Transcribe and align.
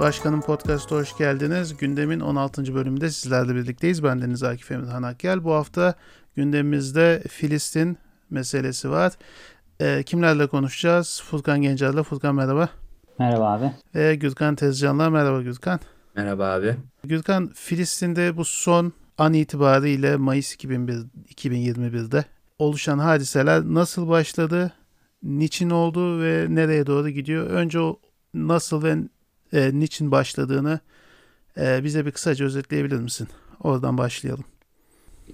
Başkanım 0.00 0.40
Podcast'a 0.40 0.96
hoş 0.96 1.16
geldiniz. 1.16 1.76
Gündemin 1.76 2.20
16. 2.20 2.74
bölümünde 2.74 3.10
sizlerle 3.10 3.54
birlikteyiz. 3.54 4.04
Ben 4.04 4.22
Deniz 4.22 4.42
Akif 4.42 4.70
Emirhan 4.70 5.02
Akgel. 5.02 5.44
Bu 5.44 5.54
hafta 5.54 5.94
gündemimizde 6.36 7.22
Filistin 7.28 7.98
meselesi 8.30 8.90
var. 8.90 9.12
E, 9.80 10.02
kimlerle 10.02 10.46
konuşacağız? 10.46 11.22
Furkan 11.24 11.62
Gencer'le. 11.62 12.02
Furkan 12.02 12.34
merhaba. 12.34 12.68
Merhaba 13.18 13.52
abi. 13.52 13.72
Ve 13.94 14.14
Gürkan 14.14 14.54
Tezcan'la. 14.54 15.10
Merhaba 15.10 15.42
Gürkan. 15.42 15.80
Merhaba 16.16 16.46
abi. 16.46 16.76
Gürkan, 17.04 17.50
Filistin'de 17.54 18.36
bu 18.36 18.44
son 18.44 18.92
an 19.18 19.32
itibariyle 19.32 20.16
Mayıs 20.16 20.54
2001, 20.54 20.94
2021'de 21.34 22.24
oluşan 22.58 22.98
hadiseler 22.98 23.62
nasıl 23.62 24.08
başladı, 24.08 24.72
niçin 25.22 25.70
oldu 25.70 26.22
ve 26.22 26.46
nereye 26.48 26.86
doğru 26.86 27.08
gidiyor? 27.08 27.46
Önce 27.46 27.80
o 27.80 28.00
nasıl 28.34 28.82
ve 28.82 28.96
e, 29.52 29.70
niçin 29.78 30.10
başladığını 30.10 30.80
e, 31.56 31.84
bize 31.84 32.06
bir 32.06 32.10
kısaca 32.10 32.46
özetleyebilir 32.46 32.96
misin? 32.96 33.28
Oradan 33.60 33.98
başlayalım. 33.98 34.44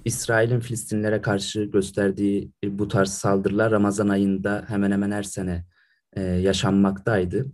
İsrail'in 0.05 0.61
Filistinlere 0.61 1.21
karşı 1.21 1.65
gösterdiği 1.65 2.51
bu 2.65 2.89
tarz 2.89 3.11
saldırılar 3.11 3.71
Ramazan 3.71 4.09
ayında 4.09 4.65
hemen 4.69 4.91
hemen 4.91 5.11
her 5.11 5.23
sene 5.23 5.65
e, 6.13 6.23
yaşanmaktaydı. 6.23 7.47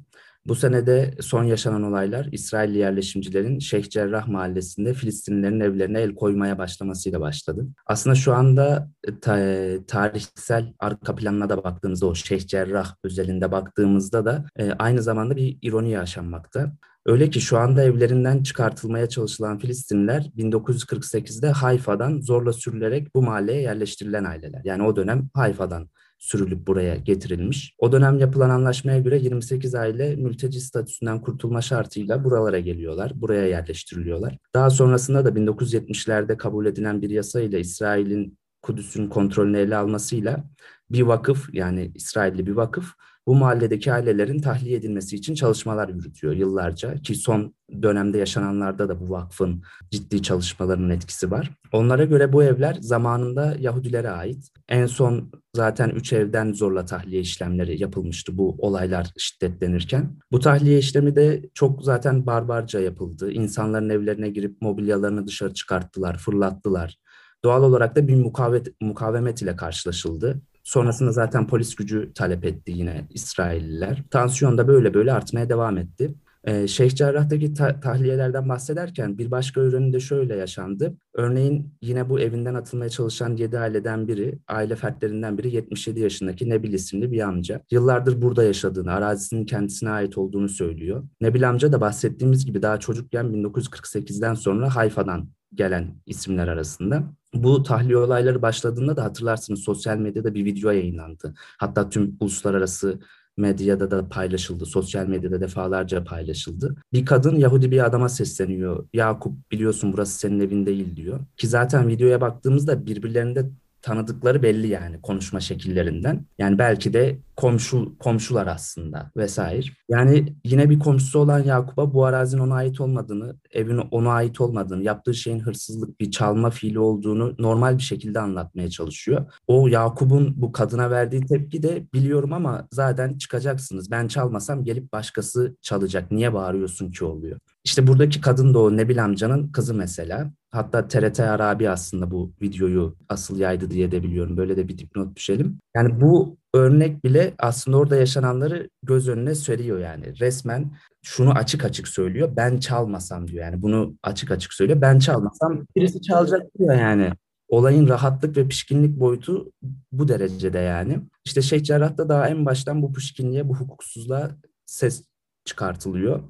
Bu 0.46 0.54
senede 0.54 1.14
son 1.20 1.44
yaşanan 1.44 1.82
olaylar 1.82 2.28
İsrailli 2.32 2.78
yerleşimcilerin 2.78 3.58
Şeyh 3.58 3.90
Cerrah 3.90 4.28
mahallesinde 4.28 4.94
Filistinlilerin 4.94 5.60
evlerine 5.60 6.00
el 6.00 6.14
koymaya 6.14 6.58
başlamasıyla 6.58 7.20
başladı. 7.20 7.66
Aslında 7.86 8.16
şu 8.16 8.34
anda 8.34 8.90
e, 9.08 9.20
ta, 9.20 9.38
tarihsel 9.86 10.72
arka 10.78 11.14
planına 11.14 11.48
da 11.48 11.64
baktığımızda 11.64 12.06
o 12.06 12.14
Şeyh 12.14 12.46
Cerrah 12.46 12.94
özelinde 13.04 13.52
baktığımızda 13.52 14.24
da 14.24 14.46
e, 14.56 14.72
aynı 14.72 15.02
zamanda 15.02 15.36
bir 15.36 15.58
ironi 15.62 15.90
yaşanmakta. 15.90 16.72
Öyle 17.06 17.30
ki 17.30 17.40
şu 17.40 17.58
anda 17.58 17.82
evlerinden 17.82 18.42
çıkartılmaya 18.42 19.08
çalışılan 19.08 19.58
Filistinliler 19.58 20.30
1948'de 20.36 21.50
Hayfa'dan 21.50 22.20
zorla 22.20 22.52
sürülerek 22.52 23.14
bu 23.14 23.22
mahalleye 23.22 23.60
yerleştirilen 23.60 24.24
aileler. 24.24 24.60
Yani 24.64 24.82
o 24.82 24.96
dönem 24.96 25.28
Hayfa'dan 25.34 25.88
sürülüp 26.22 26.66
buraya 26.66 26.96
getirilmiş. 26.96 27.74
O 27.78 27.92
dönem 27.92 28.18
yapılan 28.18 28.50
anlaşmaya 28.50 28.98
göre 28.98 29.18
28 29.18 29.74
aile 29.74 30.16
mülteci 30.16 30.60
statüsünden 30.60 31.20
kurtulma 31.20 31.62
şartıyla 31.62 32.24
buralara 32.24 32.58
geliyorlar, 32.58 33.12
buraya 33.14 33.46
yerleştiriliyorlar. 33.46 34.38
Daha 34.54 34.70
sonrasında 34.70 35.24
da 35.24 35.28
1970'lerde 35.28 36.36
kabul 36.36 36.66
edilen 36.66 37.02
bir 37.02 37.10
yasa 37.10 37.40
ile 37.40 37.60
İsrail'in 37.60 38.38
Kudüs'ün 38.62 39.08
kontrolünü 39.08 39.58
ele 39.58 39.76
almasıyla 39.76 40.44
bir 40.90 41.02
vakıf 41.02 41.54
yani 41.54 41.92
İsrailli 41.94 42.46
bir 42.46 42.52
vakıf 42.52 42.92
bu 43.26 43.34
mahalledeki 43.34 43.92
ailelerin 43.92 44.38
tahliye 44.38 44.76
edilmesi 44.76 45.16
için 45.16 45.34
çalışmalar 45.34 45.88
yürütüyor 45.88 46.32
yıllarca 46.32 46.94
ki 46.94 47.14
son 47.14 47.54
dönemde 47.82 48.18
yaşananlarda 48.18 48.88
da 48.88 49.00
bu 49.00 49.10
vakfın 49.10 49.62
ciddi 49.90 50.22
çalışmalarının 50.22 50.90
etkisi 50.90 51.30
var. 51.30 51.50
Onlara 51.72 52.04
göre 52.04 52.32
bu 52.32 52.42
evler 52.42 52.76
zamanında 52.80 53.56
Yahudilere 53.58 54.10
ait. 54.10 54.48
En 54.68 54.86
son 54.86 55.30
zaten 55.56 55.88
üç 55.88 56.12
evden 56.12 56.52
zorla 56.52 56.84
tahliye 56.84 57.20
işlemleri 57.20 57.82
yapılmıştı 57.82 58.38
bu 58.38 58.56
olaylar 58.58 59.12
şiddetlenirken. 59.18 60.16
Bu 60.32 60.40
tahliye 60.40 60.78
işlemi 60.78 61.16
de 61.16 61.42
çok 61.54 61.84
zaten 61.84 62.26
barbarca 62.26 62.80
yapıldı. 62.80 63.32
İnsanların 63.32 63.90
evlerine 63.90 64.28
girip 64.28 64.62
mobilyalarını 64.62 65.26
dışarı 65.26 65.54
çıkarttılar, 65.54 66.18
fırlattılar. 66.18 66.98
Doğal 67.44 67.62
olarak 67.62 67.96
da 67.96 68.08
bir 68.08 68.16
mukavemet, 68.16 68.80
mukavemet 68.80 69.42
ile 69.42 69.56
karşılaşıldı. 69.56 70.42
Sonrasında 70.62 71.12
zaten 71.12 71.46
polis 71.46 71.74
gücü 71.74 72.12
talep 72.14 72.44
etti 72.44 72.72
yine 72.74 73.06
İsrailliler. 73.10 74.02
Tansiyon 74.10 74.58
da 74.58 74.68
böyle 74.68 74.94
böyle 74.94 75.12
artmaya 75.12 75.48
devam 75.48 75.78
etti. 75.78 76.14
Ee, 76.44 76.68
Şeyh 76.68 76.90
Cerrah'taki 76.90 77.54
ta- 77.54 77.80
tahliyelerden 77.80 78.48
bahsederken 78.48 79.18
bir 79.18 79.30
başka 79.30 79.60
ürünü 79.60 79.92
de 79.92 80.00
şöyle 80.00 80.36
yaşandı. 80.36 80.96
Örneğin 81.14 81.74
yine 81.82 82.08
bu 82.08 82.20
evinden 82.20 82.54
atılmaya 82.54 82.90
çalışan 82.90 83.36
7 83.36 83.58
aileden 83.58 84.08
biri, 84.08 84.38
aile 84.48 84.76
fertlerinden 84.76 85.38
biri 85.38 85.54
77 85.54 86.00
yaşındaki 86.00 86.50
Nebil 86.50 86.72
isimli 86.72 87.12
bir 87.12 87.20
amca. 87.20 87.60
Yıllardır 87.70 88.22
burada 88.22 88.44
yaşadığını, 88.44 88.92
arazisinin 88.92 89.44
kendisine 89.46 89.90
ait 89.90 90.18
olduğunu 90.18 90.48
söylüyor. 90.48 91.04
Nebil 91.20 91.48
amca 91.48 91.72
da 91.72 91.80
bahsettiğimiz 91.80 92.46
gibi 92.46 92.62
daha 92.62 92.80
çocukken 92.80 93.24
1948'den 93.26 94.34
sonra 94.34 94.76
Hayfa'dan 94.76 95.28
gelen 95.54 95.94
isimler 96.06 96.48
arasında. 96.48 97.02
Bu 97.34 97.62
tahliye 97.62 97.96
olayları 97.96 98.42
başladığında 98.42 98.96
da 98.96 99.04
hatırlarsınız 99.04 99.60
sosyal 99.60 99.96
medyada 99.96 100.34
bir 100.34 100.44
video 100.44 100.70
yayınlandı. 100.70 101.34
Hatta 101.58 101.88
tüm 101.90 102.16
uluslararası 102.20 103.00
medyada 103.36 103.90
da 103.90 104.08
paylaşıldı. 104.08 104.66
Sosyal 104.66 105.06
medyada 105.06 105.40
defalarca 105.40 106.04
paylaşıldı. 106.04 106.74
Bir 106.92 107.06
kadın 107.06 107.36
Yahudi 107.36 107.70
bir 107.70 107.84
adama 107.86 108.08
sesleniyor. 108.08 108.88
Yakup 108.92 109.50
biliyorsun 109.50 109.92
burası 109.92 110.18
senin 110.18 110.40
evin 110.40 110.66
değil 110.66 110.96
diyor. 110.96 111.20
Ki 111.36 111.48
zaten 111.48 111.88
videoya 111.88 112.20
baktığımızda 112.20 112.86
birbirlerinde 112.86 113.50
tanıdıkları 113.82 114.42
belli 114.42 114.68
yani 114.68 115.00
konuşma 115.00 115.40
şekillerinden. 115.40 116.26
Yani 116.38 116.58
belki 116.58 116.92
de 116.92 117.18
komşu 117.36 117.98
komşular 117.98 118.46
aslında 118.46 119.10
vesaire. 119.16 119.66
Yani 119.88 120.36
yine 120.44 120.70
bir 120.70 120.78
komşusu 120.78 121.18
olan 121.18 121.38
Yakup'a 121.38 121.94
bu 121.94 122.04
arazinin 122.04 122.42
ona 122.42 122.54
ait 122.54 122.80
olmadığını, 122.80 123.36
evin 123.50 123.78
ona 123.78 124.10
ait 124.12 124.40
olmadığını, 124.40 124.82
yaptığı 124.82 125.14
şeyin 125.14 125.40
hırsızlık 125.40 126.00
bir 126.00 126.10
çalma 126.10 126.50
fiili 126.50 126.78
olduğunu 126.78 127.34
normal 127.38 127.76
bir 127.78 127.82
şekilde 127.82 128.20
anlatmaya 128.20 128.70
çalışıyor. 128.70 129.32
O 129.46 129.68
Yakup'un 129.68 130.34
bu 130.36 130.52
kadına 130.52 130.90
verdiği 130.90 131.26
tepki 131.26 131.62
de 131.62 131.86
biliyorum 131.94 132.32
ama 132.32 132.68
zaten 132.72 133.18
çıkacaksınız. 133.18 133.90
Ben 133.90 134.08
çalmasam 134.08 134.64
gelip 134.64 134.92
başkası 134.92 135.56
çalacak. 135.62 136.10
Niye 136.10 136.34
bağırıyorsun 136.34 136.90
ki 136.90 137.04
oluyor. 137.04 137.40
İşte 137.64 137.86
buradaki 137.86 138.20
kadın 138.20 138.54
da 138.54 138.58
o 138.58 138.76
Nebil 138.76 139.04
amcanın 139.04 139.52
kızı 139.52 139.74
mesela. 139.74 140.30
Hatta 140.50 140.88
TRT 140.88 141.20
Arabi 141.20 141.70
aslında 141.70 142.10
bu 142.10 142.32
videoyu 142.42 142.96
asıl 143.08 143.38
yaydı 143.38 143.70
diye 143.70 143.90
de 143.90 144.02
biliyorum. 144.02 144.36
Böyle 144.36 144.56
de 144.56 144.68
bir 144.68 144.78
dipnot 144.78 145.16
düşelim. 145.16 145.58
Yani 145.76 146.00
bu 146.00 146.36
örnek 146.54 147.04
bile 147.04 147.34
aslında 147.38 147.76
orada 147.76 147.96
yaşananları 147.96 148.68
göz 148.82 149.08
önüne 149.08 149.34
seriyor 149.34 149.78
yani. 149.78 150.20
Resmen 150.20 150.72
şunu 151.02 151.30
açık 151.30 151.64
açık 151.64 151.88
söylüyor. 151.88 152.32
Ben 152.36 152.58
çalmasam 152.58 153.28
diyor 153.28 153.44
yani. 153.44 153.62
Bunu 153.62 153.94
açık 154.02 154.30
açık 154.30 154.52
söylüyor. 154.52 154.80
Ben 154.80 154.98
çalmasam 154.98 155.66
birisi 155.76 156.02
çalacak 156.02 156.42
diyor 156.58 156.74
yani. 156.74 157.12
Olayın 157.48 157.88
rahatlık 157.88 158.36
ve 158.36 158.48
pişkinlik 158.48 159.00
boyutu 159.00 159.52
bu 159.92 160.08
derecede 160.08 160.58
yani. 160.58 161.00
İşte 161.24 161.42
Şeyh 161.42 161.62
Cerrah'ta 161.62 162.08
daha 162.08 162.28
en 162.28 162.46
baştan 162.46 162.82
bu 162.82 162.92
pişkinliğe, 162.92 163.48
bu 163.48 163.54
hukuksuzluğa 163.54 164.30
ses 164.66 165.04
çıkartılıyor. 165.44 166.20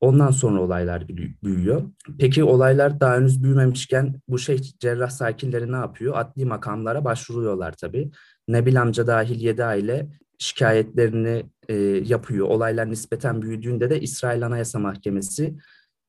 Ondan 0.00 0.30
sonra 0.30 0.60
olaylar 0.60 1.08
büyüyor. 1.42 1.82
Peki 2.18 2.44
olaylar 2.44 3.00
daha 3.00 3.16
henüz 3.16 3.42
büyümemişken 3.42 4.20
bu 4.28 4.38
şey 4.38 4.58
cerrah 4.78 5.10
sakinleri 5.10 5.72
ne 5.72 5.76
yapıyor? 5.76 6.14
Adli 6.16 6.44
makamlara 6.44 7.04
başvuruyorlar 7.04 7.72
tabii. 7.72 8.10
Nebil 8.48 8.82
amca 8.82 9.06
dahil 9.06 9.40
7 9.40 9.64
aile 9.64 10.08
şikayetlerini 10.38 11.46
e, 11.68 11.74
yapıyor. 12.04 12.48
Olaylar 12.48 12.90
nispeten 12.90 13.42
büyüdüğünde 13.42 13.90
de 13.90 14.00
İsrail 14.00 14.46
Anayasa 14.46 14.78
Mahkemesi 14.78 15.56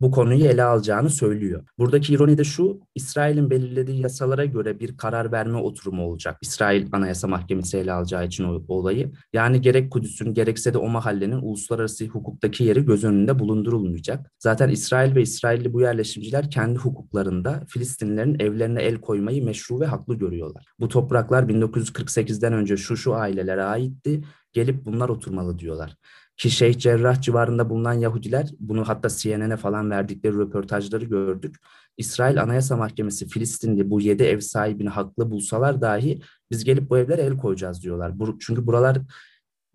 bu 0.02 0.12
konuyu 0.12 0.46
ele 0.46 0.64
alacağını 0.64 1.10
söylüyor. 1.10 1.64
Buradaki 1.78 2.14
ironi 2.14 2.38
de 2.38 2.44
şu, 2.44 2.80
İsrail'in 2.96 3.50
belirlediği 3.50 4.02
yasalara 4.02 4.46
göre 4.46 4.80
bir 4.80 4.98
karar 4.98 5.32
verme 5.32 5.58
oturumu 5.58 6.04
olacak. 6.04 6.38
İsrail 6.42 6.88
Anayasa 6.92 7.28
Mahkemesi 7.28 7.78
ele 7.78 7.92
alacağı 7.92 8.26
için 8.26 8.44
o, 8.44 8.64
olayı. 8.68 9.12
Yani 9.34 9.62
gerek 9.62 9.92
Kudüs'ün 9.92 10.34
gerekse 10.34 10.74
de 10.74 10.78
o 10.78 10.88
mahallenin 10.88 11.42
uluslararası 11.42 12.06
hukuktaki 12.06 12.64
yeri 12.64 12.86
göz 12.86 13.04
önünde 13.04 13.40
bulundurulmayacak. 13.40 14.32
Zaten 14.40 14.70
İsrail 14.70 15.16
ve 15.16 15.22
İsrailli 15.22 15.74
bu 15.74 15.82
yerleşimciler 15.82 16.52
kendi 16.52 16.80
hukuklarında 16.80 17.64
Filistinlilerin 17.68 18.40
evlerine 18.40 18.82
el 18.82 18.96
koymayı 18.96 19.46
meşru 19.46 19.80
ve 19.80 19.86
haklı 19.86 20.16
görüyorlar. 20.16 20.66
Bu 20.80 20.88
topraklar 20.88 21.44
1948'den 21.44 22.54
önce 22.54 22.78
şu 22.78 22.98
şu 22.98 23.16
ailelere 23.16 23.64
aitti 23.64 24.22
gelip 24.54 24.86
bunlar 24.86 25.10
oturmalı 25.10 25.60
diyorlar. 25.60 25.96
Ki 26.38 26.52
Şeyh 26.52 26.78
Cerrah 26.78 27.22
civarında 27.22 27.70
bulunan 27.70 27.94
Yahudiler 27.94 28.50
bunu 28.60 28.88
hatta 28.88 29.10
CNN'e 29.10 29.58
falan 29.58 29.90
verdikleri 29.90 30.38
röportajları 30.38 31.06
gördük. 31.06 31.56
İsrail 31.98 32.42
Anayasa 32.42 32.78
Mahkemesi 32.78 33.28
Filistinli 33.28 33.90
bu 33.90 34.02
yedi 34.02 34.24
ev 34.24 34.40
sahibini 34.40 34.90
haklı 34.90 35.32
bulsalar 35.32 35.82
dahi 35.82 36.22
biz 36.52 36.64
gelip 36.64 36.90
bu 36.90 36.98
evlere 36.98 37.22
el 37.22 37.38
koyacağız 37.38 37.84
diyorlar. 37.84 38.14
Çünkü 38.40 38.68
buralar 38.68 38.98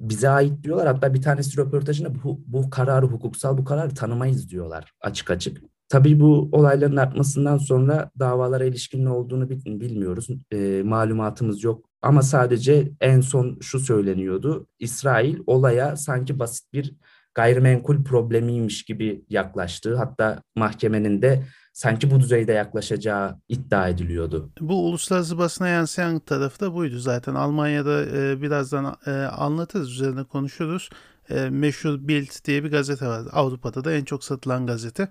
bize 0.01 0.29
ait 0.29 0.63
diyorlar. 0.63 0.87
Hatta 0.87 1.15
bir 1.15 1.23
tanesi 1.23 1.57
röportajında 1.57 2.15
bu, 2.25 2.41
bu 2.47 2.71
kararı 2.71 3.07
hukuksal 3.07 3.59
bu 3.59 3.65
kararı 3.65 3.95
tanımayız 3.95 4.51
diyorlar 4.51 4.93
açık 5.01 5.31
açık. 5.31 5.63
Tabii 5.89 6.21
bu 6.21 6.49
olayların 6.53 6.97
artmasından 6.97 7.59
sonra 7.59 8.11
davalara 8.19 8.65
ilişkin 8.65 9.05
ne 9.05 9.11
olduğunu 9.11 9.51
bilmiyoruz. 9.51 10.29
E, 10.53 10.83
malumatımız 10.85 11.65
yok. 11.65 11.89
Ama 12.07 12.23
sadece 12.23 12.93
en 13.01 13.21
son 13.21 13.59
şu 13.61 13.81
söyleniyordu. 13.81 14.67
İsrail 14.79 15.39
olaya 15.47 15.97
sanki 15.97 16.39
basit 16.39 16.73
bir 16.73 16.95
gayrimenkul 17.35 18.05
problemiymiş 18.05 18.85
gibi 18.85 19.25
yaklaştı. 19.29 19.97
Hatta 19.97 20.43
mahkemenin 20.57 21.23
de 21.23 21.45
sanki 21.73 22.11
bu 22.11 22.21
düzeyde 22.21 22.53
yaklaşacağı 22.53 23.41
iddia 23.49 23.89
ediliyordu. 23.89 24.51
Bu 24.61 24.87
uluslararası 24.87 25.39
basına 25.39 25.69
yansıyan 25.69 26.19
tarafı 26.19 26.61
da 26.61 26.75
buydu 26.75 26.99
zaten. 26.99 27.35
Almanya'da 27.35 28.05
e, 28.05 28.43
birazdan 28.43 28.97
e, 29.07 29.11
anlatırız, 29.11 29.91
üzerine 29.91 30.25
konuşuruz. 30.25 30.91
e, 31.31 31.51
meşhur 31.51 32.09
Bild 32.09 32.45
diye 32.45 32.65
bir 32.65 32.71
gazete 32.71 33.07
var. 33.07 33.23
Avrupa'da 33.33 33.85
da 33.85 33.93
en 33.93 34.05
çok 34.05 34.25
satılan 34.25 34.67
gazete. 34.67 35.09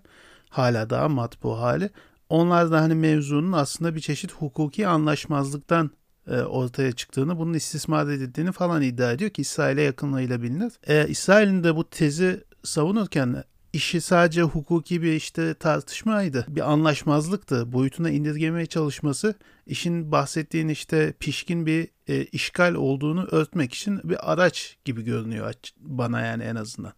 Hala 0.49 0.89
daha 0.89 1.09
matbu 1.09 1.59
hali. 1.59 1.89
Onlar 2.29 2.71
da 2.71 2.81
hani 2.81 2.95
mevzunun 2.95 3.51
aslında 3.51 3.95
bir 3.95 3.99
çeşit 3.99 4.31
hukuki 4.33 4.87
anlaşmazlıktan 4.87 5.91
e, 6.27 6.41
ortaya 6.41 6.91
çıktığını, 6.91 7.39
bunun 7.39 7.53
istismar 7.53 8.07
edildiğini 8.07 8.51
falan 8.51 8.81
iddia 8.81 9.11
ediyor 9.11 9.31
ki 9.31 9.41
İsrail'e 9.41 9.81
yakınlığıyla 9.81 10.41
bilinir. 10.41 10.73
E, 10.87 11.07
İsrail'in 11.07 11.63
de 11.63 11.75
bu 11.75 11.89
tezi 11.89 12.43
savunurken 12.63 13.43
işi 13.73 14.01
sadece 14.01 14.41
hukuki 14.41 15.01
bir 15.01 15.13
işte 15.13 15.53
tartışmaydı. 15.53 16.45
Bir 16.47 16.71
anlaşmazlıktı. 16.71 17.73
Boyutuna 17.73 18.09
indirgemeye 18.09 18.65
çalışması 18.65 19.35
işin 19.67 20.11
bahsettiğin 20.11 20.67
işte 20.67 21.13
pişkin 21.19 21.65
bir 21.65 21.87
e, 22.07 22.25
işgal 22.25 22.73
olduğunu 22.73 23.27
örtmek 23.31 23.73
için 23.73 24.01
bir 24.03 24.31
araç 24.31 24.77
gibi 24.85 25.03
görünüyor 25.03 25.53
bana 25.79 26.21
yani 26.21 26.43
en 26.43 26.55
azından. 26.55 26.93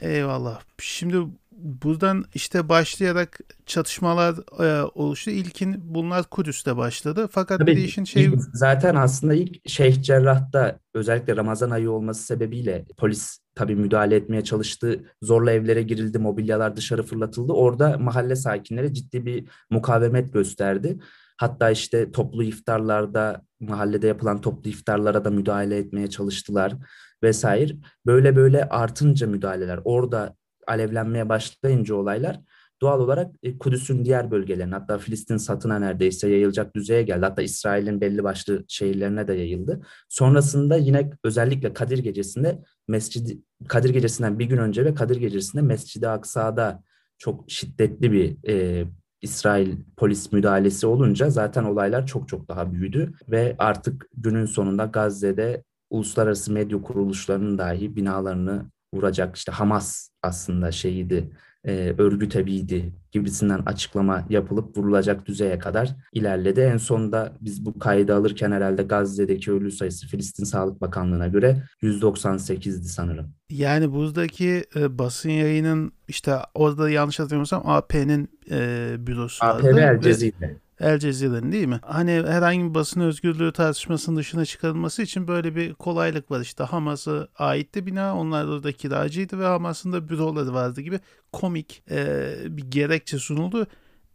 Eyvallah. 0.00 0.60
Şimdi 0.78 1.16
buradan 1.58 2.24
işte 2.34 2.68
başlayarak 2.68 3.40
çatışmalar 3.66 4.34
e, 4.64 4.82
oluştu. 4.82 5.30
İlkin 5.30 5.76
bunlar 5.94 6.24
Kudüs'te 6.24 6.76
başladı. 6.76 7.28
Fakat 7.30 7.58
Tabii 7.58 7.76
bir 7.76 7.82
işin 7.82 8.04
şey 8.04 8.30
zaten 8.52 8.94
aslında 8.94 9.34
ilk 9.34 9.68
Şeyh 9.68 10.02
Cerrah'ta 10.02 10.78
özellikle 10.94 11.36
Ramazan 11.36 11.70
ayı 11.70 11.90
olması 11.90 12.22
sebebiyle 12.22 12.84
polis 12.96 13.38
tabii 13.54 13.76
müdahale 13.76 14.16
etmeye 14.16 14.44
çalıştı. 14.44 15.04
Zorla 15.22 15.52
evlere 15.52 15.82
girildi, 15.82 16.18
mobilyalar 16.18 16.76
dışarı 16.76 17.02
fırlatıldı. 17.02 17.52
Orada 17.52 17.98
mahalle 17.98 18.36
sakinleri 18.36 18.94
ciddi 18.94 19.26
bir 19.26 19.48
mukavemet 19.70 20.32
gösterdi. 20.32 20.98
Hatta 21.36 21.70
işte 21.70 22.12
toplu 22.12 22.42
iftarlarda, 22.42 23.42
mahallede 23.60 24.06
yapılan 24.06 24.40
toplu 24.40 24.70
iftarlara 24.70 25.24
da 25.24 25.30
müdahale 25.30 25.76
etmeye 25.76 26.10
çalıştılar 26.10 26.74
vesaire. 27.22 27.72
Böyle 28.06 28.36
böyle 28.36 28.68
artınca 28.68 29.26
müdahaleler, 29.26 29.80
orada 29.84 30.34
alevlenmeye 30.68 31.28
başlayınca 31.28 31.94
olaylar 31.94 32.40
doğal 32.80 33.00
olarak 33.00 33.34
e, 33.42 33.58
Kudüs'ün 33.58 34.04
diğer 34.04 34.30
bölgelerine 34.30 34.74
hatta 34.74 34.98
Filistin 34.98 35.36
satına 35.36 35.78
neredeyse 35.78 36.28
yayılacak 36.28 36.74
düzeye 36.74 37.02
geldi. 37.02 37.24
Hatta 37.24 37.42
İsrail'in 37.42 38.00
belli 38.00 38.24
başlı 38.24 38.64
şehirlerine 38.68 39.28
de 39.28 39.34
yayıldı. 39.34 39.80
Sonrasında 40.08 40.76
yine 40.76 41.10
özellikle 41.24 41.72
Kadir 41.72 41.98
Gecesi'nde 41.98 42.62
Mescid 42.88 43.38
Kadir 43.68 43.90
Gecesi'nden 43.90 44.38
bir 44.38 44.44
gün 44.44 44.58
önce 44.58 44.84
ve 44.84 44.94
Kadir 44.94 45.16
Gecesi'nde 45.16 45.62
Mescid-i 45.62 46.08
Aksa'da 46.08 46.82
çok 47.18 47.50
şiddetli 47.50 48.12
bir 48.12 48.48
e, 48.48 48.84
İsrail 49.22 49.76
polis 49.96 50.32
müdahalesi 50.32 50.86
olunca 50.86 51.30
zaten 51.30 51.64
olaylar 51.64 52.06
çok 52.06 52.28
çok 52.28 52.48
daha 52.48 52.72
büyüdü 52.72 53.12
ve 53.28 53.56
artık 53.58 54.06
günün 54.16 54.46
sonunda 54.46 54.84
Gazze'de 54.84 55.64
uluslararası 55.90 56.52
medya 56.52 56.82
kuruluşlarının 56.82 57.58
dahi 57.58 57.96
binalarını 57.96 58.70
vuracak 58.94 59.36
işte 59.36 59.52
Hamas 59.52 60.08
aslında 60.22 60.72
şeyiydi 60.72 61.30
e, 61.64 61.94
örgüt 61.98 62.36
eviydi 62.36 62.92
gibisinden 63.12 63.62
açıklama 63.66 64.26
yapılıp 64.30 64.76
vurulacak 64.76 65.26
düzeye 65.26 65.58
kadar 65.58 65.96
ilerledi. 66.12 66.60
En 66.60 66.76
sonunda 66.76 67.32
biz 67.40 67.64
bu 67.64 67.78
kaydı 67.78 68.14
alırken 68.14 68.52
herhalde 68.52 68.82
Gazze'deki 68.82 69.52
ölü 69.52 69.70
sayısı 69.70 70.06
Filistin 70.06 70.44
Sağlık 70.44 70.80
Bakanlığı'na 70.80 71.28
göre 71.28 71.62
198'di 71.82 72.88
sanırım. 72.88 73.34
Yani 73.50 73.92
buradaki 73.92 74.64
e, 74.76 74.98
basın 74.98 75.30
yayının 75.30 75.92
işte 76.08 76.34
orada 76.54 76.90
yanlış 76.90 77.18
hatırlamıyorsam 77.18 77.62
AP'nin 77.64 78.30
e, 78.50 78.96
bürosu 78.98 79.44
AP 79.44 79.64
vardı. 79.64 79.80
El 79.80 80.00
Cezire. 80.00 80.56
El 80.80 80.98
Cezire'nin 80.98 81.52
değil 81.52 81.66
mi? 81.66 81.80
Hani 81.82 82.10
herhangi 82.10 82.64
bir 82.64 82.74
basın 82.74 83.00
özgürlüğü 83.00 83.52
tartışmasının 83.52 84.16
dışına 84.16 84.44
çıkarılması 84.44 85.02
için 85.02 85.28
böyle 85.28 85.56
bir 85.56 85.74
kolaylık 85.74 86.30
var. 86.30 86.40
İşte 86.40 86.64
Hamas'a 86.64 87.28
aitti 87.38 87.86
bina. 87.86 88.16
Onlar 88.16 88.62
da 88.62 88.72
kiracıydı 88.72 89.38
ve 89.38 89.44
Hamas'ın 89.44 89.92
da 89.92 90.08
büroları 90.08 90.54
vardı 90.54 90.80
gibi 90.80 91.00
komik 91.32 91.82
e, 91.90 92.34
bir 92.48 92.70
gerekçe 92.70 93.18
sunuldu. 93.18 93.66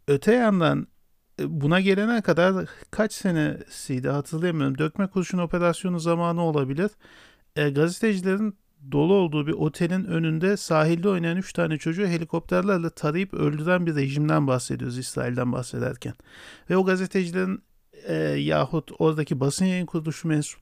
Öte 0.08 0.32
yandan 0.34 0.86
e, 1.40 1.60
buna 1.60 1.80
gelene 1.80 2.22
kadar 2.22 2.66
kaç 2.90 3.12
senesiydi 3.12 4.08
hatırlayamıyorum. 4.08 4.78
Dökme 4.78 5.06
kurşun 5.06 5.38
operasyonu 5.38 6.00
zamanı 6.00 6.42
olabilir. 6.42 6.90
E, 7.56 7.70
gazetecilerin 7.70 8.58
dolu 8.92 9.14
olduğu 9.14 9.46
bir 9.46 9.52
otelin 9.52 10.04
önünde 10.04 10.56
sahilde 10.56 11.08
oynayan 11.08 11.36
3 11.36 11.52
tane 11.52 11.78
çocuğu 11.78 12.06
helikopterlerle 12.06 12.90
tarayıp 12.90 13.34
öldüren 13.34 13.86
bir 13.86 13.94
rejimden 13.94 14.46
bahsediyoruz 14.46 14.98
İsrail'den 14.98 15.52
bahsederken. 15.52 16.14
Ve 16.70 16.76
o 16.76 16.84
gazetecilerin 16.84 17.62
e, 18.06 18.14
yahut 18.24 18.90
oradaki 18.98 19.40
basın 19.40 19.64
yayın 19.64 19.86
kuruluşu 19.86 20.28
mensup 20.28 20.60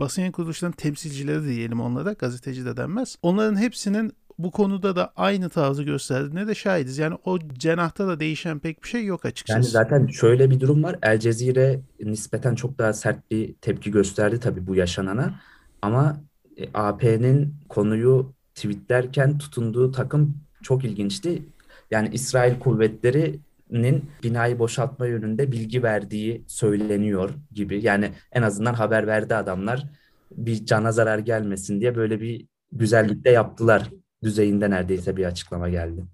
basın 0.00 0.22
yayın 0.22 0.32
kuruluşlarının 0.32 0.76
temsilcileri 0.76 1.44
diyelim 1.44 1.80
onlara 1.80 2.12
gazeteci 2.12 2.64
de 2.64 2.76
denmez. 2.76 3.16
Onların 3.22 3.56
hepsinin 3.56 4.12
bu 4.38 4.50
konuda 4.50 4.96
da 4.96 5.12
aynı 5.16 5.48
tarzı 5.48 5.82
gösterdiğine 5.82 6.46
de 6.46 6.54
şahidiz. 6.54 6.98
Yani 6.98 7.16
o 7.24 7.38
cenahta 7.38 8.08
da 8.08 8.20
değişen 8.20 8.58
pek 8.58 8.82
bir 8.82 8.88
şey 8.88 9.04
yok 9.04 9.24
açıkçası. 9.24 9.56
Yani 9.56 9.64
zaten 9.64 10.06
şöyle 10.06 10.50
bir 10.50 10.60
durum 10.60 10.82
var. 10.82 10.98
El 11.02 11.18
Cezire 11.18 11.80
nispeten 12.00 12.54
çok 12.54 12.78
daha 12.78 12.92
sert 12.92 13.30
bir 13.30 13.54
tepki 13.54 13.90
gösterdi 13.90 14.40
tabii 14.40 14.66
bu 14.66 14.74
yaşanana. 14.74 15.40
Ama 15.82 16.20
e, 16.60 16.68
AP'nin 16.74 17.54
konuyu 17.68 18.32
tweetlerken 18.54 19.38
tutunduğu 19.38 19.92
takım 19.92 20.36
çok 20.62 20.84
ilginçti. 20.84 21.42
Yani 21.90 22.08
İsrail 22.12 22.58
kuvvetlerinin 22.58 24.10
binayı 24.22 24.58
boşaltma 24.58 25.06
yönünde 25.06 25.52
bilgi 25.52 25.82
verdiği 25.82 26.44
söyleniyor 26.46 27.30
gibi. 27.52 27.84
Yani 27.84 28.12
en 28.32 28.42
azından 28.42 28.74
haber 28.74 29.06
verdi 29.06 29.34
adamlar 29.34 29.86
bir 30.30 30.66
cana 30.66 30.92
zarar 30.92 31.18
gelmesin 31.18 31.80
diye 31.80 31.96
böyle 31.96 32.20
bir 32.20 32.46
güzellikte 32.72 33.30
yaptılar 33.30 33.90
düzeyinde 34.22 34.70
neredeyse 34.70 35.16
bir 35.16 35.24
açıklama 35.24 35.68
geldi. 35.68 36.04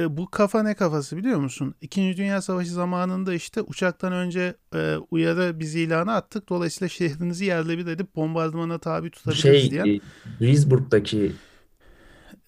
E, 0.00 0.16
bu 0.16 0.30
kafa 0.30 0.62
ne 0.62 0.74
kafası 0.74 1.16
biliyor 1.16 1.38
musun? 1.38 1.74
İkinci 1.80 2.16
Dünya 2.16 2.42
Savaşı 2.42 2.72
zamanında 2.72 3.34
işte 3.34 3.62
uçaktan 3.62 4.12
önce 4.12 4.54
e, 4.74 4.96
uyarı 5.10 5.60
biz 5.60 5.74
ilanı 5.74 6.14
attık. 6.14 6.48
Dolayısıyla 6.48 6.88
şehrinizi 6.88 7.44
yerle 7.44 7.78
bir 7.78 7.86
edip 7.86 8.16
bombardımana 8.16 8.78
tabi 8.78 9.10
tutabiliriz 9.10 9.42
şey, 9.42 9.70
diye. 9.70 9.96
E, 9.96 10.00
Duisburg'daki 10.40 11.32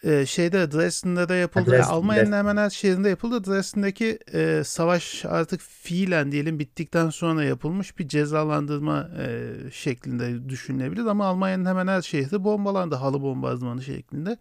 e, 0.02 0.26
şeyde 0.26 0.72
Dresden'de 0.72 1.28
de 1.28 1.34
yapıldı. 1.34 1.70
Dresden, 1.70 1.92
Almanya'nın 1.92 2.32
hemen 2.32 2.56
her 2.56 2.70
şehrinde 2.70 3.08
yapıldı. 3.08 3.44
Dresden'deki 3.44 4.18
e, 4.32 4.62
savaş 4.64 5.24
artık 5.24 5.60
fiilen 5.60 6.32
diyelim 6.32 6.58
bittikten 6.58 7.10
sonra 7.10 7.44
yapılmış 7.44 7.98
bir 7.98 8.08
cezalandırma 8.08 9.10
e, 9.18 9.52
şeklinde 9.72 10.48
düşünülebilir. 10.48 11.06
Ama 11.06 11.26
Almanya'nın 11.26 11.64
hemen 11.64 11.86
her 11.86 12.02
şehri 12.02 12.44
bombalandı 12.44 12.94
halı 12.94 13.22
bombardımanı 13.22 13.82
şeklinde 13.82 14.38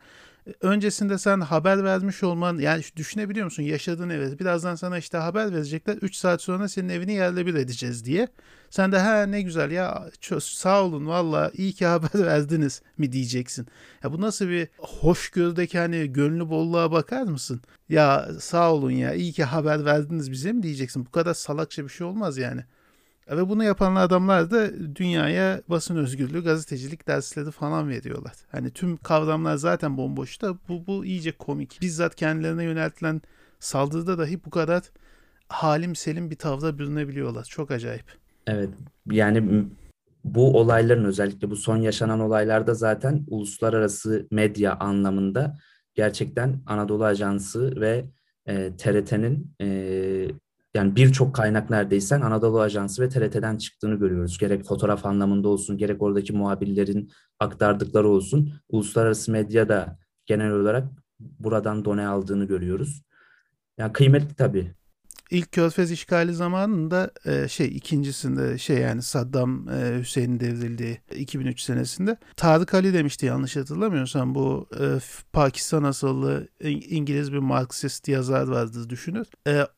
öncesinde 0.61 1.17
sen 1.17 1.41
haber 1.41 1.83
vermiş 1.83 2.23
olman 2.23 2.57
yani 2.57 2.83
düşünebiliyor 2.95 3.45
musun 3.45 3.63
yaşadığın 3.63 4.09
evi 4.09 4.39
birazdan 4.39 4.75
sana 4.75 4.97
işte 4.97 5.17
haber 5.17 5.53
verecekler 5.53 5.97
3 5.97 6.15
saat 6.15 6.41
sonra 6.41 6.67
senin 6.69 6.89
evini 6.89 7.13
yerle 7.13 7.45
bir 7.45 7.55
edeceğiz 7.55 8.05
diye. 8.05 8.27
Sen 8.69 8.91
de 8.91 8.99
ha 8.99 9.23
ne 9.23 9.41
güzel 9.41 9.71
ya 9.71 10.09
sağ 10.39 10.83
olun 10.83 11.07
valla 11.07 11.51
iyi 11.53 11.73
ki 11.73 11.85
haber 11.85 12.09
verdiniz 12.25 12.81
mi 12.97 13.11
diyeceksin. 13.11 13.67
Ya 14.03 14.13
bu 14.13 14.21
nasıl 14.21 14.47
bir 14.49 14.67
hoşgörüdeki 14.77 15.79
hani 15.79 16.13
gönlü 16.13 16.49
bolluğa 16.49 16.91
bakar 16.91 17.23
mısın? 17.23 17.61
Ya 17.89 18.29
sağ 18.39 18.73
olun 18.73 18.91
ya 18.91 19.13
iyi 19.13 19.33
ki 19.33 19.43
haber 19.43 19.85
verdiniz 19.85 20.31
bize 20.31 20.53
mi 20.53 20.63
diyeceksin. 20.63 21.05
Bu 21.05 21.11
kadar 21.11 21.33
salakça 21.33 21.83
bir 21.83 21.89
şey 21.89 22.07
olmaz 22.07 22.37
yani. 22.37 22.63
Ve 23.29 23.49
bunu 23.49 23.63
yapan 23.63 23.95
adamlar 23.95 24.51
da 24.51 24.95
dünyaya 24.95 25.61
basın 25.67 25.95
özgürlüğü, 25.95 26.43
gazetecilik 26.43 27.07
dersleri 27.07 27.51
falan 27.51 27.89
veriyorlar. 27.89 28.33
Hani 28.51 28.71
tüm 28.71 28.97
kavramlar 28.97 29.55
zaten 29.55 29.97
bomboş 29.97 30.41
da 30.41 30.55
bu, 30.69 30.87
bu 30.87 31.05
iyice 31.05 31.31
komik. 31.31 31.81
Bizzat 31.81 32.15
kendilerine 32.15 32.63
yöneltilen 32.63 33.21
saldırıda 33.59 34.17
dahi 34.17 34.45
bu 34.45 34.49
kadar 34.49 34.83
halim 35.47 35.95
selim 35.95 36.29
bir 36.29 36.35
tavra 36.35 36.77
bürünebiliyorlar. 36.77 37.43
Çok 37.43 37.71
acayip. 37.71 38.05
Evet 38.47 38.69
yani 39.11 39.65
bu 40.23 40.59
olayların 40.59 41.05
özellikle 41.05 41.49
bu 41.49 41.55
son 41.55 41.77
yaşanan 41.77 42.19
olaylarda 42.19 42.73
zaten 42.73 43.25
uluslararası 43.27 44.27
medya 44.31 44.75
anlamında 44.75 45.57
gerçekten 45.95 46.61
Anadolu 46.65 47.05
Ajansı 47.05 47.81
ve 47.81 48.05
e, 48.45 48.75
TRT'nin 48.77 49.51
e, 49.61 49.67
yani 50.75 50.95
birçok 50.95 51.35
kaynak 51.35 51.69
neredeyse 51.69 52.15
Anadolu 52.15 52.61
Ajansı 52.61 53.01
ve 53.01 53.09
TRT'den 53.09 53.57
çıktığını 53.57 53.95
görüyoruz. 53.95 54.37
Gerek 54.37 54.65
fotoğraf 54.65 55.05
anlamında 55.05 55.47
olsun, 55.47 55.77
gerek 55.77 56.01
oradaki 56.01 56.33
muhabirlerin 56.33 57.11
aktardıkları 57.39 58.09
olsun. 58.09 58.53
Uluslararası 58.69 59.31
medyada 59.31 59.99
genel 60.25 60.51
olarak 60.51 60.87
buradan 61.19 61.85
done 61.85 62.07
aldığını 62.07 62.45
görüyoruz. 62.45 63.03
Yani 63.77 63.93
kıymetli 63.93 64.35
tabii. 64.35 64.71
İlk 65.31 65.51
Körfez 65.51 65.91
işgali 65.91 66.33
zamanında 66.33 67.11
e, 67.25 67.47
şey 67.47 67.67
ikincisinde 67.67 68.57
şey 68.57 68.77
yani 68.77 69.01
Saddam 69.01 69.69
e, 69.69 69.99
Hüseyin'in 69.99 70.39
devrildiği 70.39 70.97
2003 71.15 71.61
senesinde 71.61 72.17
Tarık 72.37 72.73
Ali 72.73 72.93
demişti 72.93 73.25
yanlış 73.25 73.55
hatırlamıyorsam 73.55 74.35
bu 74.35 74.67
e, 74.79 74.85
Pakistan 75.33 75.83
asıllı 75.83 76.47
İngiliz 76.63 77.33
bir 77.33 77.37
Marksist 77.37 78.07
yazar 78.07 78.47
vardı 78.47 78.89
düşünür. 78.89 79.27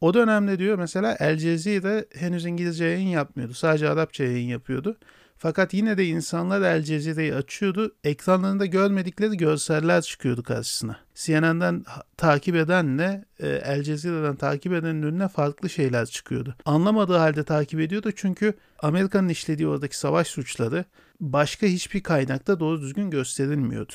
O 0.02 0.14
dönemde 0.14 0.60
diyor 0.60 0.78
mesela 0.78 1.18
El 1.20 1.38
Cezire 1.38 2.06
henüz 2.16 2.46
İngilizce 2.46 2.86
yayın 2.86 3.08
yapmıyordu. 3.08 3.54
Sadece 3.54 3.90
Arapça 3.90 4.24
yayın 4.24 4.48
yapıyordu. 4.48 4.98
Fakat 5.38 5.74
yine 5.74 5.98
de 5.98 6.06
insanlar 6.06 6.62
El 6.62 6.84
Cezire'yi 6.84 7.36
açıyordu. 7.36 7.96
Ekranlarında 8.04 8.66
görmedikleri 8.66 9.38
görseller 9.38 10.02
çıkıyordu 10.02 10.44
karşısına. 10.44 10.98
CNN'den 11.16 11.86
takip 12.18 12.56
edenle 12.56 13.26
e, 13.40 13.48
El 13.48 13.84
Cezire'den 13.84 14.36
takip 14.36 14.74
edenin 14.74 15.04
önüne 15.04 15.28
farklı 15.28 15.70
şeyler 15.70 16.06
çıkıyordu. 16.06 16.56
Anlamadığı 16.66 17.18
halde 17.18 17.44
takip 17.44 17.80
ediyordu 17.80 18.12
çünkü 18.16 18.54
Amerika'nın 18.80 19.30
işlediği 19.30 19.68
oradaki 19.68 19.98
savaş 19.98 20.28
suçları 20.28 20.86
başka 21.20 21.68
hiçbir 21.68 22.04
kaynakta 22.04 22.60
doğru 22.60 22.82
düzgün 22.82 23.10
gösterilmiyordu. 23.10 23.94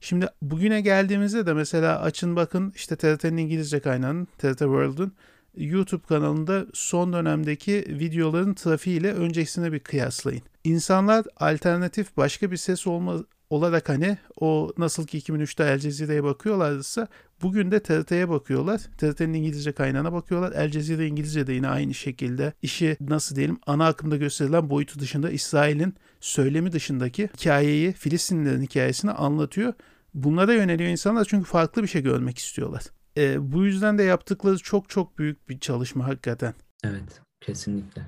Şimdi 0.00 0.26
bugüne 0.42 0.80
geldiğimizde 0.80 1.46
de 1.46 1.52
mesela 1.52 2.00
açın 2.00 2.36
bakın 2.36 2.72
işte 2.76 2.96
TRT'nin 2.96 3.36
İngilizce 3.36 3.80
kaynağının 3.80 4.24
TRT 4.24 4.58
World'un 4.58 5.12
YouTube 5.56 6.06
kanalında 6.06 6.66
son 6.74 7.12
dönemdeki 7.12 7.84
videoların 7.88 8.54
trafiğiyle 8.54 9.12
öncesine 9.12 9.72
bir 9.72 9.80
kıyaslayın. 9.80 10.42
İnsanlar 10.64 11.24
alternatif 11.36 12.16
başka 12.16 12.50
bir 12.50 12.56
ses 12.56 12.86
olma, 12.86 13.24
olarak 13.50 13.88
hani 13.88 14.18
o 14.40 14.72
nasıl 14.78 15.06
ki 15.06 15.18
2003'te 15.18 15.64
El 15.64 15.78
Cezire'ye 15.78 16.24
bakıyorlarsa 16.24 17.08
bugün 17.42 17.70
de 17.70 17.82
TRT'ye 17.82 18.28
bakıyorlar. 18.28 18.80
TRT'nin 18.98 19.34
İngilizce 19.34 19.72
kaynağına 19.72 20.12
bakıyorlar. 20.12 20.52
El 20.52 20.70
Cezire 20.70 21.06
İngilizce 21.06 21.46
de 21.46 21.52
yine 21.52 21.68
aynı 21.68 21.94
şekilde 21.94 22.52
işi 22.62 22.96
nasıl 23.00 23.36
diyelim 23.36 23.58
ana 23.66 23.86
akımda 23.86 24.16
gösterilen 24.16 24.70
boyutu 24.70 25.00
dışında 25.00 25.30
İsrail'in 25.30 25.94
söylemi 26.20 26.72
dışındaki 26.72 27.28
hikayeyi 27.40 27.92
Filistinlilerin 27.92 28.62
hikayesini 28.62 29.10
anlatıyor. 29.10 29.72
Bunlara 30.14 30.52
yöneliyor 30.52 30.90
insanlar 30.90 31.24
çünkü 31.24 31.48
farklı 31.48 31.82
bir 31.82 31.88
şey 31.88 32.02
görmek 32.02 32.38
istiyorlar. 32.38 32.82
E, 33.16 33.52
bu 33.52 33.64
yüzden 33.64 33.98
de 33.98 34.02
yaptıkları 34.02 34.58
çok 34.58 34.88
çok 34.88 35.18
büyük 35.18 35.48
bir 35.48 35.58
çalışma 35.58 36.06
hakikaten. 36.06 36.54
Evet, 36.84 37.20
kesinlikle. 37.40 38.02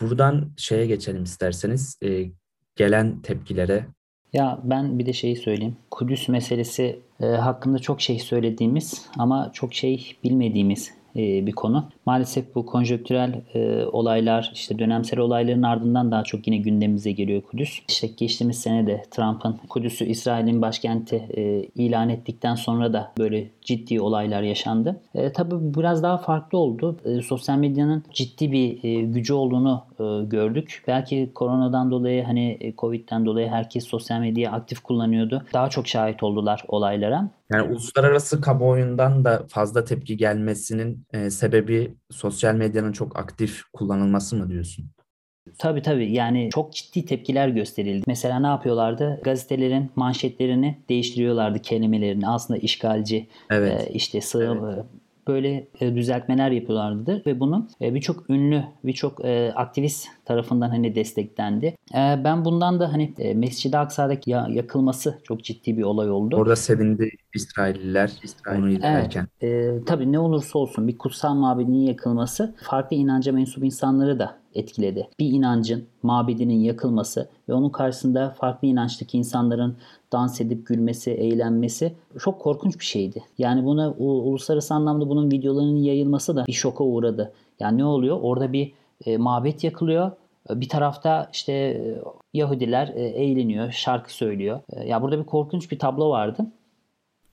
Buradan 0.00 0.52
şeye 0.56 0.86
geçelim 0.86 1.22
isterseniz. 1.22 1.98
E, 2.02 2.30
gelen 2.76 3.20
tepkilere. 3.20 3.86
Ya 4.32 4.60
ben 4.64 4.98
bir 4.98 5.06
de 5.06 5.12
şeyi 5.12 5.36
söyleyeyim. 5.36 5.76
Kudüs 5.90 6.28
meselesi 6.28 7.00
e, 7.20 7.26
hakkında 7.26 7.78
çok 7.78 8.00
şey 8.00 8.18
söylediğimiz 8.18 9.06
ama 9.18 9.50
çok 9.52 9.74
şey 9.74 10.16
bilmediğimiz 10.24 10.90
e, 11.16 11.46
bir 11.46 11.52
konu. 11.52 11.88
Maalesef 12.06 12.54
bu 12.54 12.66
konjöktürel 12.66 13.42
e, 13.54 13.84
olaylar, 13.84 14.50
işte 14.54 14.78
dönemsel 14.78 15.20
olayların 15.20 15.62
ardından 15.62 16.10
daha 16.10 16.24
çok 16.24 16.46
yine 16.46 16.56
gündemimize 16.56 17.12
geliyor 17.12 17.42
Kudüs. 17.42 17.82
İşte 17.88 18.06
geçtiğimiz 18.06 18.58
sene 18.60 18.86
de 18.86 19.02
Trump'ın 19.10 19.60
Kudüs'ü 19.68 20.04
İsrail'in 20.04 20.62
başkenti 20.62 21.16
e, 21.16 21.62
ilan 21.62 22.08
ettikten 22.08 22.54
sonra 22.54 22.92
da 22.92 23.12
böyle 23.18 23.46
ciddi 23.70 24.00
olaylar 24.00 24.42
yaşandı. 24.42 25.00
E, 25.14 25.32
tabii 25.32 25.54
biraz 25.78 26.02
daha 26.02 26.18
farklı 26.18 26.58
oldu. 26.58 26.96
E, 27.04 27.22
sosyal 27.22 27.58
medyanın 27.58 28.04
ciddi 28.12 28.52
bir 28.52 28.84
e, 28.84 29.02
gücü 29.02 29.32
olduğunu 29.32 29.84
e, 30.00 30.24
gördük. 30.24 30.84
Belki 30.86 31.30
koronadan 31.34 31.90
dolayı 31.90 32.24
hani 32.24 32.58
e, 32.60 32.74
Covid'den 32.76 33.26
dolayı 33.26 33.48
herkes 33.48 33.84
sosyal 33.84 34.20
medyayı 34.20 34.50
aktif 34.50 34.80
kullanıyordu. 34.80 35.44
Daha 35.52 35.70
çok 35.70 35.88
şahit 35.88 36.22
oldular 36.22 36.64
olaylara. 36.68 37.30
Yani 37.52 37.70
uluslararası 37.70 38.40
kamuoyundan 38.40 39.24
da 39.24 39.42
fazla 39.48 39.84
tepki 39.84 40.16
gelmesinin 40.16 41.06
e, 41.12 41.30
sebebi 41.30 41.94
sosyal 42.10 42.54
medyanın 42.54 42.92
çok 42.92 43.18
aktif 43.18 43.62
kullanılması 43.72 44.36
mı 44.36 44.48
diyorsun? 44.48 44.90
Tabii 45.58 45.82
tabii 45.82 46.12
yani 46.12 46.48
çok 46.52 46.72
ciddi 46.72 47.04
tepkiler 47.04 47.48
gösterildi. 47.48 48.04
Mesela 48.06 48.40
ne 48.40 48.46
yapıyorlardı? 48.46 49.20
Gazetelerin 49.24 49.90
manşetlerini 49.96 50.78
değiştiriyorlardı 50.88 51.58
kelimelerini. 51.58 52.28
Aslında 52.28 52.58
işgalci, 52.58 53.26
evet. 53.50 53.90
e, 53.90 53.92
işte 53.92 54.20
sığ, 54.20 54.58
evet 54.62 54.84
böyle 55.28 55.68
e, 55.80 55.94
düzeltmeler 55.94 56.50
yapıyorlardı 56.50 57.22
ve 57.26 57.40
bunu 57.40 57.68
e, 57.82 57.94
birçok 57.94 58.30
ünlü, 58.30 58.64
birçok 58.84 59.24
e, 59.24 59.52
aktivist 59.54 60.08
tarafından 60.24 60.70
hani 60.70 60.94
desteklendi. 60.94 61.76
Ben 61.94 62.44
bundan 62.44 62.80
da 62.80 62.92
hani 62.92 63.14
Mescid-i 63.34 63.78
Aksa'daki 63.78 64.30
yakılması 64.30 65.18
çok 65.24 65.44
ciddi 65.44 65.76
bir 65.76 65.82
olay 65.82 66.10
oldu. 66.10 66.36
Orada 66.36 66.56
sevindi 66.56 67.10
İsrailliler 67.34 68.12
İsrail 68.22 68.58
onu 68.58 68.70
izlerken. 68.70 69.28
Evet, 69.40 69.80
e, 69.82 69.84
tabii 69.84 70.12
ne 70.12 70.18
olursa 70.18 70.58
olsun 70.58 70.88
bir 70.88 70.98
kutsal 70.98 71.34
mabedin 71.34 71.86
yakılması 71.86 72.54
farklı 72.62 72.96
inanca 72.96 73.32
mensup 73.32 73.64
insanları 73.64 74.18
da 74.18 74.39
etkiledi. 74.54 75.08
Bir 75.18 75.26
inancın, 75.32 75.84
mabedinin 76.02 76.60
yakılması 76.60 77.28
ve 77.48 77.54
onun 77.54 77.68
karşısında 77.68 78.30
farklı 78.30 78.68
inançtaki 78.68 79.18
insanların 79.18 79.76
dans 80.12 80.40
edip 80.40 80.66
gülmesi, 80.66 81.10
eğlenmesi 81.10 81.92
çok 82.18 82.40
korkunç 82.40 82.78
bir 82.80 82.84
şeydi. 82.84 83.24
Yani 83.38 83.64
buna 83.64 83.90
uluslararası 83.90 84.74
anlamda 84.74 85.08
bunun 85.08 85.30
videolarının 85.30 85.76
yayılması 85.76 86.36
da 86.36 86.46
bir 86.46 86.52
şoka 86.52 86.84
uğradı. 86.84 87.32
Yani 87.60 87.78
ne 87.78 87.84
oluyor? 87.84 88.18
Orada 88.22 88.52
bir 88.52 88.72
e, 89.06 89.16
mabet 89.16 89.64
yakılıyor. 89.64 90.10
Bir 90.50 90.68
tarafta 90.68 91.28
işte 91.32 91.52
e, 91.52 91.98
Yahudiler 92.34 92.88
e, 92.88 93.02
eğleniyor, 93.02 93.72
şarkı 93.72 94.14
söylüyor. 94.14 94.60
E, 94.72 94.88
ya 94.88 95.02
burada 95.02 95.18
bir 95.18 95.24
korkunç 95.24 95.70
bir 95.70 95.78
tablo 95.78 96.10
vardı. 96.10 96.46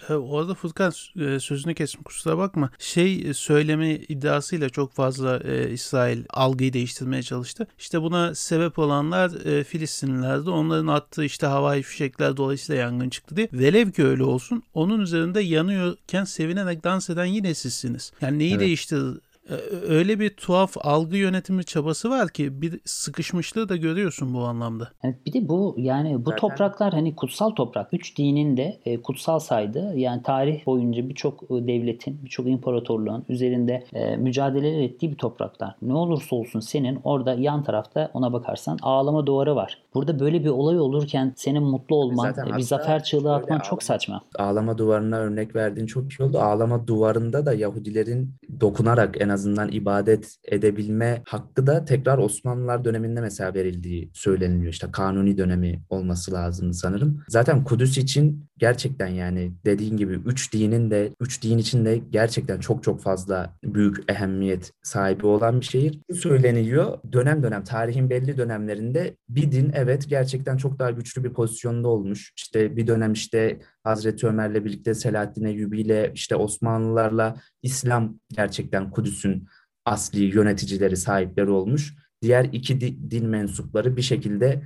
E, 0.10 0.14
orada 0.14 0.54
Furkan 0.54 0.92
e, 1.20 1.40
sözünü 1.40 1.76
kesim 1.76 2.04
kusura 2.04 2.38
bakma. 2.38 2.70
Şey 2.80 3.30
e, 3.30 3.34
söyleme 3.34 3.96
iddiasıyla 3.96 4.70
çok 4.70 4.94
fazla 4.94 5.40
e, 5.40 5.72
İsrail 5.72 6.24
algıyı 6.30 6.74
değiştirmeye 6.74 7.24
çalıştı. 7.24 7.68
İşte 7.80 8.02
buna 8.02 8.36
sebep 8.36 8.80
olanlar 8.80 9.46
e, 9.46 9.64
Filistinlilerdi. 9.64 10.50
Onların 10.50 10.88
attığı 10.88 11.26
işte 11.26 11.48
havai 11.48 11.82
fişekler 11.82 12.38
dolayısıyla 12.38 12.82
yangın 12.82 13.10
çıktı 13.10 13.36
diye. 13.36 13.50
Velev 13.54 13.92
ki 13.92 14.06
öyle 14.06 14.24
olsun. 14.24 14.64
Onun 14.74 15.00
üzerinde 15.00 15.42
yanıyorken 15.42 16.24
sevinerek 16.24 16.84
dans 16.84 17.10
eden 17.10 17.26
yine 17.26 17.54
sizsiniz. 17.54 18.12
Yani 18.22 18.40
neyi 18.40 18.52
evet. 18.52 18.62
değiştirdi? 18.62 19.20
Ee, 19.50 19.54
öyle 19.88 20.20
bir 20.20 20.30
tuhaf 20.30 20.78
algı 20.82 21.18
yönetimi 21.18 21.64
çabası 21.64 22.10
var 22.10 22.30
ki 22.30 22.62
bir 22.62 22.80
sıkışmışlığı 22.86 23.70
da 23.70 23.76
görüyorsun 23.76 24.34
bu 24.34 24.40
anlamda. 24.40 24.90
Evet, 25.04 25.16
bir 25.26 25.34
de 25.34 25.50
bu 25.50 25.76
yani 25.78 26.26
bu 26.26 26.30
Zaten... 26.30 26.38
topraklar 26.38 26.94
hani 26.94 27.16
kutsal 27.16 27.50
toprak. 27.50 27.94
Üç 27.94 28.18
dinin 28.18 28.58
de 28.58 28.80
e, 28.86 29.02
kutsal 29.02 29.40
saydı. 29.40 29.94
Yani 29.96 30.24
tarih 30.24 30.66
boyunca 30.66 31.10
birçok 31.10 31.44
e, 31.44 31.48
devletin, 31.50 32.20
birçok 32.26 32.48
imparatorluğun 32.48 33.26
üzerinde 33.30 33.84
e, 33.94 34.18
mücadele 34.18 34.84
ettiği 34.84 35.12
bir 35.12 35.18
topraklar. 35.18 35.76
Ne 35.82 35.94
olursa 35.94 36.36
olsun 36.36 36.60
senin 36.60 37.00
orada 37.04 37.34
yan 37.34 37.64
tarafta 37.64 38.12
ona 38.14 38.34
bakarsan 38.34 38.78
ağlama 38.82 39.26
duvarı 39.26 39.56
var. 39.56 39.78
Burada 39.94 40.20
böyle 40.20 40.44
bir 40.44 40.50
olay 40.50 40.80
olurken 40.80 41.34
senin 41.36 41.64
mutlu 41.64 41.96
olman, 41.96 42.24
Zaten 42.24 42.58
bir 42.58 42.64
zafer 42.64 43.04
çığlığı 43.04 43.36
atman 43.36 43.50
ağlama, 43.50 43.64
çok 43.64 43.84
saçma. 43.84 44.22
Ağlama 44.40 44.78
duvarına 44.78 45.18
örnek 45.18 45.56
verdiğin 45.56 45.88
çok 45.88 46.12
iyi 46.12 46.24
oldu. 46.24 46.40
Ağlama 46.40 46.88
duvarında 46.88 47.46
da 47.46 47.54
Yahudilerin 47.54 48.30
dokunarak 48.60 49.22
en 49.22 49.30
azından 49.38 49.72
ibadet 49.72 50.36
edebilme 50.46 51.22
hakkı 51.28 51.68
da 51.68 51.86
tekrar 51.86 52.18
Osmanlılar 52.18 52.86
döneminde 52.86 53.22
mesela 53.22 53.54
verildiği 53.54 54.12
söyleniliyor. 54.14 54.74
İşte 54.74 54.88
kanuni 54.92 55.38
dönemi 55.38 55.82
olması 55.90 56.34
lazım 56.34 56.74
sanırım. 56.74 57.24
Zaten 57.30 57.64
Kudüs 57.64 57.98
için 57.98 58.46
gerçekten 58.58 59.08
yani 59.08 59.52
dediğin 59.66 59.98
gibi 59.98 60.14
üç 60.26 60.54
dinin 60.54 60.92
de 60.92 61.12
üç 61.22 61.44
din 61.44 61.58
için 61.58 61.86
de 61.86 62.02
gerçekten 62.10 62.60
çok 62.60 62.84
çok 62.84 63.02
fazla 63.02 63.54
büyük 63.64 64.12
ehemmiyet 64.12 64.72
sahibi 64.84 65.26
olan 65.26 65.60
bir 65.60 65.66
şehir. 65.66 66.00
Bu 66.10 66.16
söyleniyor. 66.16 66.98
Dönem 67.12 67.44
dönem 67.44 67.64
tarihin 67.64 68.10
belli 68.10 68.38
dönemlerinde 68.38 69.18
bir 69.30 69.52
din 69.52 69.72
evet 69.74 70.10
gerçekten 70.10 70.58
çok 70.58 70.80
daha 70.80 70.92
güçlü 70.92 71.24
bir 71.24 71.34
pozisyonda 71.34 71.88
olmuş. 71.88 72.34
İşte 72.38 72.78
bir 72.78 72.88
dönem 72.88 73.14
işte 73.14 73.60
Hazreti 73.88 74.28
Ömer'le 74.28 74.66
birlikte 74.66 74.94
Selahaddin 74.94 75.46
Eyyubi 75.46 75.82
ile 75.82 76.12
işte 76.14 76.36
Osmanlılarla 76.36 77.36
İslam 77.64 78.20
gerçekten 78.30 78.92
Kudüs'ün 78.92 79.48
asli 79.86 80.24
yöneticileri, 80.24 80.98
sahipleri 80.98 81.50
olmuş. 81.50 81.94
Diğer 82.22 82.46
iki 82.52 82.82
din 83.12 83.28
mensupları 83.28 83.98
bir 83.98 84.02
şekilde 84.02 84.64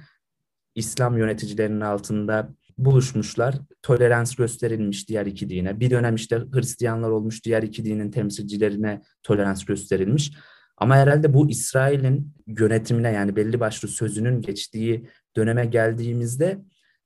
İslam 0.75 1.17
yöneticilerinin 1.17 1.81
altında 1.81 2.49
buluşmuşlar. 2.77 3.55
Tolerans 3.81 4.35
gösterilmiş 4.35 5.09
diğer 5.09 5.25
iki 5.25 5.49
dine. 5.49 5.79
Bir 5.79 5.89
dönem 5.89 6.15
işte 6.15 6.41
Hristiyanlar 6.53 7.09
olmuş, 7.09 7.45
diğer 7.45 7.63
iki 7.63 7.85
dinin 7.85 8.11
temsilcilerine 8.11 9.01
tolerans 9.23 9.65
gösterilmiş. 9.65 10.31
Ama 10.77 10.95
herhalde 10.95 11.33
bu 11.33 11.49
İsrail'in 11.49 12.33
yönetimine 12.47 13.11
yani 13.11 13.35
belli 13.35 13.59
başlı 13.59 13.87
sözünün 13.87 14.41
geçtiği 14.41 15.09
döneme 15.35 15.65
geldiğimizde 15.65 16.61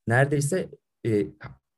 neredeyse 0.08 0.70
e, 1.06 1.28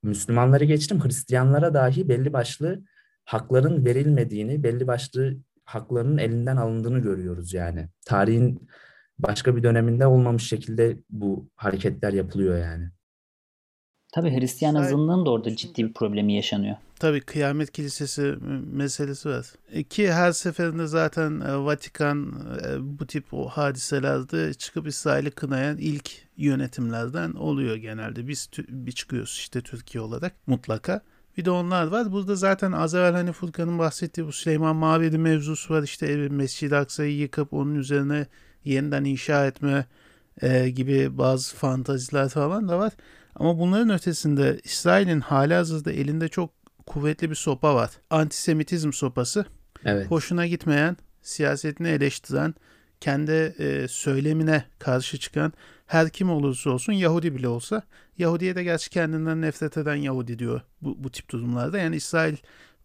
Müslümanları 0.03 0.63
geçtim 0.63 1.03
Hristiyanlara 1.03 1.73
dahi 1.73 2.09
belli 2.09 2.33
başlı 2.33 2.83
hakların 3.25 3.85
verilmediğini, 3.85 4.63
belli 4.63 4.87
başlı 4.87 5.37
haklarının 5.65 6.17
elinden 6.17 6.57
alındığını 6.57 6.99
görüyoruz 6.99 7.53
yani. 7.53 7.89
Tarihin 8.05 8.67
başka 9.19 9.55
bir 9.55 9.63
döneminde 9.63 10.07
olmamış 10.07 10.47
şekilde 10.47 10.97
bu 11.09 11.49
hareketler 11.55 12.13
yapılıyor 12.13 12.57
yani. 12.57 12.89
Tabii 14.11 14.39
Hristiyan 14.39 14.75
azınlığın 14.75 15.25
da 15.25 15.29
orada 15.29 15.55
ciddi 15.55 15.87
bir 15.87 15.93
problemi 15.93 16.33
yaşanıyor. 16.33 16.75
Tabii 16.99 17.21
kıyamet 17.21 17.71
kilisesi 17.71 18.35
meselesi 18.71 19.29
var. 19.29 19.45
E, 19.71 19.83
ki 19.83 20.11
her 20.11 20.31
seferinde 20.31 20.87
zaten 20.87 21.39
e, 21.39 21.57
Vatikan 21.57 22.33
e, 22.65 22.99
bu 22.99 23.07
tip 23.07 23.33
o 23.33 23.47
hadiselerde 23.47 24.53
çıkıp 24.53 24.87
İsrail'i 24.87 25.31
kınayan 25.31 25.77
ilk 25.77 26.11
yönetimlerden 26.37 27.33
oluyor 27.33 27.75
genelde. 27.75 28.27
Biz 28.27 28.49
bir 28.69 28.91
çıkıyoruz 28.91 29.37
işte 29.39 29.61
Türkiye 29.61 30.01
olarak 30.01 30.47
mutlaka. 30.47 31.01
Bir 31.37 31.45
de 31.45 31.51
onlar 31.51 31.87
var. 31.87 32.11
Burada 32.11 32.35
zaten 32.35 32.71
az 32.71 32.95
evvel 32.95 33.13
hani 33.13 33.31
Furkan'ın 33.31 33.79
bahsettiği 33.79 34.27
bu 34.27 34.31
Süleyman 34.31 34.75
Mabedi 34.75 35.17
mevzusu 35.17 35.73
var. 35.73 35.83
İşte 35.83 36.29
Mescid-i 36.29 36.75
Aksa'yı 36.75 37.17
yıkıp 37.17 37.53
onun 37.53 37.75
üzerine 37.75 38.27
yeniden 38.65 39.03
inşa 39.03 39.45
etme 39.45 39.85
e, 40.41 40.69
gibi 40.69 41.17
bazı 41.17 41.55
fantaziler 41.55 42.29
falan 42.29 42.69
da 42.69 42.79
var. 42.79 42.93
Ama 43.39 43.59
bunların 43.59 43.89
ötesinde 43.89 44.59
İsrail'in 44.63 45.19
halihazırda 45.19 45.91
elinde 45.91 46.27
çok 46.27 46.49
kuvvetli 46.85 47.29
bir 47.29 47.35
sopa 47.35 47.75
var. 47.75 47.91
Antisemitizm 48.09 48.93
sopası. 48.93 49.45
Evet. 49.85 50.11
Hoşuna 50.11 50.47
gitmeyen, 50.47 50.97
siyasetini 51.21 51.87
eleştiren, 51.87 52.55
kendi 53.01 53.31
e, 53.31 53.87
söylemine 53.87 54.63
karşı 54.79 55.17
çıkan 55.17 55.53
her 55.85 56.09
kim 56.09 56.29
olursa 56.29 56.69
olsun 56.69 56.93
Yahudi 56.93 57.35
bile 57.35 57.47
olsa 57.47 57.81
Yahudi'ye 58.17 58.55
de 58.55 58.63
gerçi 58.63 58.89
kendinden 58.89 59.41
nefret 59.41 59.77
eden 59.77 59.95
Yahudi 59.95 60.39
diyor 60.39 60.61
bu, 60.81 61.03
bu 61.03 61.11
tip 61.11 61.29
durumlarda. 61.29 61.77
Yani 61.77 61.95
İsrail 61.95 62.35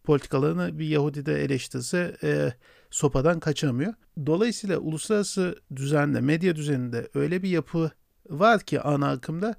politikalarını 0.05 0.79
bir 0.79 0.87
Yahudi 0.87 1.27
de 1.27 1.45
eleştirse 1.45 2.17
e, 2.23 2.53
sopadan 2.91 3.41
kaçamıyor. 3.41 3.95
Dolayısıyla 4.27 4.79
uluslararası 4.79 5.57
düzende, 5.77 6.21
medya 6.21 6.57
düzeninde 6.57 7.09
öyle 7.15 7.43
bir 7.43 7.49
yapı 7.49 7.91
var 8.31 8.61
ki 8.61 8.81
ana 8.81 9.11
akımda 9.11 9.55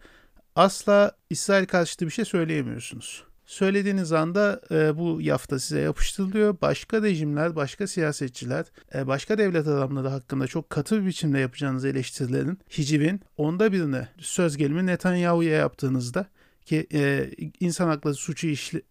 asla 0.55 1.11
İsrail 1.29 1.65
karşıtı 1.65 2.05
bir 2.05 2.11
şey 2.11 2.25
söyleyemiyorsunuz. 2.25 3.23
Söylediğiniz 3.45 4.11
anda 4.11 4.61
e, 4.71 4.97
bu 4.97 5.21
yafta 5.21 5.59
size 5.59 5.79
yapıştırılıyor. 5.79 6.61
Başka 6.61 7.01
rejimler, 7.01 7.55
başka 7.55 7.87
siyasetçiler, 7.87 8.65
e, 8.95 9.07
başka 9.07 9.37
devlet 9.37 9.67
adamları 9.67 10.07
hakkında 10.07 10.47
çok 10.47 10.69
katı 10.69 11.01
bir 11.01 11.05
biçimde 11.05 11.39
yapacağınız 11.39 11.85
eleştirilerin, 11.85 12.59
hicivin 12.77 13.21
onda 13.37 13.71
birine 13.71 14.07
söz 14.17 14.57
gelimi 14.57 14.85
Netanyahu'ya 14.85 15.57
yaptığınızda 15.57 16.25
ki 16.65 16.87
e, 16.93 17.29
insan 17.59 17.87
hakları 17.87 18.13
suçu 18.13 18.47
işli, 18.47 18.81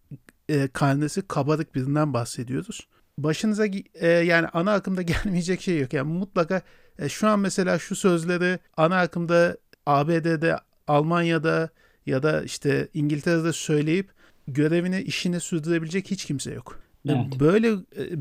e, 0.49 0.67
karnesi 0.67 1.27
kabarık 1.27 1.75
birinden 1.75 2.13
bahsediyoruz. 2.13 2.87
Başınıza 3.17 3.65
e, 3.93 4.07
yani 4.07 4.47
ana 4.47 4.73
akımda 4.73 5.01
gelmeyecek 5.13 5.61
şey 5.61 5.79
yok. 5.79 5.93
Yani 5.93 6.13
mutlaka 6.13 6.61
e, 6.99 7.09
şu 7.09 7.27
an 7.27 7.39
mesela 7.39 7.79
şu 7.79 7.95
sözleri 7.95 8.59
ana 8.77 8.99
akımda 8.99 9.57
ABD'de, 9.85 10.57
Almanya'da 10.87 11.69
ya 12.05 12.23
da 12.23 12.43
işte 12.43 12.87
İngiltere'de 12.93 13.53
söyleyip 13.53 14.09
görevini, 14.47 15.01
işini 15.01 15.39
sürdürebilecek 15.39 16.11
hiç 16.11 16.25
kimse 16.25 16.53
yok. 16.53 16.79
Evet. 17.09 17.39
Böyle 17.39 17.71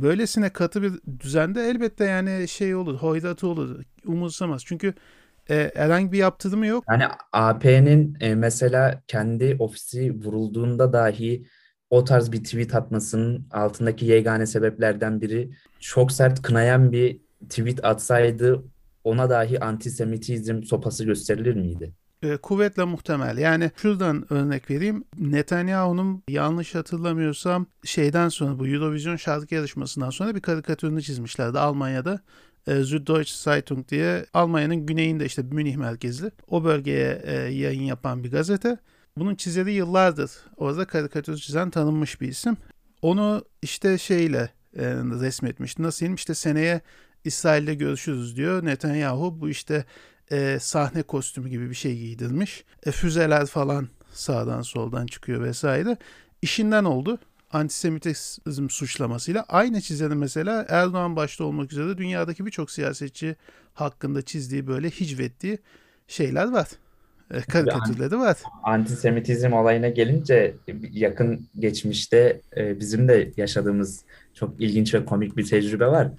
böylesine 0.03 0.51
katı 0.51 0.83
bir 0.83 0.93
düzende 1.21 1.69
elbette 1.69 2.05
yani 2.05 2.49
şey 2.49 2.75
olur, 2.75 2.95
hoyratı 2.95 3.47
olur, 3.47 3.83
umursamaz. 4.07 4.63
Çünkü 4.67 4.95
e, 5.51 5.71
herhangi 5.75 6.13
bir 6.13 6.19
yaptırımı 6.19 6.67
yok. 6.67 6.85
Yani 6.91 7.05
AP'nin 7.33 8.17
e, 8.21 8.35
mesela 8.35 9.03
kendi 9.07 9.57
ofisi 9.59 10.25
vurulduğunda 10.25 10.93
dahi 10.93 11.47
o 11.91 12.05
tarz 12.05 12.33
bir 12.33 12.45
tweet 12.45 12.75
atmasının 12.75 13.47
altındaki 13.51 14.07
yegane 14.07 14.47
sebeplerden 14.47 15.21
biri 15.21 15.51
çok 15.81 16.13
sert 16.13 16.43
kınayan 16.43 16.93
bir 16.93 17.21
tweet 17.49 17.85
atsaydı 17.85 18.65
ona 19.05 19.31
dahi 19.31 19.61
antisemitizm 19.61 20.63
sopası 20.63 21.05
gösterilir 21.05 21.55
miydi? 21.55 21.93
E, 22.23 22.37
kuvvetle 22.37 22.85
muhtemel. 22.85 23.39
Yani 23.39 23.71
şuradan 23.77 24.33
örnek 24.33 24.71
vereyim. 24.71 25.05
Netanyahu'nun 25.19 26.23
yanlış 26.29 26.75
hatırlamıyorsam 26.75 27.67
şeyden 27.85 28.29
sonra 28.29 28.59
bu 28.59 28.67
Eurovision 28.67 29.17
şarkı 29.17 29.55
yarışmasından 29.55 30.11
sonra 30.11 30.35
bir 30.35 30.41
karikatürünü 30.41 31.03
çizmişlerdi 31.03 31.59
Almanya'da. 31.59 32.21
E, 32.67 32.85
Süddeutsche 32.85 33.37
Zeitung 33.37 33.89
diye 33.89 34.27
Almanya'nın 34.35 34.87
güneyinde 34.87 35.25
işte 35.25 35.43
Münih 35.43 35.77
merkezli 35.77 36.31
o 36.49 36.65
bölgeye 36.65 37.23
e, 37.25 37.35
yayın 37.35 37.83
yapan 37.83 38.25
bir 38.25 38.31
gazete. 38.31 38.79
Bunun 39.17 39.35
çizeri 39.35 39.73
yıllardır 39.73 40.31
orada 40.57 40.85
karikatür 40.85 41.37
çizen 41.37 41.71
tanınmış 41.71 42.21
bir 42.21 42.29
isim. 42.29 42.57
Onu 43.03 43.45
işte 43.63 43.99
şeyle 43.99 44.51
e, 44.77 44.85
resmetmişti. 44.95 45.83
Nasıl 45.83 46.01
diyeyim 46.01 46.15
işte 46.15 46.35
seneye 46.35 46.81
İsrail'de 47.25 47.75
görüşürüz 47.75 48.37
diyor. 48.37 48.65
Netanyahu 48.65 49.41
bu 49.41 49.49
işte 49.49 49.85
e, 50.31 50.59
sahne 50.61 51.03
kostümü 51.03 51.49
gibi 51.49 51.71
bir 51.71 51.75
şey 51.75 51.99
giydirmiş. 51.99 52.65
E, 52.87 52.91
füzeler 52.91 53.47
falan 53.47 53.89
sağdan 54.13 54.63
soldan 54.63 55.07
çıkıyor 55.07 55.43
vesaire. 55.43 55.97
İşinden 56.43 56.85
oldu. 56.85 57.19
Antisemitizm 57.53 58.69
suçlamasıyla. 58.69 59.45
Aynı 59.49 59.81
çizeni 59.81 60.15
mesela 60.15 60.67
Erdoğan 60.69 61.17
başta 61.17 61.45
olmak 61.45 61.73
üzere 61.73 61.99
dünyadaki 61.99 62.47
birçok 62.47 62.71
siyasetçi 62.71 63.37
hakkında 63.75 64.23
çizdiği 64.23 64.67
böyle 64.67 64.91
hicvettiği 64.91 65.59
şeyler 66.09 66.49
var. 66.49 66.69
E, 67.31 67.41
karikatürleri 67.41 68.19
var. 68.19 68.37
Antisemitizm 68.63 69.53
olayına 69.53 69.89
gelince 69.89 70.55
yakın 70.93 71.49
geçmişte 71.59 72.41
e, 72.57 72.81
bizim 72.81 73.09
de 73.09 73.33
yaşadığımız 73.37 74.05
çok 74.35 74.61
ilginç 74.61 74.95
ve 74.95 75.05
komik 75.05 75.37
bir 75.37 75.47
tecrübe 75.47 75.87
var. 75.87 76.11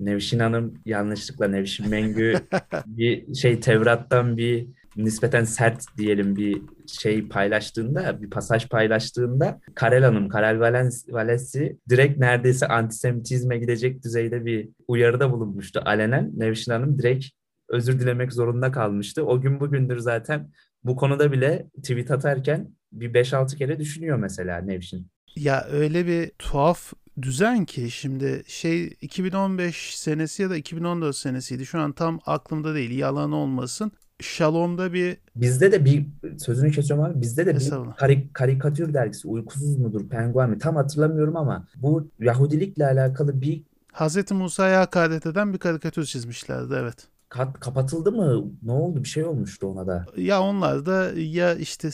Nevşin 0.00 0.38
Hanım 0.38 0.74
yanlışlıkla 0.84 1.48
Nevşin 1.48 1.88
Mengü 1.88 2.34
bir 2.86 3.34
şey 3.34 3.60
Tevrat'tan 3.60 4.36
bir 4.36 4.68
nispeten 4.96 5.44
sert 5.44 5.84
diyelim 5.98 6.36
bir 6.36 6.62
şey 6.86 7.28
paylaştığında, 7.28 8.22
bir 8.22 8.30
pasaj 8.30 8.68
paylaştığında 8.68 9.60
Karel 9.74 10.04
Hanım, 10.04 10.28
Karel 10.28 10.60
Valesi 11.08 11.78
direkt 11.88 12.18
neredeyse 12.18 12.68
antisemitizme 12.68 13.58
gidecek 13.58 14.04
düzeyde 14.04 14.44
bir 14.44 14.68
uyarıda 14.88 15.32
bulunmuştu 15.32 15.80
alenen. 15.84 16.30
Nevşin 16.36 16.72
Hanım 16.72 16.98
direkt 16.98 17.26
özür 17.68 18.00
dilemek 18.00 18.32
zorunda 18.32 18.72
kalmıştı. 18.72 19.26
O 19.26 19.40
gün 19.40 19.60
bugündür 19.60 19.98
zaten 19.98 20.50
bu 20.84 20.96
konuda 20.96 21.32
bile 21.32 21.66
tweet 21.76 22.10
atarken 22.10 22.70
bir 22.92 23.14
5-6 23.14 23.56
kere 23.56 23.78
düşünüyor 23.78 24.18
mesela 24.18 24.58
Nevşin. 24.58 25.10
Ya 25.36 25.66
öyle 25.70 26.06
bir 26.06 26.30
tuhaf 26.38 26.92
düzen 27.22 27.64
ki 27.64 27.90
şimdi 27.90 28.42
şey 28.46 28.96
2015 29.00 29.96
senesi 29.96 30.42
ya 30.42 30.50
da 30.50 30.56
2014 30.56 31.16
senesiydi. 31.16 31.66
Şu 31.66 31.80
an 31.80 31.92
tam 31.92 32.20
aklımda 32.26 32.74
değil. 32.74 32.98
Yalan 32.98 33.32
olmasın. 33.32 33.92
Shalom'da 34.20 34.92
bir 34.92 35.16
bizde 35.36 35.72
de 35.72 35.84
bir 35.84 36.06
sözünü 36.38 36.70
kesiyorum 36.70 37.04
abi. 37.04 37.20
Bizde 37.20 37.46
de 37.46 37.56
bir 37.56 37.70
karik, 37.96 38.34
karikatür 38.34 38.94
dergisi 38.94 39.28
uykusuz 39.28 39.76
mudur 39.76 40.08
penguen 40.08 40.50
mi 40.50 40.58
tam 40.58 40.76
hatırlamıyorum 40.76 41.36
ama 41.36 41.68
bu 41.76 42.10
Yahudilikle 42.20 42.86
alakalı 42.86 43.40
bir 43.40 43.62
Hazreti 43.92 44.34
Musa'ya 44.34 44.80
hakaret 44.80 45.26
eden 45.26 45.52
bir 45.52 45.58
karikatür 45.58 46.04
çizmişlerdi 46.04 46.74
evet. 46.74 47.08
Kat, 47.30 47.60
kapatıldı 47.60 48.12
mı? 48.12 48.44
Ne 48.62 48.72
oldu? 48.72 49.02
Bir 49.04 49.08
şey 49.08 49.24
olmuştu 49.24 49.66
ona 49.66 49.86
da. 49.86 50.06
Ya 50.16 50.42
onlar 50.42 50.86
da 50.86 51.12
ya 51.16 51.54
işte 51.54 51.90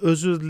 özür 0.00 0.42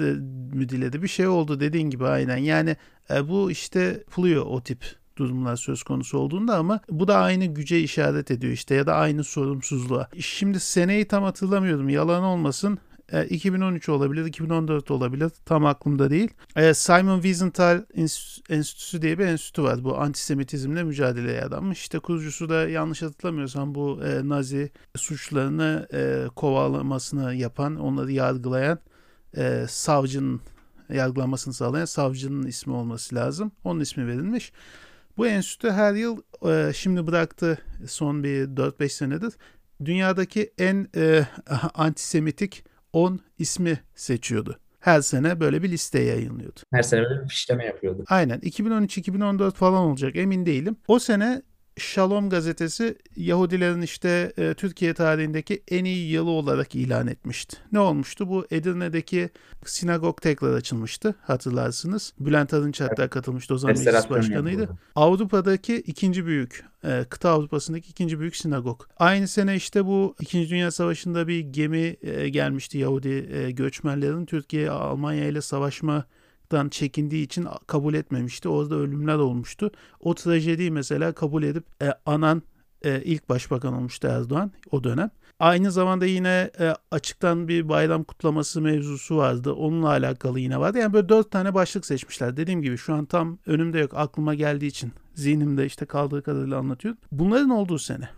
mü 0.55 0.69
diledi 0.69 1.03
bir 1.03 1.09
şey 1.09 1.27
oldu 1.27 1.61
dediğin 1.61 1.91
gibi 1.91 2.07
aynen. 2.07 2.37
Yani 2.37 2.77
e, 3.11 3.29
bu 3.29 3.51
işte 3.51 4.05
puluyor 4.11 4.47
o 4.47 4.62
tip 4.62 4.85
durumlar 5.19 5.57
söz 5.57 5.83
konusu 5.83 6.19
olduğunda 6.19 6.57
ama 6.57 6.81
bu 6.91 7.09
da 7.09 7.17
aynı 7.17 7.45
güce 7.45 7.81
işaret 7.81 8.31
ediyor 8.31 8.53
işte 8.53 8.75
ya 8.75 8.87
da 8.87 8.95
aynı 8.95 9.25
sorumsuzluğa. 9.25 10.09
Şimdi 10.19 10.61
seneyi 10.61 11.09
tam 11.09 11.23
hatırlamıyorum 11.23 11.88
yalan 11.88 12.23
olmasın 12.23 12.79
2013 13.29 13.88
e, 13.88 13.92
olabilir, 13.92 14.25
2014 14.25 14.90
olabilir. 14.90 15.31
Tam 15.44 15.66
aklımda 15.66 16.11
değil. 16.11 16.31
E, 16.57 16.75
Simon 16.75 17.21
Wiesenthal 17.21 17.85
Enstitüsü 18.49 19.03
diye 19.03 19.18
bir 19.18 19.27
enstitü 19.27 19.62
var. 19.62 19.85
Bu 19.85 19.99
antisemitizmle 19.99 20.83
mücadeleye 20.83 21.42
adanmış. 21.42 21.81
İşte 21.81 21.99
kurucusu 21.99 22.49
da 22.49 22.68
yanlış 22.68 23.03
hatırlamıyorsam 23.03 23.75
bu 23.75 24.01
e, 24.05 24.29
Nazi 24.29 24.71
suçlarını 24.97 25.88
kovalamasını 26.37 27.35
yapan, 27.35 27.77
onları 27.77 28.12
yargılayan 28.12 28.79
savcının 29.68 30.40
yargılanmasını 30.88 31.55
sağlayan 31.55 31.85
savcının 31.85 32.47
ismi 32.47 32.73
olması 32.73 33.14
lazım. 33.14 33.53
Onun 33.64 33.81
ismi 33.81 34.07
verilmiş. 34.07 34.53
Bu 35.16 35.27
enstitü 35.27 35.71
her 35.71 35.94
yıl 35.94 36.16
şimdi 36.73 37.07
bıraktı 37.07 37.59
son 37.87 38.25
bir 38.25 38.47
4-5 38.47 38.88
senedir 38.88 39.33
dünyadaki 39.85 40.53
en 40.59 40.88
e, 40.97 41.27
antisemitik 41.75 42.64
10 42.92 43.20
ismi 43.38 43.81
seçiyordu. 43.94 44.59
Her 44.81 45.01
sene 45.01 45.40
böyle 45.40 45.62
bir 45.62 45.70
liste 45.70 46.01
yayınlıyordu. 46.03 46.61
Her 46.72 46.83
sene 46.83 47.03
böyle 47.03 47.22
bir 47.24 47.29
fişleme 47.29 47.64
yapıyordu. 47.64 48.05
Aynen. 48.09 48.38
2013-2014 48.38 49.53
falan 49.53 49.83
olacak 49.83 50.16
emin 50.16 50.46
değilim. 50.46 50.77
O 50.88 50.98
sene 50.98 51.42
Shalom 51.79 52.31
gazetesi 52.31 52.99
Yahudilerin 53.17 53.83
işte 53.83 54.33
e, 54.38 54.55
Türkiye 54.55 54.95
tarihindeki 54.95 55.62
en 55.69 55.85
iyi 55.85 56.11
yılı 56.11 56.31
olarak 56.31 56.75
ilan 56.75 57.07
etmişti. 57.07 57.57
Ne 57.73 57.81
olmuştu? 57.81 58.29
Bu 58.29 58.47
Edirne'deki 58.51 59.31
sinagog 59.64 60.23
tekrar 60.23 60.55
açılmıştı 60.55 61.14
hatırlarsınız. 61.23 62.12
Bülent 62.21 62.55
Arınç 62.55 62.81
hatta 62.81 63.09
katılmıştı 63.09 63.55
o 63.55 63.59
zaman 63.59 63.77
meclis 63.79 64.11
başkanıydı. 64.11 64.61
Yapıldı. 64.61 64.79
Avrupa'daki 64.95 65.77
ikinci 65.77 66.27
büyük, 66.27 66.64
e, 66.85 67.05
kıta 67.11 67.31
Avrupa'sındaki 67.31 67.91
ikinci 67.91 68.21
büyük 68.21 68.37
sinagog. 68.37 68.83
Aynı 68.97 69.29
sene 69.29 69.57
işte 69.57 69.87
bu 69.87 70.14
İkinci 70.21 70.51
Dünya 70.51 70.71
Savaşı'nda 70.71 71.29
bir 71.29 71.41
gemi 71.41 71.97
e, 72.03 72.29
gelmişti 72.29 72.79
Yahudi 72.79 73.29
e, 73.33 73.51
göçmenlerin 73.51 74.27
Türkiye 74.27 74.71
Almanya 74.71 75.25
ile 75.25 75.41
savaşma 75.41 76.05
dan 76.52 76.68
çekindiği 76.68 77.24
için 77.24 77.46
kabul 77.66 77.94
etmemişti. 77.94 78.48
Orada 78.48 78.74
ölümler 78.74 79.16
olmuştu. 79.16 79.70
O 80.00 80.14
trajediyi 80.14 80.70
mesela 80.70 81.12
kabul 81.12 81.42
edip 81.42 81.64
e, 81.82 81.92
anan 82.06 82.42
e, 82.82 83.02
ilk 83.02 83.28
başbakan 83.28 83.74
olmuştu 83.74 84.08
Erdoğan 84.08 84.52
o 84.70 84.84
dönem. 84.84 85.11
Aynı 85.40 85.72
zamanda 85.72 86.06
yine 86.06 86.50
e, 86.61 86.74
açıktan 86.90 87.48
bir 87.48 87.68
bayram 87.68 88.04
kutlaması 88.04 88.61
mevzusu 88.61 89.16
vardı. 89.16 89.52
Onunla 89.52 89.88
alakalı 89.88 90.40
yine 90.40 90.61
vardı. 90.61 90.78
Yani 90.78 90.92
böyle 90.92 91.08
dört 91.08 91.30
tane 91.30 91.54
başlık 91.54 91.87
seçmişler. 91.87 92.37
Dediğim 92.37 92.62
gibi 92.62 92.76
şu 92.76 92.94
an 92.94 93.04
tam 93.04 93.38
önümde 93.46 93.78
yok. 93.78 93.92
Aklıma 93.94 94.34
geldiği 94.34 94.66
için 94.66 94.92
zihnimde 95.14 95.66
işte 95.66 95.87
kaldığı 95.87 96.22
kadarıyla 96.22 96.58
anlatıyorum. 96.58 97.00
Bunların 97.12 97.50
olduğu 97.50 97.78
sene. 97.78 98.08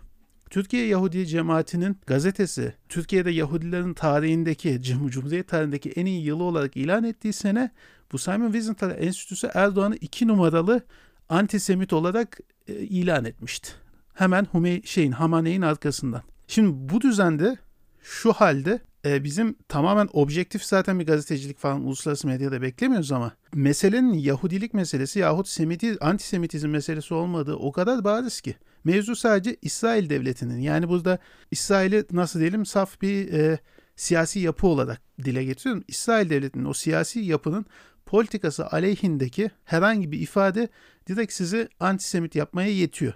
Türkiye 0.49 0.87
Yahudi 0.87 1.27
cemaatinin 1.27 1.97
gazetesi 2.07 2.73
Türkiye'de 2.89 3.31
Yahudilerin 3.31 3.93
tarihindeki 3.93 4.81
Cumhuriyet 4.81 5.47
tarihindeki 5.47 5.89
en 5.89 6.05
iyi 6.05 6.23
yılı 6.25 6.43
olarak 6.43 6.77
ilan 6.77 7.03
ettiği 7.03 7.33
sene 7.33 7.71
bu 8.11 8.17
Simon 8.17 8.51
Wiesenthal 8.51 9.03
Enstitüsü 9.03 9.49
Erdoğan'ı 9.53 9.95
iki 9.95 10.27
numaralı 10.27 10.81
antisemit 11.29 11.93
olarak 11.93 12.39
e, 12.67 12.73
ilan 12.73 13.25
etmişti. 13.25 13.71
Hemen 14.13 14.45
Humey 14.51 14.81
şeyin 14.85 15.11
Hamaney'in 15.11 15.61
arkasından. 15.61 16.21
Şimdi 16.47 16.93
bu 16.93 17.01
düzende 17.01 17.57
şu 18.01 18.33
halde 18.33 18.79
e, 19.05 19.23
bizim 19.23 19.55
tamamen 19.67 20.09
objektif 20.13 20.63
zaten 20.63 20.99
bir 20.99 21.05
gazetecilik 21.05 21.59
falan 21.59 21.81
uluslararası 21.81 22.27
medyada 22.27 22.61
beklemiyoruz 22.61 23.11
ama 23.11 23.31
meselenin 23.53 24.13
Yahudilik 24.13 24.73
meselesi 24.73 25.19
yahut 25.19 25.47
Semiti, 25.47 25.97
antisemitizm 26.01 26.69
meselesi 26.69 27.13
olmadığı 27.13 27.55
o 27.55 27.71
kadar 27.71 28.03
bariz 28.03 28.41
ki. 28.41 28.55
Mevzu 28.83 29.15
sadece 29.15 29.57
İsrail 29.61 30.09
devletinin 30.09 30.59
yani 30.59 30.89
burada 30.89 31.19
İsrail'i 31.51 32.05
nasıl 32.11 32.39
diyelim 32.39 32.65
saf 32.65 33.01
bir 33.01 33.33
e, 33.33 33.59
siyasi 33.95 34.39
yapı 34.39 34.67
olarak 34.67 35.01
dile 35.23 35.43
getiriyorum. 35.43 35.83
İsrail 35.87 36.29
devletinin 36.29 36.65
o 36.65 36.73
siyasi 36.73 37.19
yapının 37.19 37.65
politikası 38.11 38.67
aleyhindeki 38.67 39.51
herhangi 39.65 40.11
bir 40.11 40.19
ifade 40.19 40.67
direkt 41.07 41.33
sizi 41.33 41.69
antisemit 41.79 42.35
yapmaya 42.35 42.69
yetiyor. 42.69 43.13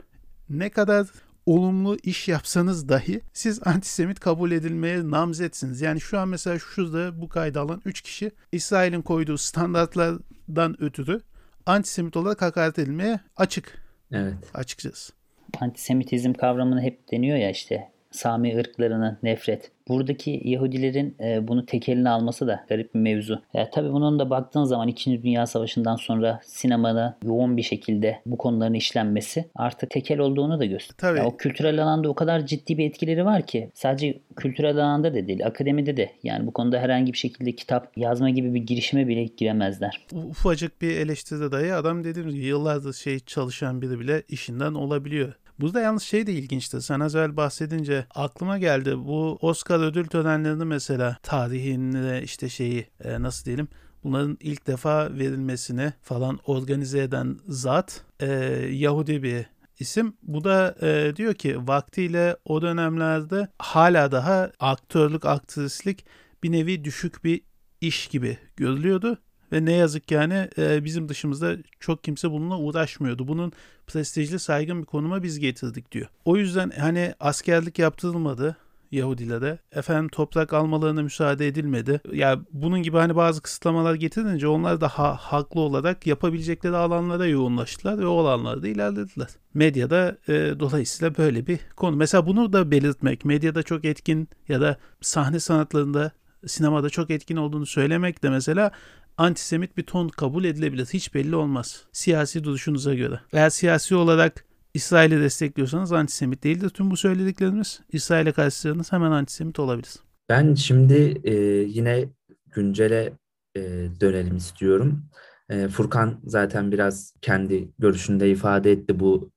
Ne 0.50 0.70
kadar 0.70 1.08
olumlu 1.46 1.98
iş 2.04 2.28
yapsanız 2.28 2.90
dahi 2.90 3.22
siz 3.34 3.68
antisemit 3.68 4.20
kabul 4.20 4.52
edilmeye 4.52 5.12
namzetsiniz. 5.12 5.82
Yani 5.82 6.02
şu 6.02 6.20
an 6.20 6.28
mesela 6.28 6.60
şurada 6.60 7.22
bu 7.22 7.30
kayda 7.30 7.62
alan 7.62 7.82
3 7.86 8.02
kişi 8.02 8.32
İsrail'in 8.52 9.02
koyduğu 9.02 9.38
standartlardan 9.38 10.82
ötürü 10.84 11.22
antisemit 11.66 12.18
olarak 12.18 12.42
hakaret 12.42 12.80
edilmeye 12.80 13.20
açık. 13.38 13.78
Evet. 14.12 14.36
Açıkçası. 14.54 15.14
Antisemitizm 15.60 16.34
kavramını 16.34 16.82
hep 16.82 17.12
deniyor 17.12 17.38
ya 17.38 17.50
işte 17.50 17.92
Sami 18.12 18.58
ırklarına 18.58 19.20
nefret. 19.24 19.72
Buradaki 19.88 20.42
Yahudilerin 20.44 21.16
e, 21.20 21.48
bunu 21.48 21.66
tek 21.66 21.90
eline 21.90 22.10
alması 22.10 22.48
da 22.48 22.66
garip 22.70 22.96
bir 22.96 23.00
mevzu. 23.00 23.42
E, 23.54 23.70
tabii 23.70 23.92
bunun 23.92 24.20
da 24.20 24.30
baktığın 24.30 24.64
zaman 24.64 24.88
2. 24.88 25.24
Dünya 25.24 25.48
Savaşı'ndan 25.48 25.96
sonra 25.96 26.40
sinemada 26.44 27.18
yoğun 27.24 27.58
bir 27.58 27.64
şekilde 27.64 28.22
bu 28.26 28.38
konuların 28.38 28.74
işlenmesi 28.74 29.46
artık 29.56 29.90
tekel 29.90 30.20
olduğunu 30.20 30.60
da 30.60 30.66
gösteriyor. 30.66 30.98
Tabii. 30.98 31.18
Ya, 31.20 31.26
o 31.26 31.38
kültürel 31.38 31.84
alanda 31.84 32.10
o 32.10 32.16
kadar 32.16 32.46
ciddi 32.46 32.78
bir 32.78 32.86
etkileri 32.86 33.26
var 33.26 33.48
ki 33.48 33.70
sadece 33.74 34.20
kültürel 34.36 34.78
alanda 34.78 35.14
da 35.14 35.28
değil, 35.28 35.46
akademide 35.46 35.98
de 35.98 36.12
yani 36.24 36.48
bu 36.48 36.54
konuda 36.54 36.80
herhangi 36.80 37.14
bir 37.14 37.18
şekilde 37.18 37.52
kitap 37.52 37.98
yazma 37.98 38.30
gibi 38.30 38.54
bir 38.54 38.62
girişime 38.62 39.08
bile 39.08 39.24
giremezler. 39.24 40.06
Ufacık 40.14 40.82
bir 40.82 40.98
eleştiride 40.98 41.52
dahi 41.52 41.74
adam 41.74 42.04
dediğimiz 42.04 42.36
gibi 42.36 42.46
yıllardır 42.46 42.94
şey 42.94 43.20
çalışan 43.20 43.82
biri 43.82 44.00
bile 44.00 44.24
işinden 44.30 44.74
olabiliyor. 44.74 45.34
Burada 45.60 45.82
yalnız 45.82 46.04
şey 46.04 46.28
de 46.28 46.34
ilginçti. 46.34 46.82
Sen 46.82 47.00
az 47.00 47.16
evvel 47.16 47.38
bahsedince 47.38 48.06
aklıma 48.16 48.58
geldi. 48.58 48.98
Bu 48.98 49.38
Oscar 49.42 49.80
ödül 49.80 50.08
törenlerini 50.08 50.66
mesela 50.66 51.18
tarihinde 51.24 52.22
işte 52.24 52.50
şeyi 52.50 52.88
e, 53.04 53.22
nasıl 53.22 53.46
diyelim 53.46 53.68
bunların 54.04 54.38
ilk 54.40 54.68
defa 54.68 55.10
verilmesini 55.14 55.94
falan 56.02 56.40
organize 56.46 57.00
eden 57.00 57.40
zat 57.48 58.02
e, 58.20 58.28
Yahudi 58.72 59.24
bir 59.24 59.46
isim. 59.80 60.14
Bu 60.24 60.44
da 60.44 60.76
e, 60.82 61.16
diyor 61.16 61.34
ki 61.34 61.68
vaktiyle 61.68 62.38
o 62.46 62.62
dönemlerde 62.62 63.48
hala 63.60 64.12
daha 64.12 64.52
aktörlük, 64.60 65.26
aktrislik 65.26 66.06
bir 66.44 66.52
nevi 66.52 66.84
düşük 66.84 67.24
bir 67.24 67.42
iş 67.82 68.08
gibi 68.08 68.38
görülüyordu. 68.56 69.18
Ve 69.56 69.66
ne 69.66 69.74
yazık 69.74 70.08
ki 70.08 70.14
yani 70.14 70.50
e, 70.58 70.84
bizim 70.84 71.10
dışımızda 71.10 71.56
çok 71.80 72.04
kimse 72.04 72.32
bununla 72.32 72.58
uğraşmıyordu. 72.58 73.28
Bunun 73.28 73.52
prestijli 73.88 74.40
saygın 74.40 74.82
bir 74.82 74.86
konuma 74.86 75.24
biz 75.24 75.40
getirdik 75.40 75.92
diyor. 75.92 76.08
O 76.26 76.38
yüzden 76.38 76.70
hani 76.80 77.14
askerlik 77.20 77.80
yaptırılmadı. 77.80 78.58
Yahudilere. 78.92 79.60
Efendim 79.72 80.10
toprak 80.10 80.54
almalarına 80.54 81.02
müsaade 81.02 81.48
edilmedi. 81.48 82.02
Ya 82.14 82.40
bunun 82.52 82.84
gibi 82.84 82.98
hani 82.98 83.16
bazı 83.16 83.42
kısıtlamalar 83.42 83.96
getirince 83.96 84.48
onlar 84.48 84.82
da 84.82 84.88
ha- 84.88 85.16
haklı 85.16 85.62
olarak 85.62 86.08
yapabilecekleri 86.08 86.76
alanlara 86.76 87.26
yoğunlaştılar 87.26 88.00
ve 88.00 88.08
o 88.08 88.18
alanlarda 88.18 88.68
ilerlediler. 88.68 89.28
Medyada 89.54 90.18
e, 90.28 90.34
dolayısıyla 90.60 91.18
böyle 91.18 91.48
bir 91.48 91.60
konu. 91.76 91.96
Mesela 91.96 92.28
bunu 92.28 92.54
da 92.54 92.72
belirtmek, 92.72 93.26
medyada 93.26 93.64
çok 93.64 93.86
etkin 93.86 94.30
ya 94.48 94.62
da 94.62 94.78
sahne 95.02 95.40
sanatlarında 95.40 96.12
sinemada 96.48 96.90
çok 96.90 97.10
etkin 97.10 97.36
olduğunu 97.36 97.66
söylemek 97.66 98.24
de 98.24 98.30
mesela 98.30 98.72
antisemit 99.18 99.78
bir 99.78 99.84
ton 99.84 100.08
kabul 100.08 100.44
edilebilir. 100.44 100.86
Hiç 100.94 101.14
belli 101.14 101.36
olmaz. 101.36 101.84
Siyasi 101.92 102.44
duruşunuza 102.44 102.94
göre. 102.94 103.20
Eğer 103.34 103.50
siyasi 103.50 103.96
olarak 103.96 104.46
İsrail'i 104.74 105.22
destekliyorsanız 105.22 105.92
antisemit 105.92 106.44
değildir. 106.44 106.70
Tüm 106.70 106.92
bu 106.92 106.98
söylediklerimiz 106.98 107.82
İsrail'e 107.92 108.32
karşısınız 108.32 108.92
hemen 108.92 109.12
antisemit 109.12 109.60
olabilir. 109.60 109.96
Ben 110.30 110.54
şimdi 110.54 111.22
e, 111.24 111.34
yine 111.68 112.06
güncele 112.52 113.14
e, 113.56 113.62
dönelim 114.02 114.36
istiyorum. 114.36 115.04
E, 115.50 115.68
Furkan 115.68 116.20
zaten 116.26 116.72
biraz 116.72 117.14
kendi 117.22 117.70
görüşünde 117.80 118.32
ifade 118.32 118.72
etti 118.72 119.00
bu 119.00 119.32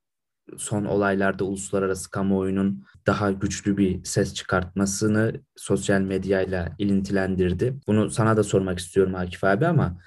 son 0.56 0.84
olaylarda 0.84 1.44
uluslararası 1.44 2.10
kamuoyunun 2.10 2.84
daha 3.06 3.30
güçlü 3.30 3.76
bir 3.76 4.04
ses 4.04 4.34
çıkartmasını 4.34 5.32
sosyal 5.56 6.00
medyayla 6.00 6.68
ilintilendirdi. 6.78 7.74
Bunu 7.86 8.10
sana 8.10 8.36
da 8.36 8.42
sormak 8.42 8.78
istiyorum 8.78 9.14
Akif 9.14 9.44
abi 9.44 9.66
ama 9.66 9.98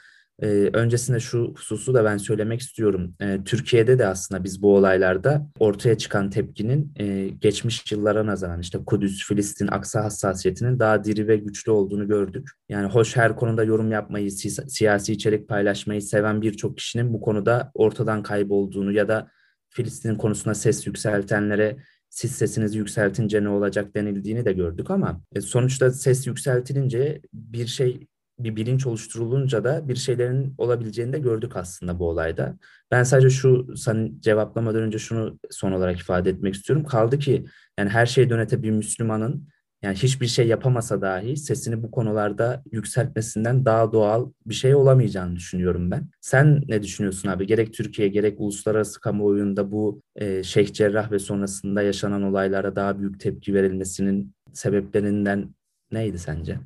e, 0.42 0.48
öncesinde 0.74 1.20
şu 1.20 1.54
hususu 1.56 1.94
da 1.94 2.06
ben 2.06 2.18
söylemek 2.18 2.62
istiyorum. 2.62 3.16
E, 3.20 3.44
Türkiye'de 3.46 4.00
de 4.00 4.08
aslında 4.08 4.44
biz 4.44 4.62
bu 4.62 4.76
olaylarda 4.76 5.48
ortaya 5.60 5.98
çıkan 5.98 6.30
tepkinin 6.30 6.94
e, 7.00 7.28
geçmiş 7.28 7.92
yıllara 7.92 8.26
nazaran 8.26 8.60
işte 8.60 8.80
Kudüs, 8.86 9.28
Filistin, 9.28 9.68
Aksa 9.68 10.04
hassasiyetinin 10.04 10.80
daha 10.80 11.04
diri 11.04 11.28
ve 11.28 11.38
güçlü 11.38 11.72
olduğunu 11.72 12.08
gördük. 12.08 12.50
Yani 12.70 12.88
hoş 12.88 13.16
her 13.16 13.36
konuda 13.36 13.64
yorum 13.64 13.92
yapmayı, 13.92 14.32
si 14.32 14.50
siyasi 14.50 15.14
içerik 15.14 15.48
paylaşmayı 15.48 16.02
seven 16.02 16.42
birçok 16.42 16.78
kişinin 16.78 17.14
bu 17.14 17.22
konuda 17.22 17.72
ortadan 17.74 18.24
kaybolduğunu 18.24 18.92
ya 18.92 19.08
da 19.08 19.28
Filistin 19.72 20.16
konusunda 20.16 20.56
ses 20.56 20.88
yükseltenlere 20.88 21.78
siz 22.10 22.32
sesinizi 22.32 22.78
yükseltince 22.78 23.44
ne 23.44 23.50
olacak 23.50 23.96
denildiğini 23.96 24.46
de 24.46 24.54
gördük 24.54 24.92
ama 24.92 25.22
e, 25.36 25.42
sonuçta 25.42 25.92
ses 25.92 26.28
yükseltilince 26.28 27.22
bir 27.34 27.68
şey 27.68 28.08
bir 28.40 28.56
bilinç 28.56 28.88
oluşturulunca 28.88 29.64
da 29.64 29.88
bir 29.88 29.96
şeylerin 29.96 30.56
olabileceğini 30.58 31.14
de 31.14 31.20
gördük 31.20 31.56
aslında 31.56 32.00
bu 32.00 32.10
olayda. 32.10 32.58
Ben 32.92 33.04
sadece 33.04 33.30
şu 33.30 33.78
sen 33.78 34.12
cevaplamadan 34.20 34.82
önce 34.82 35.00
şunu 35.00 35.40
son 35.50 35.72
olarak 35.72 36.00
ifade 36.00 36.30
etmek 36.30 36.56
istiyorum. 36.56 36.86
Kaldı 36.86 37.20
ki 37.20 37.46
yani 37.80 37.90
her 37.90 38.06
şeyden 38.06 38.40
öte 38.40 38.64
bir 38.64 38.72
Müslümanın 38.72 39.48
yani 39.84 39.96
hiçbir 39.96 40.28
şey 40.28 40.48
yapamasa 40.48 41.02
dahi 41.02 41.38
sesini 41.38 41.84
bu 41.84 41.92
konularda 41.92 42.64
yükseltmesinden 42.72 43.66
daha 43.66 43.92
doğal 43.92 44.32
bir 44.46 44.54
şey 44.54 44.76
olamayacağını 44.76 45.36
düşünüyorum 45.36 45.92
ben. 45.92 46.10
Sen 46.22 46.64
ne 46.68 46.84
düşünüyorsun 46.84 47.30
abi? 47.30 47.48
Gerek 47.48 47.74
Türkiye 47.74 48.08
gerek 48.08 48.40
uluslararası 48.40 49.02
kamuoyunda 49.02 49.72
bu 49.72 50.02
e, 50.16 50.44
Şeyh 50.44 50.74
Cerrah 50.74 51.12
ve 51.12 51.20
sonrasında 51.20 51.82
yaşanan 51.82 52.24
olaylara 52.24 52.76
daha 52.76 53.00
büyük 53.00 53.20
tepki 53.20 53.54
verilmesinin 53.54 54.34
sebeplerinden 54.54 55.56
neydi 55.92 56.20
sence? 56.20 56.60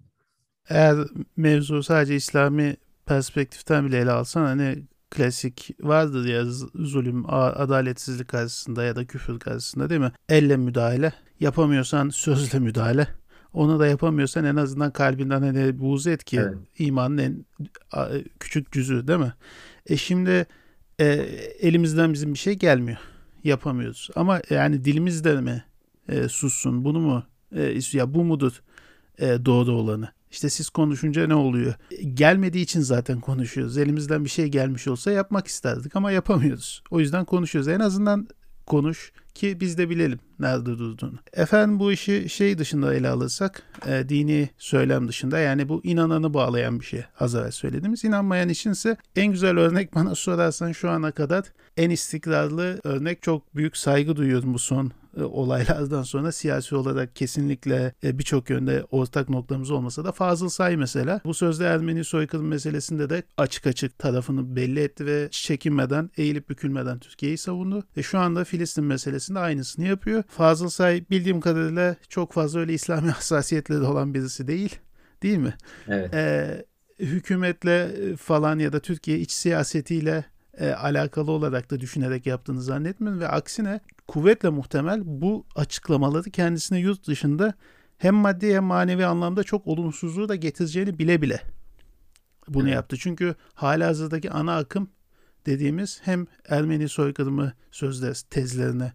Eğer 0.69 0.95
mevzu 1.37 1.83
sadece 1.83 2.15
İslami 2.15 2.75
perspektiften 3.05 3.87
bile 3.87 3.97
ele 3.97 4.11
alsan 4.11 4.45
hani 4.45 4.83
klasik 5.15 5.71
vardır 5.81 6.25
ya 6.25 6.45
zulüm, 6.75 7.29
adaletsizlik 7.29 8.27
karşısında 8.27 8.83
ya 8.83 8.95
da 8.95 9.05
küfür 9.05 9.39
karşısında 9.39 9.89
değil 9.89 10.01
mi? 10.01 10.11
Elle 10.29 10.57
müdahale. 10.57 11.13
Yapamıyorsan 11.39 12.09
sözle 12.09 12.59
müdahale. 12.59 13.07
Onu 13.53 13.79
da 13.79 13.87
yapamıyorsan 13.87 14.45
en 14.45 14.55
azından 14.55 14.91
kalbinden 14.91 15.41
hani 15.41 15.79
buğz 15.79 16.07
et 16.07 16.23
ki 16.23 16.37
evet. 16.39 16.57
imanın 16.79 17.17
en 17.17 17.45
küçük 18.39 18.71
cüzü 18.71 19.07
değil 19.07 19.19
mi? 19.19 19.33
E 19.85 19.97
şimdi 19.97 20.45
e, 20.99 21.05
elimizden 21.59 22.13
bizim 22.13 22.33
bir 22.33 22.39
şey 22.39 22.53
gelmiyor. 22.53 22.97
Yapamıyoruz. 23.43 24.09
Ama 24.15 24.41
yani 24.49 24.85
dilimizde 24.85 25.41
mi 25.41 25.63
e, 26.09 26.27
sussun? 26.27 26.85
Bunu 26.85 26.99
mu? 26.99 27.23
E, 27.55 27.79
ya 27.93 28.13
bu 28.13 28.23
mudur 28.23 28.61
e, 29.17 29.45
doğru 29.45 29.71
olanı? 29.71 30.09
İşte 30.35 30.49
siz 30.49 30.69
konuşunca 30.69 31.27
ne 31.27 31.35
oluyor? 31.35 31.73
Gelmediği 32.13 32.63
için 32.63 32.81
zaten 32.81 33.19
konuşuyoruz. 33.19 33.77
Elimizden 33.77 34.23
bir 34.23 34.29
şey 34.29 34.47
gelmiş 34.47 34.87
olsa 34.87 35.11
yapmak 35.11 35.47
isterdik 35.47 35.95
ama 35.95 36.11
yapamıyoruz. 36.11 36.83
O 36.91 36.99
yüzden 36.99 37.25
konuşuyoruz. 37.25 37.67
En 37.67 37.79
azından 37.79 38.27
konuş 38.65 39.11
ki 39.35 39.59
biz 39.59 39.77
de 39.77 39.89
bilelim 39.89 40.19
nerede 40.39 40.65
durduğunu. 40.65 41.19
Efendim 41.33 41.79
bu 41.79 41.91
işi 41.91 42.29
şey 42.29 42.57
dışında 42.57 42.95
ele 42.95 43.09
alırsak, 43.09 43.63
e, 43.87 44.09
dini 44.09 44.49
söylem 44.57 45.07
dışında 45.07 45.39
yani 45.39 45.69
bu 45.69 45.81
inananı 45.83 46.33
bağlayan 46.33 46.79
bir 46.79 46.85
şey 46.85 47.03
az 47.19 47.35
evvel 47.35 47.51
söylediğimiz. 47.51 48.03
inanmayan 48.03 48.49
içinse 48.49 48.97
en 49.15 49.27
güzel 49.27 49.57
örnek 49.57 49.95
bana 49.95 50.15
sorarsan 50.15 50.71
şu 50.71 50.89
ana 50.89 51.11
kadar 51.11 51.45
en 51.77 51.89
istikrarlı 51.89 52.79
örnek 52.83 53.21
çok 53.21 53.55
büyük 53.55 53.77
saygı 53.77 54.15
duyuyorum 54.15 54.53
bu 54.53 54.59
son 54.59 54.91
olaylardan 55.23 56.03
sonra 56.03 56.31
siyasi 56.31 56.75
olarak 56.75 57.15
kesinlikle 57.15 57.93
e, 58.03 58.19
birçok 58.19 58.49
yönde 58.49 58.85
ortak 58.91 59.29
noktamız 59.29 59.71
olmasa 59.71 60.05
da 60.05 60.11
Fazıl 60.11 60.49
Say 60.49 60.77
mesela 60.77 61.21
bu 61.25 61.33
sözde 61.33 61.65
Ermeni 61.65 62.03
soykırım 62.03 62.47
meselesinde 62.47 63.09
de 63.09 63.23
açık 63.37 63.67
açık 63.67 63.99
tarafını 63.99 64.55
belli 64.55 64.79
etti 64.79 65.05
ve 65.05 65.27
çekinmeden 65.31 66.09
eğilip 66.17 66.49
bükülmeden 66.49 66.99
Türkiye'yi 66.99 67.37
savundu. 67.37 67.83
Ve 67.97 68.03
şu 68.03 68.19
anda 68.19 68.43
Filistin 68.43 68.83
meselesinde 68.83 69.39
aynısını 69.39 69.85
yapıyor. 69.85 70.23
Fazıl 70.27 70.69
Say 70.69 71.05
bildiğim 71.09 71.41
kadarıyla 71.41 71.95
çok 72.09 72.33
fazla 72.33 72.59
öyle 72.59 72.73
İslami 72.73 73.11
hassasiyetleri 73.11 73.81
olan 73.81 74.13
birisi 74.13 74.47
değil. 74.47 74.79
Değil 75.23 75.37
mi? 75.37 75.53
Evet. 75.87 76.13
Ee, 76.13 76.65
hükümetle 76.99 77.91
falan 78.15 78.59
ya 78.59 78.73
da 78.73 78.79
Türkiye 78.79 79.19
iç 79.19 79.31
siyasetiyle 79.31 80.25
e, 80.57 80.71
alakalı 80.71 81.31
olarak 81.31 81.71
da 81.71 81.79
düşünerek 81.79 82.25
yaptığını 82.25 82.61
zannetmiyorum 82.61 83.19
ve 83.19 83.27
aksine 83.27 83.79
kuvvetle 84.07 84.49
muhtemel 84.49 85.01
bu 85.05 85.45
açıklamaları 85.55 86.29
kendisine 86.29 86.79
yurt 86.79 87.07
dışında 87.07 87.53
hem 87.97 88.15
maddi 88.15 88.55
hem 88.55 88.63
manevi 88.63 89.05
anlamda 89.05 89.43
çok 89.43 89.67
olumsuzluğu 89.67 90.29
da 90.29 90.35
getireceğini 90.35 90.99
bile 90.99 91.21
bile 91.21 91.41
bunu 92.47 92.63
evet. 92.63 92.75
yaptı. 92.75 92.97
Çünkü 92.99 93.35
hala 93.53 93.87
hazırdaki 93.87 94.31
ana 94.31 94.57
akım 94.57 94.89
dediğimiz 95.45 95.99
hem 96.03 96.27
Ermeni 96.49 96.89
soykırımı 96.89 97.53
sözde 97.71 98.13
tezlerini 98.29 98.91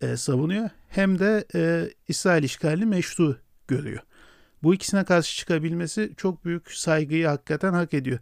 e, 0.00 0.16
savunuyor 0.16 0.70
hem 0.88 1.18
de 1.18 1.44
e, 1.54 1.90
İsrail 2.08 2.42
işgalini 2.42 2.86
meşru 2.86 3.36
görüyor. 3.68 4.00
Bu 4.62 4.74
ikisine 4.74 5.04
karşı 5.04 5.36
çıkabilmesi 5.36 6.12
çok 6.16 6.44
büyük 6.44 6.72
saygıyı 6.72 7.26
hakikaten 7.26 7.72
hak 7.72 7.94
ediyor. 7.94 8.18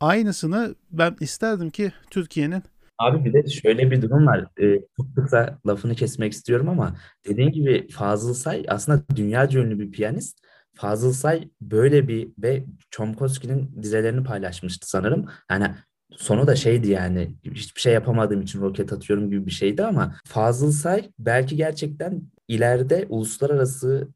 Aynısını 0.00 0.74
ben 0.90 1.16
isterdim 1.20 1.70
ki 1.70 1.92
Türkiye'nin 2.10 2.62
Abi 3.00 3.24
bir 3.24 3.32
de 3.32 3.50
şöyle 3.50 3.90
bir 3.90 4.02
durum 4.02 4.26
var. 4.26 4.46
Ee, 4.60 4.80
çok 4.96 5.16
kısa 5.16 5.58
lafını 5.66 5.94
kesmek 5.94 6.32
istiyorum 6.32 6.68
ama 6.68 6.96
dediğin 7.28 7.50
gibi 7.50 7.88
Fazıl 7.88 8.34
Say 8.34 8.64
aslında 8.68 9.02
dünyaca 9.16 9.60
ünlü 9.60 9.78
bir 9.78 9.90
piyanist. 9.90 10.38
Fazıl 10.74 11.12
Say 11.12 11.48
böyle 11.60 12.08
bir 12.08 12.28
ve 12.38 12.64
Chomsky'nin 12.90 13.82
dizelerini 13.82 14.24
paylaşmıştı 14.24 14.90
sanırım. 14.90 15.26
Hani 15.48 15.70
sonu 16.16 16.46
da 16.46 16.56
şeydi 16.56 16.90
yani 16.90 17.34
hiçbir 17.44 17.80
şey 17.80 17.92
yapamadığım 17.92 18.42
için 18.42 18.60
roket 18.60 18.92
atıyorum 18.92 19.30
gibi 19.30 19.46
bir 19.46 19.50
şeydi 19.50 19.84
ama 19.84 20.14
Fazıl 20.24 20.72
Say 20.72 21.10
belki 21.18 21.56
gerçekten 21.56 22.22
ileride 22.48 23.06
uluslararası 23.08 24.08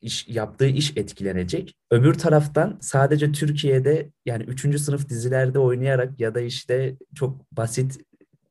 iş, 0.00 0.28
yaptığı 0.28 0.66
iş 0.66 0.96
etkilenecek. 0.96 1.74
Öbür 1.90 2.14
taraftan 2.14 2.78
sadece 2.80 3.32
Türkiye'de 3.32 4.10
yani 4.26 4.44
üçüncü 4.44 4.78
sınıf 4.78 5.08
dizilerde 5.08 5.58
oynayarak 5.58 6.20
ya 6.20 6.34
da 6.34 6.40
işte 6.40 6.96
çok 7.14 7.52
basit 7.52 8.00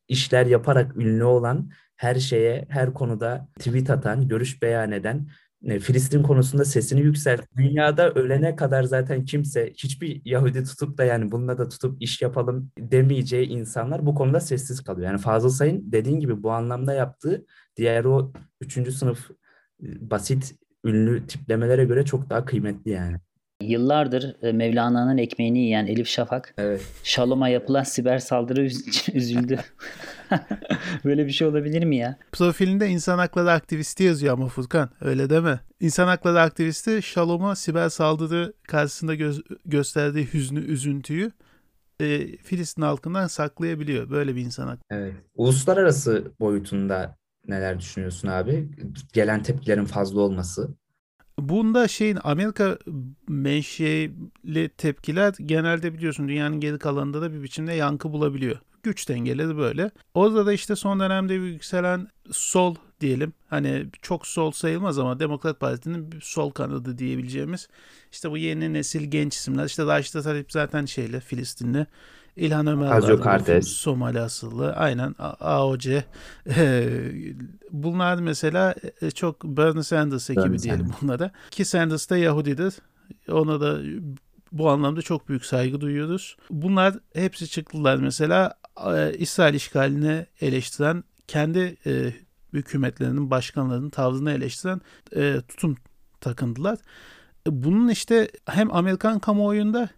işler 0.10 0.46
yaparak 0.46 0.98
ünlü 0.98 1.24
olan 1.24 1.72
her 1.96 2.16
şeye, 2.16 2.66
her 2.70 2.94
konuda 2.94 3.48
tweet 3.60 3.90
atan, 3.90 4.28
görüş 4.28 4.62
beyan 4.62 4.92
eden, 4.92 5.28
e, 5.64 5.80
Filistin 5.80 6.24
konusunda 6.24 6.66
sesini 6.66 7.02
yükselt. 7.02 7.42
Dünyada 7.58 8.12
ölene 8.12 8.56
kadar 8.56 8.84
zaten 8.84 9.26
kimse 9.26 9.74
hiçbir 9.74 10.22
Yahudi 10.26 10.64
tutup 10.64 10.98
da 10.98 11.04
yani 11.04 11.32
bununla 11.32 11.58
da 11.58 11.70
tutup 11.70 12.02
iş 12.02 12.22
yapalım 12.22 12.72
demeyeceği 12.78 13.48
insanlar 13.48 14.06
bu 14.06 14.16
konuda 14.16 14.40
sessiz 14.40 14.84
kalıyor. 14.84 15.08
Yani 15.08 15.22
Fazıl 15.22 15.50
Say'ın 15.50 15.92
dediğin 15.92 16.20
gibi 16.20 16.44
bu 16.44 16.52
anlamda 16.52 16.94
yaptığı 16.94 17.46
diğer 17.76 18.06
o 18.06 18.32
üçüncü 18.62 18.92
sınıf 18.92 19.32
e, 19.84 20.10
basit 20.10 20.56
ünlü 20.86 21.28
tiplemelere 21.28 21.86
göre 21.86 22.06
çok 22.06 22.30
daha 22.30 22.46
kıymetli 22.46 22.92
yani. 22.92 23.18
Yıllardır 23.64 24.36
e, 24.44 24.52
Mevlana'nın 24.52 25.18
ekmeğini 25.18 25.60
yiyen 25.60 25.88
Elif 25.88 26.08
Şafak, 26.08 26.54
evet. 26.58 26.82
Şalom'a 27.04 27.50
yapılan 27.50 27.84
siber 27.84 28.20
saldırı 28.20 28.62
üzüldü. 29.14 29.60
Böyle 31.06 31.26
bir 31.26 31.32
şey 31.32 31.48
olabilir 31.48 31.84
mi 31.84 31.98
ya? 31.98 32.18
Profilinde 32.32 32.88
insan 32.88 33.18
hakları 33.18 33.52
aktivisti 33.52 34.04
yazıyor 34.04 34.34
ama 34.34 34.48
Furkan. 34.48 34.90
Öyle 35.02 35.30
deme. 35.30 35.60
İnsan 35.80 36.08
hakları 36.08 36.42
aktivisti 36.42 37.02
Şalom'a 37.04 37.56
siber 37.56 37.90
saldırı 37.90 38.54
karşısında 38.68 39.16
gö- 39.16 39.58
gösterdiği 39.66 40.34
hüznü, 40.34 40.60
üzüntüyü 40.60 41.32
e, 42.00 42.38
Filistin 42.38 42.82
halkından 42.82 43.28
saklayabiliyor. 43.28 44.10
Böyle 44.10 44.36
bir 44.36 44.42
insan 44.42 44.68
hakkı. 44.68 44.82
Evet. 44.92 45.14
Uluslararası 45.36 46.32
boyutunda 46.40 47.16
neler 47.48 47.80
düşünüyorsun 47.80 48.28
abi? 48.28 48.70
Gelen 49.14 49.44
tepkilerin 49.44 49.86
fazla 49.86 50.22
olması. 50.22 50.70
Bunda 51.42 51.88
şeyin 51.88 52.20
Amerika 52.24 52.78
menşeli 53.28 54.70
tepkiler 54.78 55.34
genelde 55.46 55.94
biliyorsun 55.94 56.28
dünyanın 56.28 56.60
geri 56.60 56.80
kalanında 56.80 57.22
da 57.22 57.34
bir 57.34 57.44
biçimde 57.44 57.74
yankı 57.74 58.14
bulabiliyor. 58.14 58.58
Güç 58.84 59.10
dengeleri 59.10 59.58
böyle. 59.58 59.92
Orada 60.14 60.46
da 60.46 60.54
işte 60.54 60.76
son 60.76 61.00
dönemde 61.00 61.34
yükselen 61.34 62.08
sol 62.32 62.76
diyelim. 63.02 63.34
Hani 63.50 63.86
çok 64.02 64.28
sol 64.28 64.52
sayılmaz 64.52 65.00
ama 65.00 65.20
Demokrat 65.20 65.60
Parti'nin 65.60 66.12
bir 66.12 66.22
sol 66.22 66.52
kanadı 66.52 66.98
diyebileceğimiz 66.98 67.68
işte 68.12 68.32
bu 68.32 68.38
yeni 68.38 68.74
nesil 68.74 69.12
genç 69.12 69.36
isimler. 69.36 69.66
İşte 69.66 69.86
Raşit 69.86 70.24
Talip 70.24 70.52
zaten 70.52 70.86
şeyle 70.86 71.20
Filistinli. 71.20 71.88
İlhan 72.40 72.68
Ömer 72.68 72.92
Azio 72.92 73.20
Kartes. 73.22 73.68
Somali 73.68 74.20
asıllı. 74.20 74.74
Aynen 74.74 75.16
AOC. 75.40 76.04
Bunlar 77.72 78.16
mesela 78.16 78.76
e, 79.02 79.12
çok 79.12 79.44
Bernie 79.44 79.84
Sanders 79.84 80.30
ekibi 80.30 80.44
Bernie 80.44 80.60
diyelim 80.60 80.86
Sanders. 80.86 81.02
bunlara. 81.02 81.32
Ki 81.52 81.66
Sanders 81.66 82.10
da 82.10 82.18
Yahudidir. 82.18 82.74
Ona 83.32 83.62
da 83.62 83.80
bu 84.52 84.70
anlamda 84.70 85.02
çok 85.02 85.30
büyük 85.30 85.46
saygı 85.46 85.82
duyuyoruz. 85.82 86.38
Bunlar 86.50 86.96
hepsi 87.14 87.48
çıktılar 87.48 87.96
mesela 87.96 88.54
e, 88.96 89.14
İsrail 89.18 89.54
işgalini 89.54 90.26
eleştiren, 90.42 91.04
kendi 91.28 91.78
e, 91.86 92.14
hükümetlerinin 92.54 93.32
başkanlarının 93.32 93.90
tavrını 93.90 94.32
eleştiren 94.32 94.82
tutum 95.48 95.76
takındılar. 96.22 96.80
Bunun 97.48 97.88
işte 97.90 98.30
hem 98.46 98.76
Amerikan 98.76 99.20
kamuoyunda 99.20 99.90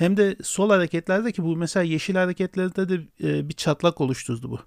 hem 0.00 0.16
de 0.16 0.36
sol 0.42 0.70
hareketlerde 0.70 1.32
ki 1.32 1.42
bu 1.42 1.56
mesela 1.56 1.82
yeşil 1.82 2.14
hareketlerde 2.14 2.88
de 2.88 2.94
e, 3.24 3.48
bir 3.48 3.54
çatlak 3.54 4.00
oluşturdu 4.00 4.50
bu. 4.50 4.58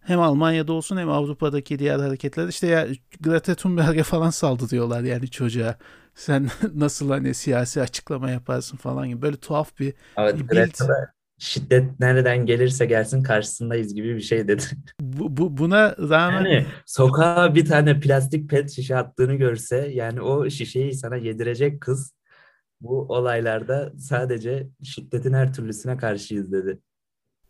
Hem 0.00 0.20
Almanya'da 0.20 0.72
olsun 0.72 0.96
hem 0.96 1.10
Avrupa'daki 1.10 1.78
diğer 1.78 1.98
hareketler 1.98 2.48
işte 2.48 2.66
ya 2.66 2.86
Greta 3.20 3.54
Thunberg'e 3.54 4.02
falan 4.02 4.30
saldırıyorlar 4.30 5.02
yani 5.02 5.30
çocuğa. 5.30 5.76
Sen 6.14 6.48
nasıl 6.74 7.10
hani 7.10 7.34
siyasi 7.34 7.82
açıklama 7.82 8.30
yaparsın 8.30 8.76
falan 8.76 9.08
gibi 9.08 9.22
böyle 9.22 9.36
tuhaf 9.36 9.78
bir 9.78 9.94
Evet 10.18 10.38
bir 10.38 10.46
Greta'da 10.46 11.12
şiddet 11.38 12.00
nereden 12.00 12.46
gelirse 12.46 12.86
gelsin 12.86 13.22
karşısındayız 13.22 13.94
gibi 13.94 14.16
bir 14.16 14.20
şey 14.20 14.48
dedi. 14.48 14.62
Bu, 15.00 15.36
bu 15.36 15.56
buna 15.56 15.96
rağmen 15.98 16.44
yani 16.44 16.66
sokağa 16.86 17.54
bir 17.54 17.64
tane 17.64 18.00
plastik 18.00 18.50
pet 18.50 18.70
şişe 18.70 18.96
attığını 18.96 19.34
görse 19.34 19.90
yani 19.94 20.20
o 20.20 20.50
şişeyi 20.50 20.94
sana 20.94 21.16
yedirecek 21.16 21.80
kız 21.80 22.19
bu 22.80 23.06
olaylarda 23.08 23.92
sadece 23.98 24.68
şiddetin 24.82 25.32
her 25.32 25.52
türlüsüne 25.52 25.96
karşıyız 25.96 26.52
dedi. 26.52 26.78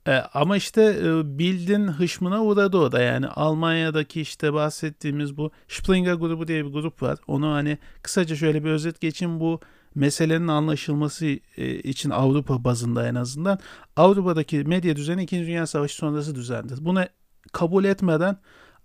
E, 0.06 0.12
ama 0.14 0.56
işte 0.56 0.82
e, 0.82 1.38
bildin 1.38 1.88
hışmına 1.88 2.44
uğradı 2.44 2.78
o 2.78 2.92
da 2.92 3.00
yani 3.00 3.28
Almanya'daki 3.28 4.20
işte 4.20 4.52
bahsettiğimiz 4.52 5.36
bu 5.36 5.50
Springer 5.68 6.14
grubu 6.14 6.48
diye 6.48 6.66
bir 6.66 6.72
grup 6.72 7.02
var. 7.02 7.18
Onu 7.26 7.52
hani 7.52 7.78
kısaca 8.02 8.36
şöyle 8.36 8.64
bir 8.64 8.70
özet 8.70 9.00
geçeyim 9.00 9.40
bu 9.40 9.60
meselenin 9.94 10.48
anlaşılması 10.48 11.26
e, 11.56 11.74
için 11.74 12.10
Avrupa 12.10 12.64
bazında 12.64 13.08
en 13.08 13.14
azından 13.14 13.58
Avrupa'daki 13.96 14.64
medya 14.64 14.96
düzeni 14.96 15.22
2. 15.22 15.36
Dünya 15.46 15.66
Savaşı 15.66 15.94
sonrası 15.96 16.34
düzendir. 16.34 16.84
Bunu 16.84 17.04
kabul 17.52 17.84
etmeden 17.84 18.36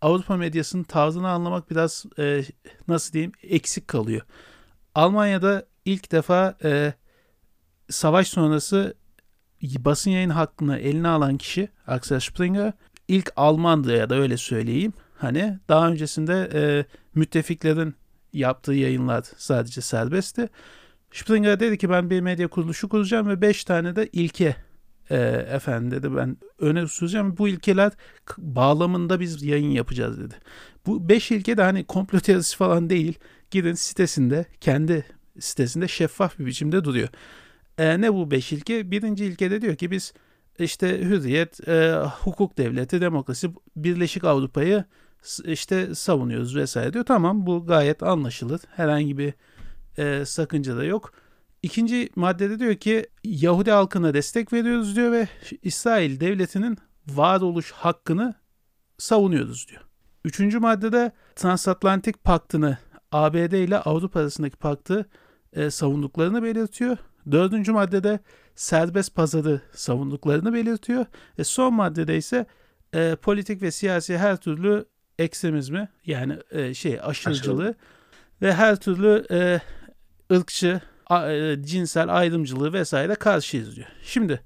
Avrupa 0.01 0.37
medyasının 0.37 0.83
tarzını 0.83 1.29
anlamak 1.29 1.71
biraz 1.71 2.05
e, 2.19 2.43
nasıl 2.87 3.13
diyeyim 3.13 3.31
eksik 3.43 3.87
kalıyor. 3.87 4.21
Almanya'da 4.95 5.65
ilk 5.85 6.11
defa 6.11 6.57
e, 6.63 6.93
savaş 7.89 8.27
sonrası 8.27 8.93
basın 9.61 10.11
yayın 10.11 10.29
hakkını 10.29 10.77
eline 10.77 11.07
alan 11.07 11.37
kişi 11.37 11.69
Axel 11.87 12.19
Springer 12.19 12.73
ilk 13.07 13.31
Almandı 13.35 13.97
ya 13.97 14.09
da 14.09 14.15
öyle 14.15 14.37
söyleyeyim. 14.37 14.93
Hani 15.17 15.59
daha 15.69 15.89
öncesinde 15.89 16.49
e, 16.53 16.85
müttefiklerin 17.15 17.95
yaptığı 18.33 18.73
yayınlar 18.73 19.23
sadece 19.37 19.81
serbestti. 19.81 20.49
Springer 21.11 21.59
dedi 21.59 21.77
ki 21.77 21.89
ben 21.89 22.09
bir 22.09 22.21
medya 22.21 22.47
kuruluşu 22.47 22.89
kuracağım 22.89 23.27
ve 23.27 23.41
5 23.41 23.63
tane 23.63 23.95
de 23.95 24.09
ilke 24.13 24.55
e, 25.09 25.17
efendim 25.49 25.91
dedi 25.91 26.15
ben 26.15 26.37
öne 26.59 26.87
süreceğim. 26.87 27.37
Bu 27.37 27.47
ilkeler 27.47 27.91
bağlamında 28.37 29.19
biz 29.19 29.43
yayın 29.43 29.71
yapacağız 29.71 30.19
dedi. 30.19 30.35
Bu 30.85 31.09
5 31.09 31.31
ilke 31.31 31.57
de 31.57 31.61
hani 31.61 31.83
komplo 31.83 32.19
teorisi 32.19 32.57
falan 32.57 32.89
değil. 32.89 33.19
Gidin 33.51 33.73
sitesinde 33.73 34.45
kendi 34.61 35.05
sitesinde 35.39 35.87
şeffaf 35.87 36.39
bir 36.39 36.45
biçimde 36.45 36.83
duruyor. 36.83 37.09
E, 37.77 38.01
ne 38.01 38.13
bu 38.13 38.31
beş 38.31 38.53
ilke? 38.53 38.91
Birinci 38.91 39.25
ilkede 39.25 39.61
diyor 39.61 39.75
ki 39.75 39.91
biz 39.91 40.13
işte 40.59 40.99
hürriyet, 40.99 41.67
e, 41.67 41.95
hukuk 42.21 42.57
devleti, 42.57 43.01
demokrasi, 43.01 43.51
Birleşik 43.75 44.23
Avrupa'yı 44.23 44.85
işte 45.45 45.95
savunuyoruz 45.95 46.55
vesaire 46.55 46.93
diyor. 46.93 47.05
Tamam 47.05 47.45
bu 47.45 47.65
gayet 47.65 48.03
anlaşılır. 48.03 48.61
Herhangi 48.75 49.17
bir 49.17 49.33
e, 49.97 50.25
sakınca 50.25 50.77
da 50.77 50.83
yok. 50.83 51.13
İkinci 51.63 52.09
maddede 52.15 52.59
diyor 52.59 52.75
ki 52.75 53.05
Yahudi 53.23 53.71
halkına 53.71 54.13
destek 54.13 54.53
veriyoruz 54.53 54.95
diyor 54.95 55.11
ve 55.11 55.27
İsrail 55.61 56.19
devletinin 56.19 56.77
varoluş 57.07 57.71
hakkını 57.71 58.35
savunuyoruz 58.97 59.67
diyor. 59.67 59.81
Üçüncü 60.25 60.59
maddede 60.59 61.11
transatlantik 61.35 62.23
paktını 62.23 62.77
ABD 63.11 63.53
ile 63.53 63.79
Avrupa 63.79 64.19
arasındaki 64.19 64.57
paktı 64.57 65.09
e, 65.55 65.69
savunduklarını 65.69 66.43
belirtiyor. 66.43 66.97
Dördüncü 67.31 67.71
maddede 67.71 68.19
serbest 68.55 69.15
pazarı 69.15 69.61
savunduklarını 69.73 70.53
belirtiyor. 70.53 71.05
E, 71.37 71.43
son 71.43 71.73
maddede 71.73 72.17
ise 72.17 72.45
e, 72.93 73.15
politik 73.15 73.61
ve 73.61 73.71
siyasi 73.71 74.17
her 74.17 74.37
türlü 74.37 74.85
ekstremizmi 75.19 75.89
yani 76.05 76.37
e, 76.51 76.73
şey 76.73 76.99
aşırıcılığı 77.01 77.63
Aşırı. 77.63 77.75
ve 78.41 78.53
her 78.53 78.75
türlü 78.75 79.25
e, 79.31 79.61
ırkçı, 80.35 80.81
a, 81.07 81.31
e, 81.31 81.63
cinsel 81.63 82.15
ayrımcılığı 82.15 82.73
vesaire 82.73 83.15
karşıyız 83.15 83.75
diyor. 83.75 83.87
Şimdi 84.03 84.41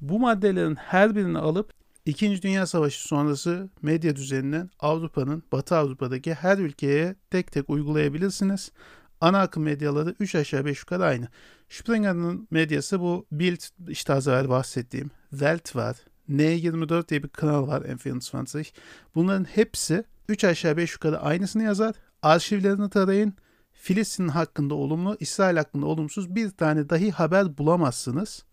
bu 0.00 0.18
maddelerin 0.18 0.74
her 0.74 1.16
birini 1.16 1.38
alıp 1.38 1.72
İkinci 2.06 2.42
Dünya 2.42 2.66
Savaşı 2.66 3.08
sonrası 3.08 3.68
medya 3.82 4.16
düzeninin 4.16 4.70
Avrupa'nın, 4.80 5.42
Batı 5.52 5.76
Avrupa'daki 5.76 6.34
her 6.34 6.58
ülkeye 6.58 7.16
tek 7.30 7.52
tek 7.52 7.70
uygulayabilirsiniz. 7.70 8.72
Ana 9.20 9.40
akım 9.40 9.62
medyaları 9.62 10.14
3 10.20 10.34
aşağı 10.34 10.64
5 10.64 10.78
yukarı 10.78 11.04
aynı. 11.04 11.28
Springer'ın 11.68 12.48
medyası 12.50 13.00
bu 13.00 13.26
Bild, 13.32 13.60
işte 13.88 14.12
az 14.12 14.28
evvel 14.28 14.48
bahsettiğim, 14.48 15.10
Welt 15.30 15.76
var, 15.76 15.96
N24 16.28 17.08
diye 17.08 17.22
bir 17.22 17.28
kanal 17.28 17.66
var 17.66 17.82
N24. 17.82 18.72
Bunların 19.14 19.44
hepsi 19.44 20.04
3 20.28 20.44
aşağı 20.44 20.76
5 20.76 20.92
yukarı 20.92 21.20
aynısını 21.20 21.62
yazar. 21.62 21.94
Arşivlerini 22.22 22.90
tarayın. 22.90 23.34
Filistin 23.72 24.28
hakkında 24.28 24.74
olumlu, 24.74 25.16
İsrail 25.20 25.56
hakkında 25.56 25.86
olumsuz 25.86 26.34
bir 26.34 26.50
tane 26.50 26.88
dahi 26.88 27.10
haber 27.10 27.58
bulamazsınız. 27.58 28.44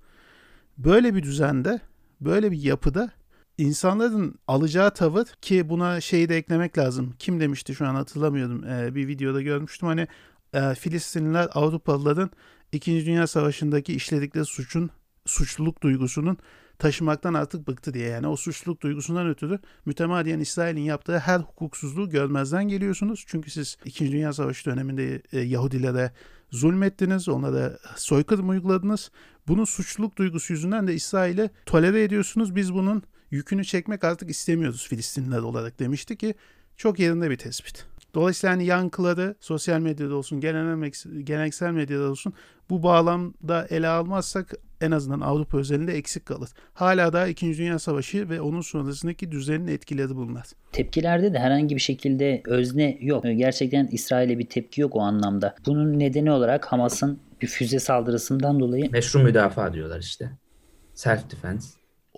Böyle 0.78 1.16
bir 1.16 1.24
düzende, 1.24 1.82
böyle 2.22 2.52
bir 2.52 2.62
yapıda 2.62 3.12
insanların 3.58 4.36
alacağı 4.48 4.94
tavır 4.94 5.26
ki 5.42 5.70
buna 5.70 6.02
şeyi 6.02 6.30
de 6.30 6.38
eklemek 6.38 6.78
lazım. 6.78 7.14
Kim 7.20 7.40
demişti 7.40 7.76
şu 7.76 7.88
an 7.88 7.96
hatırlamıyorum. 7.96 8.64
Ee, 8.64 8.96
bir 8.96 9.08
videoda 9.08 9.42
görmüştüm. 9.42 9.88
Hani 9.88 10.08
e, 10.54 10.76
Filistinliler 10.76 11.50
Avrupalıların 11.54 12.30
İkinci 12.72 13.06
Dünya 13.06 13.28
Savaşı'ndaki 13.28 13.94
işledikleri 13.94 14.46
suçun 14.46 14.90
suçluluk 15.26 15.84
duygusunun 15.84 16.38
taşımaktan 16.80 17.34
artık 17.34 17.68
bıktı 17.68 17.94
diye. 17.94 18.10
Yani 18.10 18.28
o 18.28 18.36
suçluluk 18.36 18.82
duygusundan 18.82 19.28
ötürü 19.28 19.60
mütemadiyen 19.86 20.40
İsrail'in 20.40 20.82
yaptığı 20.82 21.20
her 21.20 21.40
hukuksuzluğu 21.40 22.10
görmezden 22.10 22.68
geliyorsunuz. 22.68 23.24
Çünkü 23.28 23.52
siz 23.52 23.78
İkinci 23.86 24.12
Dünya 24.12 24.34
Savaşı 24.34 24.66
döneminde 24.66 25.22
e, 25.32 25.40
Yahudilere 25.40 26.12
zulmettiniz, 26.52 27.30
onlara 27.30 27.78
soykırım 27.96 28.50
uyguladınız. 28.50 29.12
Bunun 29.48 29.66
suçluluk 29.66 30.18
duygusu 30.18 30.54
yüzünden 30.54 30.88
de 30.88 30.94
İsrail'i 30.94 31.50
tolere 31.66 32.04
ediyorsunuz. 32.04 32.56
Biz 32.56 32.74
bunun 32.74 33.04
yükünü 33.32 33.66
çekmek 33.66 34.04
artık 34.04 34.30
istemiyoruz 34.30 34.88
Filistinliler 34.88 35.40
olarak 35.40 35.80
demişti 35.80 36.18
ki 36.18 36.36
çok 36.78 37.00
yerinde 37.00 37.30
bir 37.30 37.38
tespit. 37.38 37.91
Dolayısıyla 38.14 38.56
hani 38.56 38.66
yankıları 38.66 39.36
sosyal 39.40 39.80
medyada 39.80 40.16
olsun, 40.16 40.40
genel, 40.40 40.92
geleneksel 41.24 41.72
medyada 41.72 42.10
olsun 42.10 42.34
bu 42.70 42.84
bağlamda 42.84 43.68
ele 43.70 43.88
almazsak 43.88 44.54
en 44.82 44.92
azından 44.92 45.20
Avrupa 45.20 45.58
özelinde 45.58 45.94
eksik 45.94 46.26
kalır. 46.26 46.50
Hala 46.74 47.14
da 47.14 47.28
2. 47.28 47.58
Dünya 47.58 47.80
Savaşı 47.80 48.30
ve 48.30 48.42
onun 48.42 48.62
sonrasındaki 48.62 49.32
düzenin 49.32 49.68
etkileri 49.68 50.16
bunlar. 50.16 50.46
Tepkilerde 50.72 51.34
de 51.34 51.40
herhangi 51.40 51.76
bir 51.76 51.82
şekilde 51.82 52.42
özne 52.46 52.98
yok. 53.02 53.24
Gerçekten 53.24 53.88
İsrail'e 53.88 54.40
bir 54.40 54.46
tepki 54.46 54.82
yok 54.82 54.96
o 54.96 55.00
anlamda. 55.00 55.56
Bunun 55.66 56.00
nedeni 56.00 56.32
olarak 56.32 56.66
Hamas'ın 56.66 57.20
bir 57.42 57.48
füze 57.48 57.80
saldırısından 57.80 58.60
dolayı 58.60 58.92
meşru 58.92 59.20
müdafaa 59.20 59.74
diyorlar 59.74 60.00
işte. 60.00 60.32
Self 60.94 61.32
defense. 61.32 61.68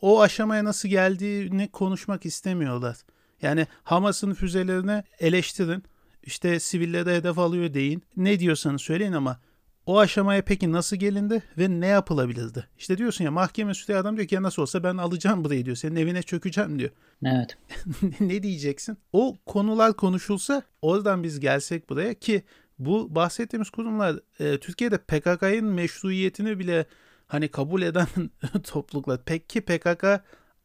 O 0.02 0.22
aşamaya 0.22 0.64
nasıl 0.64 0.90
geldiğini 0.90 1.68
konuşmak 1.68 2.26
istemiyorlar. 2.26 2.98
Yani 3.44 3.68
Hamas'ın 3.84 4.34
füzelerini 4.34 5.04
eleştirin. 5.20 5.84
İşte 6.24 6.60
sivillere 6.60 7.16
hedef 7.16 7.40
alıyor 7.40 7.74
deyin. 7.74 8.04
Ne 8.18 8.40
diyorsanız 8.40 8.82
söyleyin 8.82 9.14
ama 9.14 9.40
o 9.86 10.00
aşamaya 10.00 10.42
peki 10.42 10.72
nasıl 10.72 10.96
gelindi 10.98 11.44
ve 11.58 11.70
ne 11.70 11.88
yapılabilirdi? 11.88 12.68
İşte 12.78 12.98
diyorsun 12.98 13.24
ya 13.24 13.32
mahkeme 13.32 13.74
sütü 13.74 13.94
adam 13.94 14.18
diyor 14.18 14.28
ki 14.28 14.36
ya 14.36 14.44
nasıl 14.44 14.62
olsa 14.62 14.84
ben 14.84 14.98
alacağım 14.98 15.44
burayı 15.44 15.66
diyor. 15.66 15.76
Senin 15.76 15.96
evine 15.96 16.22
çökeceğim 16.22 16.80
diyor. 16.80 16.90
Evet. 17.26 17.58
ne 18.20 18.44
diyeceksin? 18.44 18.98
O 19.14 19.36
konular 19.46 19.94
konuşulsa 19.94 20.64
oradan 20.82 21.24
biz 21.24 21.40
gelsek 21.40 21.90
buraya 21.90 22.14
ki 22.14 22.44
bu 22.80 23.16
bahsettiğimiz 23.16 23.70
kurumlar 23.70 24.20
e, 24.40 24.60
Türkiye'de 24.60 24.98
PKK'nın 24.98 25.74
meşruiyetini 25.74 26.60
bile 26.60 26.86
hani 27.28 27.48
kabul 27.48 27.82
eden 27.82 28.08
topluluklar. 28.64 29.20
Peki 29.26 29.62
PKK 29.62 30.06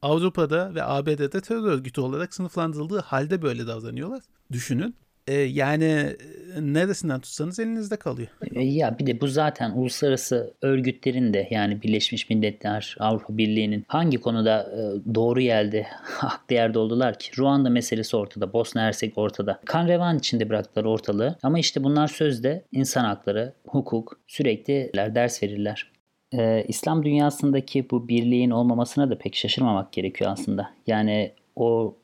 Avrupa'da 0.02 0.74
ve 0.74 0.84
ABD'de 0.84 1.40
terör 1.40 1.62
örgütü 1.62 2.00
olarak 2.00 2.34
sınıflandırıldığı 2.34 3.00
halde 3.00 3.42
böyle 3.42 3.66
davranıyorlar. 3.66 4.22
Düşünün. 4.52 4.94
E, 5.28 5.34
yani 5.34 5.84
e, 5.84 6.14
neresinden 6.61 7.20
tutsanız 7.20 7.58
elinizde 7.58 7.96
kalıyor. 7.96 8.28
E, 8.54 8.64
ya 8.64 8.98
bir 8.98 9.06
de 9.06 9.20
bu 9.20 9.28
zaten 9.28 9.70
uluslararası 9.70 10.54
örgütlerin 10.62 11.34
de 11.34 11.48
yani 11.50 11.82
Birleşmiş 11.82 12.30
Milletler, 12.30 12.96
Avrupa 13.00 13.37
Birliği'nin 13.37 13.84
hangi 13.88 14.20
konuda 14.20 14.62
e, 14.62 15.14
doğru 15.14 15.40
yerde, 15.40 15.82
haklı 16.02 16.54
yerde 16.54 16.78
oldular 16.78 17.18
ki? 17.18 17.30
Ruanda 17.38 17.70
meselesi 17.70 18.16
ortada, 18.16 18.52
Bosna 18.52 18.82
Hersek 18.82 19.18
ortada. 19.18 19.61
Kan 19.64 19.88
revan 19.88 20.18
içinde 20.18 20.48
bıraktılar 20.48 20.84
ortalığı. 20.84 21.37
Ama 21.42 21.58
işte 21.58 21.84
bunlar 21.84 22.08
sözde 22.08 22.64
insan 22.72 23.04
hakları, 23.04 23.52
hukuk 23.66 24.20
sürekli 24.26 24.90
ders 24.94 25.42
verirler. 25.42 25.97
Ee, 26.32 26.64
İslam 26.68 27.04
dünyasındaki 27.04 27.90
bu 27.90 28.08
birliğin 28.08 28.50
olmamasına 28.50 29.10
da 29.10 29.18
pek 29.18 29.36
şaşırmamak 29.36 29.92
gerekiyor 29.92 30.30
aslında. 30.30 30.70
Yani 30.86 31.32
o 31.56 31.94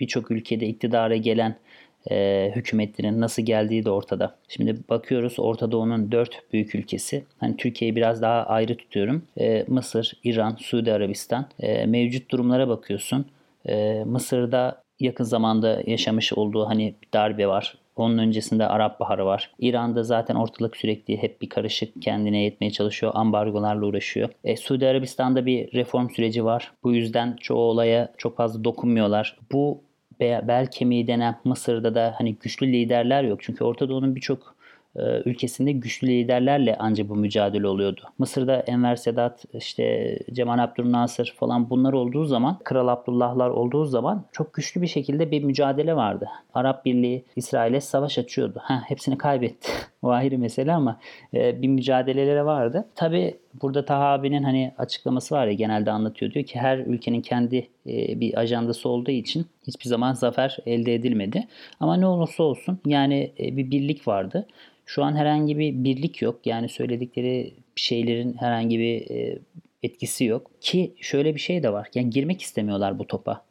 birçok 0.00 0.30
ülkede 0.30 0.66
iktidara 0.66 1.16
gelen 1.16 1.56
e, 2.10 2.50
hükümetlerin 2.56 3.20
nasıl 3.20 3.42
geldiği 3.42 3.84
de 3.84 3.90
ortada. 3.90 4.36
Şimdi 4.48 4.76
bakıyoruz 4.88 5.34
Orta 5.38 5.72
Doğu'nun 5.72 6.12
dört 6.12 6.52
büyük 6.52 6.74
ülkesi. 6.74 7.24
Hani 7.38 7.56
Türkiye'yi 7.56 7.96
biraz 7.96 8.22
daha 8.22 8.46
ayrı 8.46 8.76
tutuyorum. 8.76 9.22
E, 9.40 9.64
Mısır, 9.68 10.12
İran, 10.24 10.56
Suudi 10.60 10.92
Arabistan. 10.92 11.48
E, 11.60 11.86
mevcut 11.86 12.30
durumlara 12.30 12.68
bakıyorsun. 12.68 13.26
E, 13.68 14.04
Mısır'da 14.04 14.82
yakın 15.00 15.24
zamanda 15.24 15.82
yaşamış 15.86 16.32
olduğu 16.32 16.66
hani 16.66 16.94
darbe 17.14 17.46
var. 17.46 17.74
Onun 18.00 18.18
öncesinde 18.18 18.66
Arap 18.66 19.00
Baharı 19.00 19.26
var. 19.26 19.50
İran'da 19.58 20.02
zaten 20.02 20.34
ortalık 20.34 20.76
sürekli 20.76 21.22
hep 21.22 21.42
bir 21.42 21.48
karışık 21.48 22.02
kendine 22.02 22.42
yetmeye 22.42 22.70
çalışıyor. 22.70 23.12
Ambargolarla 23.14 23.86
uğraşıyor. 23.86 24.28
E, 24.44 24.56
Suudi 24.56 24.86
Arabistan'da 24.86 25.46
bir 25.46 25.72
reform 25.72 26.10
süreci 26.10 26.44
var. 26.44 26.72
Bu 26.84 26.92
yüzden 26.92 27.36
çoğu 27.40 27.58
olaya 27.58 28.12
çok 28.18 28.36
fazla 28.36 28.64
dokunmuyorlar. 28.64 29.38
Bu 29.52 29.82
bel 30.20 30.66
kemiği 30.70 31.06
denen 31.06 31.36
Mısır'da 31.44 31.94
da 31.94 32.14
hani 32.18 32.34
güçlü 32.34 32.72
liderler 32.72 33.22
yok. 33.22 33.42
Çünkü 33.42 33.64
Orta 33.64 33.88
Doğu'nun 33.88 34.16
birçok 34.16 34.56
ülkesinde 35.24 35.72
güçlü 35.72 36.08
liderlerle 36.08 36.76
ancak 36.78 37.08
bu 37.08 37.16
mücadele 37.16 37.66
oluyordu. 37.66 38.00
Mısır'da 38.18 38.60
Enver 38.60 38.96
Sedat, 38.96 39.44
işte 39.52 40.18
Cemal 40.32 40.58
Abdülnasır 40.58 41.34
falan 41.36 41.70
bunlar 41.70 41.92
olduğu 41.92 42.24
zaman, 42.24 42.58
Kral 42.64 42.88
Abdullahlar 42.88 43.50
olduğu 43.50 43.84
zaman 43.84 44.24
çok 44.32 44.54
güçlü 44.54 44.82
bir 44.82 44.86
şekilde 44.86 45.30
bir 45.30 45.44
mücadele 45.44 45.96
vardı. 45.96 46.28
Arap 46.54 46.84
Birliği 46.84 47.24
İsrail'e 47.36 47.80
savaş 47.80 48.18
açıyordu. 48.18 48.60
Ha, 48.62 48.82
hepsini 48.86 49.18
kaybetti. 49.18 49.72
o 50.02 50.08
ayrı 50.08 50.38
mesele 50.38 50.72
ama 50.72 51.00
e, 51.34 51.62
bir 51.62 51.68
mücadeleleri 51.68 52.44
vardı. 52.44 52.88
Tabi 52.94 53.38
burada 53.62 53.84
Taha 53.84 54.04
abinin 54.04 54.42
hani 54.42 54.72
açıklaması 54.78 55.34
var 55.34 55.46
ya 55.46 55.52
genelde 55.52 55.90
anlatıyor. 55.90 56.32
Diyor 56.32 56.44
ki 56.44 56.58
her 56.58 56.78
ülkenin 56.78 57.20
kendi 57.20 57.68
e, 57.86 58.20
bir 58.20 58.38
ajandası 58.38 58.88
olduğu 58.88 59.10
için 59.10 59.46
hiçbir 59.66 59.88
zaman 59.88 60.14
zafer 60.14 60.58
elde 60.66 60.94
edilmedi. 60.94 61.48
Ama 61.80 61.96
ne 61.96 62.06
olursa 62.06 62.42
olsun 62.42 62.78
yani 62.86 63.32
e, 63.40 63.56
bir 63.56 63.70
birlik 63.70 64.08
vardı. 64.08 64.46
Şu 64.86 65.04
an 65.04 65.16
herhangi 65.16 65.58
bir 65.58 65.84
birlik 65.84 66.22
yok. 66.22 66.40
Yani 66.44 66.68
söyledikleri 66.68 67.54
şeylerin 67.76 68.36
herhangi 68.38 68.78
bir 68.78 69.10
e, 69.10 69.38
etkisi 69.82 70.24
yok. 70.24 70.50
Ki 70.60 70.94
şöyle 71.00 71.34
bir 71.34 71.40
şey 71.40 71.62
de 71.62 71.72
var. 71.72 71.88
Yani 71.94 72.10
girmek 72.10 72.42
istemiyorlar 72.42 72.98
bu 72.98 73.06
topa. 73.06 73.44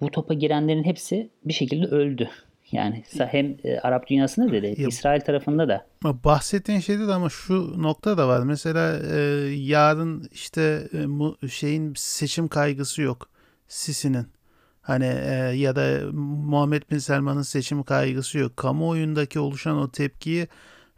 Bu 0.00 0.10
topa 0.10 0.34
girenlerin 0.34 0.84
hepsi 0.84 1.30
bir 1.44 1.52
şekilde 1.52 1.86
öldü. 1.86 2.30
Yani 2.72 3.04
hem 3.18 3.56
e, 3.64 3.78
Arap 3.78 4.06
dünyasında 4.06 4.52
da, 4.52 4.62
da 4.62 4.66
İsrail 4.66 5.20
tarafında 5.20 5.68
da. 5.68 5.86
Bahsettiğin 6.04 6.80
şeyde 6.80 7.08
de 7.08 7.12
ama 7.12 7.28
şu 7.28 7.82
nokta 7.82 8.18
da 8.18 8.28
var. 8.28 8.40
Mesela 8.42 8.98
e, 9.16 9.20
yarın 9.54 10.28
işte 10.32 10.88
e, 11.42 11.48
şeyin 11.48 11.94
seçim 11.96 12.48
kaygısı 12.48 13.02
yok. 13.02 13.28
Sisi'nin. 13.68 14.26
Hani 14.82 15.04
e, 15.04 15.32
ya 15.56 15.76
da 15.76 16.12
Muhammed 16.12 16.82
Bin 16.90 16.98
Selman'ın 16.98 17.42
seçim 17.42 17.82
kaygısı 17.82 18.38
yok. 18.38 18.56
Kamuoyundaki 18.56 19.38
oluşan 19.40 19.76
o 19.76 19.90
tepkiyi 19.90 20.48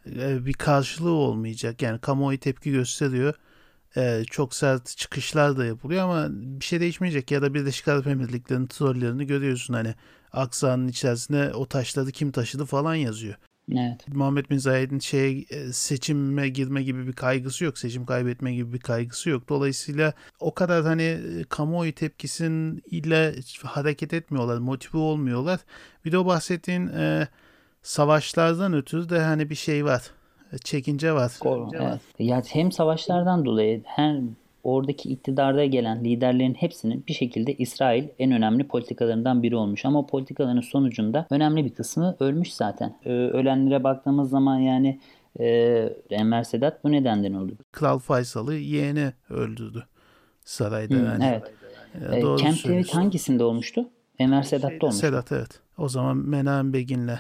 e, 0.06 0.46
bir 0.46 0.52
karşılığı 0.52 1.12
olmayacak. 1.12 1.82
Yani 1.82 1.98
kamuoyu 1.98 2.40
tepki 2.40 2.72
gösteriyor. 2.72 3.34
E, 3.96 4.22
çok 4.30 4.54
sert 4.54 4.96
çıkışlar 4.96 5.56
da 5.56 5.64
yapılıyor 5.64 6.04
ama 6.04 6.26
bir 6.30 6.64
şey 6.64 6.80
değişmeyecek. 6.80 7.30
Ya 7.30 7.42
da 7.42 7.54
Birleşik 7.54 7.88
Arap 7.88 8.06
Emirlikleri'nin 8.06 8.66
trollerini 8.66 9.26
görüyorsun 9.26 9.74
hani 9.74 9.94
aksanın 10.34 10.88
içerisinde 10.88 11.54
o 11.54 11.66
taşları 11.66 12.10
kim 12.10 12.32
taşıdı 12.32 12.64
falan 12.64 12.94
yazıyor. 12.94 13.34
Evet. 13.72 14.08
Muhammed 14.08 14.50
Bin 14.50 14.58
Zayed'in 14.58 14.98
şey 14.98 15.46
seçime 15.72 16.48
girme 16.48 16.82
gibi 16.82 17.06
bir 17.06 17.12
kaygısı 17.12 17.64
yok. 17.64 17.78
Seçim 17.78 18.06
kaybetme 18.06 18.54
gibi 18.54 18.72
bir 18.72 18.78
kaygısı 18.78 19.30
yok. 19.30 19.48
Dolayısıyla 19.48 20.12
o 20.40 20.54
kadar 20.54 20.84
hani 20.84 21.02
e, 21.02 21.44
kamuoyu 21.48 21.94
tepkisiyle 21.94 23.34
hareket 23.62 24.14
etmiyorlar. 24.14 24.58
Motive 24.58 24.98
olmuyorlar. 24.98 25.60
Bir 26.04 26.12
de 26.12 26.18
o 26.18 26.26
bahsettiğin 26.26 26.86
e, 26.86 27.28
savaşlardan 27.82 28.72
ötürü 28.72 29.08
de 29.08 29.20
hani 29.20 29.50
bir 29.50 29.54
şey 29.54 29.84
var. 29.84 30.02
Çekince 30.64 31.12
var. 31.12 31.32
Doğru, 31.44 31.68
evet. 31.74 32.00
Ya 32.18 32.42
hem 32.48 32.72
savaşlardan 32.72 33.44
dolayı 33.44 33.82
hem 33.84 34.36
oradaki 34.64 35.08
iktidarda 35.08 35.64
gelen 35.64 36.04
liderlerin 36.04 36.54
hepsinin 36.54 37.04
bir 37.08 37.12
şekilde 37.12 37.54
İsrail 37.54 38.08
en 38.18 38.32
önemli 38.32 38.68
politikalarından 38.68 39.42
biri 39.42 39.56
olmuş. 39.56 39.84
Ama 39.84 40.06
politikaların 40.06 40.60
sonucunda 40.60 41.26
önemli 41.30 41.64
bir 41.64 41.74
kısmı 41.74 42.16
ölmüş 42.20 42.54
zaten. 42.54 42.96
Ee, 43.04 43.10
ölenlere 43.10 43.84
baktığımız 43.84 44.30
zaman 44.30 44.58
yani 44.58 45.00
e, 45.40 45.46
Enver 46.10 46.42
Sedat 46.42 46.84
bu 46.84 46.92
nedenden 46.92 47.34
öldü. 47.34 47.56
Kral 47.72 47.98
Faysal'ı 47.98 48.54
yeğeni 48.54 49.12
öldürdü 49.30 49.86
sarayda. 50.44 50.94
Hmm, 50.94 51.04
yani. 51.04 51.24
evet. 51.24 51.52
E, 52.12 52.20
Camp 52.20 52.64
David 52.64 52.88
hangisinde 52.88 53.44
olmuştu? 53.44 53.88
Enver 54.18 54.42
Sedat'ta 54.42 54.86
olmuş. 54.86 54.96
Sedat 54.96 55.32
evet. 55.32 55.60
O 55.78 55.88
zaman 55.88 56.16
Menahem 56.16 56.72
Begin'le 56.72 57.18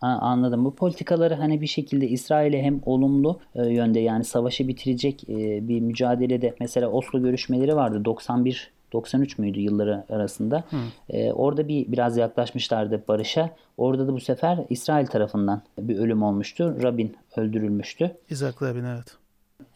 Ha, 0.00 0.18
anladım. 0.20 0.64
Bu 0.64 0.74
politikaları 0.74 1.34
hani 1.34 1.60
bir 1.60 1.66
şekilde 1.66 2.08
İsrail'e 2.08 2.62
hem 2.62 2.80
olumlu 2.86 3.40
e, 3.54 3.66
yönde 3.66 4.00
yani 4.00 4.24
savaşı 4.24 4.68
bitirecek 4.68 5.28
e, 5.28 5.68
bir 5.68 5.80
mücadelede 5.80 6.54
mesela 6.60 6.88
Oslo 6.88 7.22
görüşmeleri 7.22 7.76
vardı 7.76 8.04
91 8.04 8.70
93 8.92 9.38
müydü 9.38 9.60
yılları 9.60 10.04
arasında. 10.08 10.64
E, 11.10 11.32
orada 11.32 11.68
bir 11.68 11.92
biraz 11.92 12.16
yaklaşmışlardı 12.16 13.02
barışa. 13.08 13.50
Orada 13.76 14.08
da 14.08 14.12
bu 14.12 14.20
sefer 14.20 14.58
İsrail 14.70 15.06
tarafından 15.06 15.62
bir 15.78 15.98
ölüm 15.98 16.22
olmuştu. 16.22 16.76
Rabin 16.82 17.16
öldürülmüştü. 17.36 18.16
İzak 18.30 18.62
Rabin 18.62 18.84
evet. 18.84 19.16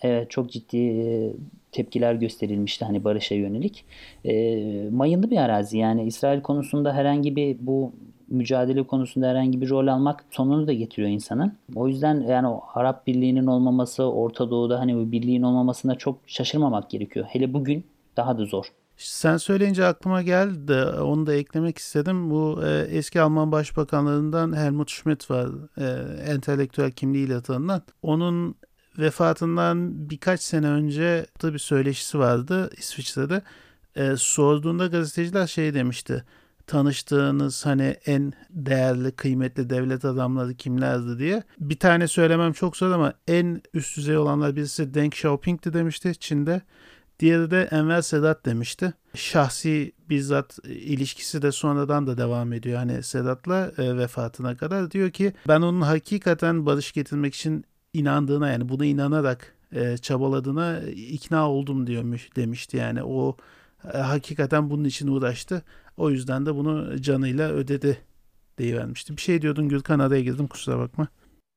Evet 0.02 0.30
çok 0.30 0.50
ciddi 0.50 0.76
e, 0.76 1.32
tepkiler 1.72 2.14
gösterilmişti 2.14 2.84
hani 2.84 3.04
barışa 3.04 3.34
yönelik. 3.34 3.84
E, 4.24 4.34
mayınlı 4.90 5.30
bir 5.30 5.36
arazi 5.36 5.78
yani 5.78 6.04
İsrail 6.04 6.40
konusunda 6.40 6.94
herhangi 6.94 7.36
bir 7.36 7.56
bu 7.60 7.92
mücadele 8.32 8.82
konusunda 8.86 9.28
herhangi 9.28 9.60
bir 9.60 9.70
rol 9.70 9.86
almak 9.86 10.24
sonunu 10.30 10.66
da 10.66 10.72
getiriyor 10.72 11.10
insanın. 11.10 11.52
O 11.74 11.88
yüzden 11.88 12.20
yani 12.20 12.48
o 12.48 12.62
Arap 12.74 13.06
Birliği'nin 13.06 13.46
olmaması, 13.46 14.04
Orta 14.04 14.50
Doğu'da 14.50 14.80
hani 14.80 14.96
bu 14.96 15.12
birliğin 15.12 15.42
olmamasına 15.42 15.94
çok 15.94 16.18
şaşırmamak 16.26 16.90
gerekiyor. 16.90 17.26
Hele 17.28 17.52
bugün 17.52 17.84
daha 18.16 18.38
da 18.38 18.44
zor. 18.44 18.72
Sen 18.96 19.36
söyleyince 19.36 19.84
aklıma 19.84 20.22
geldi 20.22 20.84
onu 21.00 21.26
da 21.26 21.34
eklemek 21.34 21.78
istedim. 21.78 22.30
Bu 22.30 22.60
e, 22.66 22.78
eski 22.78 23.20
Alman 23.20 23.52
Başbakanlarından 23.52 24.56
Helmut 24.56 24.90
Schmidt 24.90 25.30
var. 25.30 25.48
E, 25.78 25.84
entelektüel 26.32 26.90
kimliğiyle 26.90 27.42
tanınan. 27.42 27.82
Onun 28.02 28.54
vefatından 28.98 30.10
birkaç 30.10 30.40
sene 30.40 30.68
önce 30.68 31.26
bir 31.44 31.58
söyleşisi 31.58 32.18
vardı 32.18 32.70
İsviçre'de. 32.78 33.42
E, 33.96 34.16
sorduğunda 34.16 34.86
gazeteciler 34.86 35.46
şey 35.46 35.74
demişti 35.74 36.24
tanıştığınız 36.66 37.66
hani 37.66 37.96
en 38.06 38.32
değerli, 38.50 39.12
kıymetli 39.12 39.70
devlet 39.70 40.04
adamları 40.04 40.54
kimlerdi 40.54 41.18
diye. 41.18 41.42
Bir 41.60 41.78
tane 41.78 42.08
söylemem 42.08 42.52
çok 42.52 42.76
zor 42.76 42.90
ama 42.90 43.14
en 43.28 43.62
üst 43.74 43.96
düzey 43.96 44.16
olanlar 44.16 44.56
birisi 44.56 44.94
Deng 44.94 45.12
Xiaoping'ti 45.12 45.72
demişti 45.72 46.14
Çin'de. 46.14 46.62
Diğeri 47.20 47.50
de 47.50 47.68
Enver 47.70 48.02
Sedat 48.02 48.46
demişti. 48.46 48.92
Şahsi 49.14 49.92
bizzat 50.10 50.58
ilişkisi 50.64 51.42
de 51.42 51.52
sonradan 51.52 52.06
da 52.06 52.18
devam 52.18 52.52
ediyor. 52.52 52.78
Hani 52.78 53.02
Sedat'la 53.02 53.72
e, 53.78 53.96
vefatına 53.96 54.56
kadar 54.56 54.90
diyor 54.90 55.10
ki 55.10 55.32
ben 55.48 55.62
onun 55.62 55.80
hakikaten 55.80 56.66
barış 56.66 56.92
getirmek 56.92 57.34
için 57.34 57.64
inandığına 57.92 58.48
yani 58.48 58.68
buna 58.68 58.84
inanarak 58.84 59.54
e, 59.72 59.96
çabaladığına 59.96 60.80
ikna 60.90 61.50
oldum 61.50 61.86
diyormuş 61.86 62.36
demişti 62.36 62.76
yani 62.76 63.02
o 63.02 63.36
e, 63.94 63.98
hakikaten 63.98 64.70
bunun 64.70 64.84
için 64.84 65.08
uğraştı. 65.08 65.62
O 65.96 66.10
yüzden 66.10 66.46
de 66.46 66.54
bunu 66.54 67.00
canıyla 67.00 67.50
ödedi 67.52 67.98
deyivermişti. 68.58 69.16
Bir 69.16 69.22
şey 69.22 69.42
diyordun 69.42 69.68
Gürkan 69.68 69.98
araya 69.98 70.22
girdim 70.22 70.46
kusura 70.46 70.78
bakma. 70.78 71.08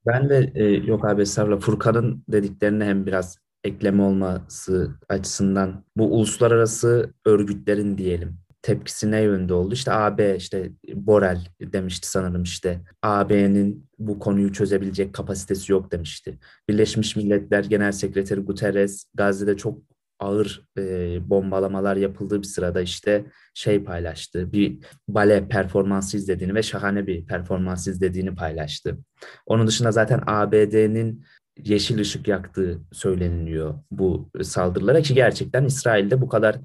Ben 0.06 0.30
de 0.30 0.52
e, 0.56 0.64
yok 0.64 1.06
abi 1.06 1.22
estağfurullah 1.22 1.62
Furkan'ın 1.62 2.24
dediklerine 2.30 2.86
hem 2.86 3.06
biraz 3.06 3.38
ekleme 3.64 4.04
olması 4.04 4.92
açısından 5.10 5.84
bu 5.98 6.16
uluslararası 6.16 7.14
örgütlerin 7.26 7.98
diyelim 7.98 8.38
tepkisi 8.66 9.12
ne 9.12 9.22
yönde 9.22 9.54
oldu? 9.54 9.74
İşte 9.74 9.92
AB 9.92 10.36
işte 10.36 10.72
Borel 10.94 11.48
demişti 11.62 12.10
sanırım 12.10 12.44
işte 12.44 12.82
AB'nin 13.04 13.90
bu 14.00 14.20
konuyu 14.20 14.54
çözebilecek 14.54 15.14
kapasitesi 15.14 15.72
yok 15.72 15.92
demişti. 15.92 16.40
Birleşmiş 16.70 17.16
Milletler 17.16 17.64
Genel 17.64 17.92
Sekreteri 17.92 18.40
Guterres 18.40 19.06
Gazze'de 19.14 19.58
çok 19.58 19.80
ağır 20.20 20.68
e, 20.78 21.18
bombalamalar 21.30 21.95
yapıldığı 21.95 22.41
bir 22.41 22.47
sırada 22.47 22.82
işte 22.82 23.26
şey 23.53 23.84
paylaştı. 23.84 24.51
Bir 24.51 24.78
bale 25.07 25.47
performansı 25.47 26.18
izlediğini 26.18 26.55
ve 26.55 26.63
şahane 26.63 27.07
bir 27.07 27.26
performans 27.26 27.88
izlediğini 27.88 28.36
paylaştı. 28.36 28.97
Onun 29.45 29.68
dışında 29.68 29.91
zaten 29.91 30.24
ABD'nin 30.28 31.26
yeşil 31.57 31.99
ışık 31.99 32.28
yaktığı 32.28 32.82
söyleniliyor 32.91 33.80
bu 33.91 34.30
saldırılara 34.43 35.01
ki 35.01 35.13
gerçekten 35.13 35.66
İsrail'de 35.66 36.22
bu 36.22 36.30
kadar 36.30 36.55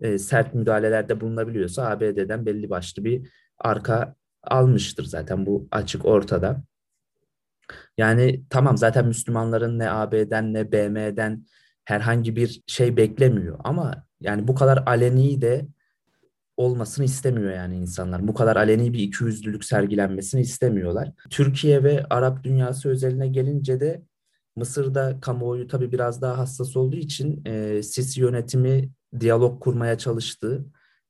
e, 0.00 0.18
sert 0.18 0.54
müdahalelerde 0.54 1.20
bulunabiliyorsa 1.20 1.88
ABD'den 1.90 2.46
belli 2.46 2.70
başlı 2.70 3.04
bir 3.04 3.28
arka 3.58 4.14
almıştır 4.42 5.04
zaten 5.04 5.46
bu 5.46 5.68
açık 5.70 6.04
ortada. 6.04 6.62
Yani 7.98 8.42
tamam 8.50 8.78
zaten 8.78 9.06
Müslümanların 9.06 9.78
ne 9.78 9.90
AB'den 9.90 10.54
ne 10.54 10.72
BM'den 10.72 11.46
herhangi 11.88 12.36
bir 12.36 12.62
şey 12.66 12.96
beklemiyor 12.96 13.58
ama 13.64 14.04
yani 14.20 14.48
bu 14.48 14.54
kadar 14.54 14.82
aleni 14.86 15.42
de 15.42 15.68
olmasını 16.56 17.04
istemiyor 17.04 17.52
yani 17.52 17.76
insanlar. 17.76 18.28
Bu 18.28 18.34
kadar 18.34 18.56
aleni 18.56 18.92
bir 18.92 18.98
ikiyüzlülük 18.98 19.64
sergilenmesini 19.64 20.40
istemiyorlar. 20.40 21.12
Türkiye 21.30 21.84
ve 21.84 22.06
Arap 22.10 22.44
dünyası 22.44 22.88
özeline 22.88 23.28
gelince 23.28 23.80
de 23.80 24.02
Mısır'da 24.56 25.18
kamuoyu 25.20 25.68
tabii 25.68 25.92
biraz 25.92 26.22
daha 26.22 26.38
hassas 26.38 26.76
olduğu 26.76 26.96
için 26.96 27.44
e, 27.46 27.82
Sisi 27.82 28.20
yönetimi 28.20 28.90
diyalog 29.20 29.62
kurmaya 29.62 29.98
çalıştı. 29.98 30.64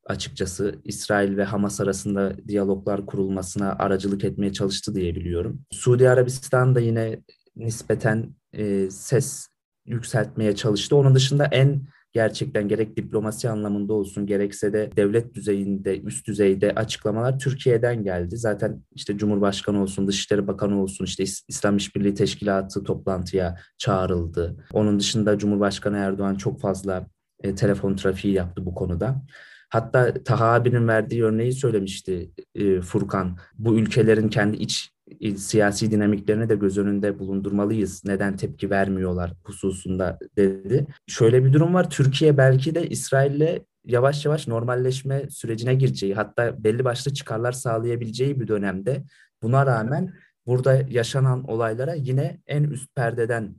Açıkçası 0.06 0.74
İsrail 0.84 1.36
ve 1.36 1.44
Hamas 1.44 1.80
arasında 1.80 2.48
diyaloglar 2.48 3.06
kurulmasına 3.06 3.72
aracılık 3.78 4.24
etmeye 4.24 4.52
çalıştı 4.52 4.94
diye 4.94 5.14
biliyorum. 5.14 5.60
Suudi 5.70 6.10
Arabistan 6.10 6.74
da 6.74 6.80
yine 6.80 7.22
nispeten 7.56 8.34
e, 8.52 8.90
ses 8.90 9.48
yükseltmeye 9.88 10.54
çalıştı. 10.54 10.96
Onun 10.96 11.14
dışında 11.14 11.44
en 11.44 11.80
gerçekten 12.12 12.68
gerek 12.68 12.96
diplomasi 12.96 13.50
anlamında 13.50 13.92
olsun 13.92 14.26
gerekse 14.26 14.72
de 14.72 14.90
devlet 14.96 15.34
düzeyinde 15.34 16.00
üst 16.00 16.26
düzeyde 16.26 16.72
açıklamalar 16.74 17.38
Türkiye'den 17.38 18.04
geldi. 18.04 18.36
Zaten 18.36 18.82
işte 18.94 19.18
Cumhurbaşkanı 19.18 19.82
olsun, 19.82 20.06
Dışişleri 20.06 20.46
Bakanı 20.46 20.82
olsun 20.82 21.04
işte 21.04 21.24
İslam 21.48 21.76
İşbirliği 21.76 22.14
Teşkilatı 22.14 22.84
toplantıya 22.84 23.58
çağrıldı. 23.78 24.56
Onun 24.72 24.98
dışında 24.98 25.38
Cumhurbaşkanı 25.38 25.96
Erdoğan 25.96 26.34
çok 26.34 26.60
fazla 26.60 27.06
e, 27.42 27.54
telefon 27.54 27.96
trafiği 27.96 28.34
yaptı 28.34 28.66
bu 28.66 28.74
konuda. 28.74 29.22
Hatta 29.70 30.14
Taha 30.24 30.46
abinin 30.46 30.88
verdiği 30.88 31.24
örneği 31.24 31.52
söylemişti 31.52 32.30
e, 32.54 32.80
Furkan. 32.80 33.38
Bu 33.58 33.78
ülkelerin 33.78 34.28
kendi 34.28 34.56
iç 34.56 34.90
siyasi 35.36 35.90
dinamiklerini 35.90 36.48
de 36.48 36.56
göz 36.56 36.78
önünde 36.78 37.18
bulundurmalıyız. 37.18 38.04
Neden 38.04 38.36
tepki 38.36 38.70
vermiyorlar 38.70 39.32
hususunda 39.44 40.18
dedi. 40.36 40.86
Şöyle 41.06 41.44
bir 41.44 41.52
durum 41.52 41.74
var. 41.74 41.90
Türkiye 41.90 42.36
belki 42.36 42.74
de 42.74 42.88
İsrail'le 42.88 43.58
yavaş 43.84 44.24
yavaş 44.24 44.48
normalleşme 44.48 45.30
sürecine 45.30 45.74
gireceği, 45.74 46.14
hatta 46.14 46.64
belli 46.64 46.84
başlı 46.84 47.14
çıkarlar 47.14 47.52
sağlayabileceği 47.52 48.40
bir 48.40 48.48
dönemde 48.48 49.04
buna 49.42 49.66
rağmen 49.66 50.14
burada 50.46 50.82
yaşanan 50.88 51.50
olaylara 51.50 51.94
yine 51.94 52.40
en 52.46 52.64
üst 52.64 52.94
perdeden 52.94 53.54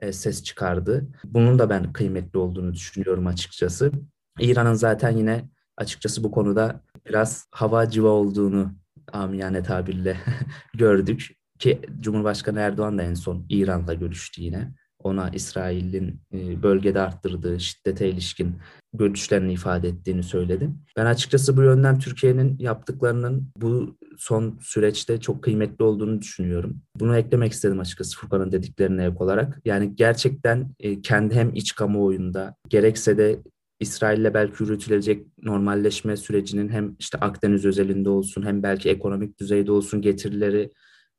e, 0.00 0.12
ses 0.12 0.42
çıkardı. 0.42 1.08
Bunun 1.24 1.58
da 1.58 1.70
ben 1.70 1.92
kıymetli 1.92 2.38
olduğunu 2.38 2.74
düşünüyorum 2.74 3.26
açıkçası. 3.26 3.92
İran'ın 4.40 4.74
zaten 4.74 5.10
yine 5.10 5.48
açıkçası 5.76 6.24
bu 6.24 6.30
konuda 6.30 6.80
biraz 7.06 7.46
hava 7.50 7.90
civa 7.90 8.08
olduğunu 8.08 8.72
amiyane 9.12 9.62
tabirle 9.62 10.16
gördük 10.74 11.36
ki 11.58 11.80
Cumhurbaşkanı 12.00 12.60
Erdoğan 12.60 12.98
da 12.98 13.02
en 13.02 13.14
son 13.14 13.46
İran'la 13.48 13.94
görüştü 13.94 14.42
yine. 14.42 14.74
Ona 14.98 15.30
İsrail'in 15.30 16.20
e, 16.32 16.62
bölgede 16.62 17.00
arttırdığı 17.00 17.60
şiddete 17.60 18.08
ilişkin 18.08 18.56
görüşlerini 18.94 19.52
ifade 19.52 19.88
ettiğini 19.88 20.22
söyledi. 20.22 20.70
Ben 20.96 21.06
açıkçası 21.06 21.56
bu 21.56 21.62
yönden 21.62 21.98
Türkiye'nin 21.98 22.58
yaptıklarının 22.58 23.50
bu 23.56 23.98
son 24.18 24.58
süreçte 24.62 25.20
çok 25.20 25.42
kıymetli 25.42 25.84
olduğunu 25.84 26.20
düşünüyorum. 26.20 26.82
Bunu 26.96 27.16
eklemek 27.16 27.52
istedim 27.52 27.80
açıkçası 27.80 28.18
Furkan'ın 28.18 28.52
dediklerine 28.52 29.04
ek 29.04 29.16
olarak. 29.18 29.60
Yani 29.64 29.96
gerçekten 29.96 30.74
e, 30.80 31.02
kendi 31.02 31.34
hem 31.34 31.54
iç 31.54 31.74
kamuoyunda 31.74 32.54
gerekse 32.68 33.18
de 33.18 33.38
İsrail'le 33.80 34.34
belki 34.34 34.62
yürütülecek 34.62 35.26
normalleşme 35.42 36.16
sürecinin 36.16 36.68
hem 36.68 36.96
işte 36.98 37.18
Akdeniz 37.18 37.64
özelinde 37.64 38.08
olsun 38.08 38.46
hem 38.46 38.62
belki 38.62 38.90
ekonomik 38.90 39.40
düzeyde 39.40 39.72
olsun 39.72 40.02
getirileri 40.02 40.72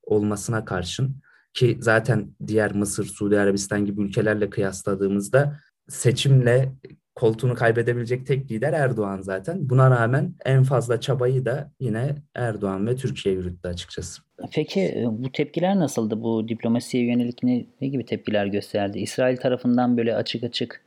olmasına 0.03 0.66
karşın 0.66 1.16
ki 1.53 1.78
zaten 1.80 2.28
diğer 2.47 2.76
Mısır, 2.76 3.06
Suudi 3.06 3.39
Arabistan 3.39 3.86
gibi 3.86 4.01
ülkelerle 4.01 4.49
kıyasladığımızda 4.49 5.60
seçimle 5.88 6.72
koltuğunu 7.16 7.56
kaybedebilecek 7.56 8.26
tek 8.26 8.51
lider 8.51 8.74
Erdoğan 8.74 9.22
zaten. 9.22 9.70
Buna 9.70 9.91
rağmen 9.91 10.36
en 10.45 10.64
fazla 10.64 10.99
çabayı 10.99 11.45
da 11.45 11.72
yine 11.80 12.16
Erdoğan 12.36 12.88
ve 12.88 12.95
Türkiye 12.95 13.36
yürüttü 13.36 13.68
açıkçası. 13.68 14.22
Peki 14.51 14.82
e, 14.82 15.06
bu 15.10 15.32
tepkiler 15.32 15.80
nasıldı? 15.80 16.22
Bu 16.22 16.47
diplomasiye 16.47 17.06
yönelik 17.06 17.43
ne, 17.43 17.66
ne 17.82 17.88
gibi 17.88 18.06
tepkiler 18.06 18.45
gösterdi? 18.45 18.99
İsrail 18.99 19.38
tarafından 19.38 19.97
böyle 19.97 20.16
açık 20.16 20.43
açık 20.43 20.84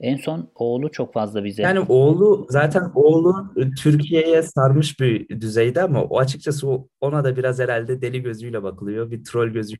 en 0.00 0.16
son 0.16 0.50
oğlu 0.54 0.90
çok 0.90 1.14
fazla 1.14 1.44
bize. 1.44 1.62
Yani 1.62 1.80
oğlu 1.80 2.46
zaten 2.50 2.90
oğlu 2.94 3.54
Türkiye'ye 3.82 4.42
sarmış 4.42 5.00
bir 5.00 5.40
düzeyde 5.40 5.82
ama 5.82 6.02
o 6.02 6.18
açıkçası 6.18 6.68
ona 7.00 7.24
da 7.24 7.36
biraz 7.36 7.58
herhalde 7.58 8.02
deli 8.02 8.22
gözüyle 8.22 8.62
bakılıyor. 8.62 9.10
Bir 9.10 9.24
troll 9.24 9.48
gözü 9.48 9.76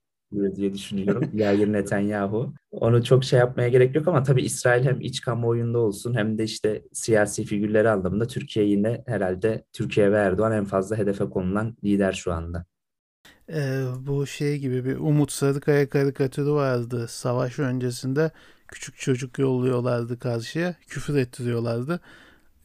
diye 0.56 0.74
düşünüyorum. 0.74 1.30
Yair 1.34 1.72
Netanyahu. 1.72 2.54
Onu 2.70 3.04
çok 3.04 3.24
şey 3.24 3.38
yapmaya 3.38 3.68
gerek 3.68 3.94
yok 3.94 4.08
ama 4.08 4.22
tabii 4.22 4.42
İsrail 4.42 4.84
hem 4.84 5.00
iç 5.00 5.20
kamuoyunda 5.20 5.78
olsun 5.78 6.14
hem 6.14 6.38
de 6.38 6.44
işte 6.44 6.82
siyasi 6.92 7.44
figürleri 7.44 7.90
anlamında 7.90 8.26
Türkiye 8.26 8.66
yine 8.66 9.04
herhalde 9.06 9.64
Türkiye 9.72 10.12
ve 10.12 10.16
Erdoğan 10.16 10.52
en 10.52 10.64
fazla 10.64 10.96
hedefe 10.96 11.24
konulan 11.24 11.76
lider 11.84 12.12
şu 12.12 12.32
anda. 12.32 12.64
Ee, 13.52 13.84
bu 14.06 14.26
şey 14.26 14.58
gibi 14.58 14.84
bir 14.84 14.96
Umut 14.96 15.32
Sarıkaya 15.32 15.88
karikatürü 15.88 16.50
vardı 16.50 17.06
savaş 17.08 17.58
öncesinde 17.58 18.30
küçük 18.68 18.98
çocuk 18.98 19.38
yolluyorlardı 19.38 20.18
karşıya 20.18 20.74
küfür 20.88 21.16
ettiriyorlardı. 21.16 22.00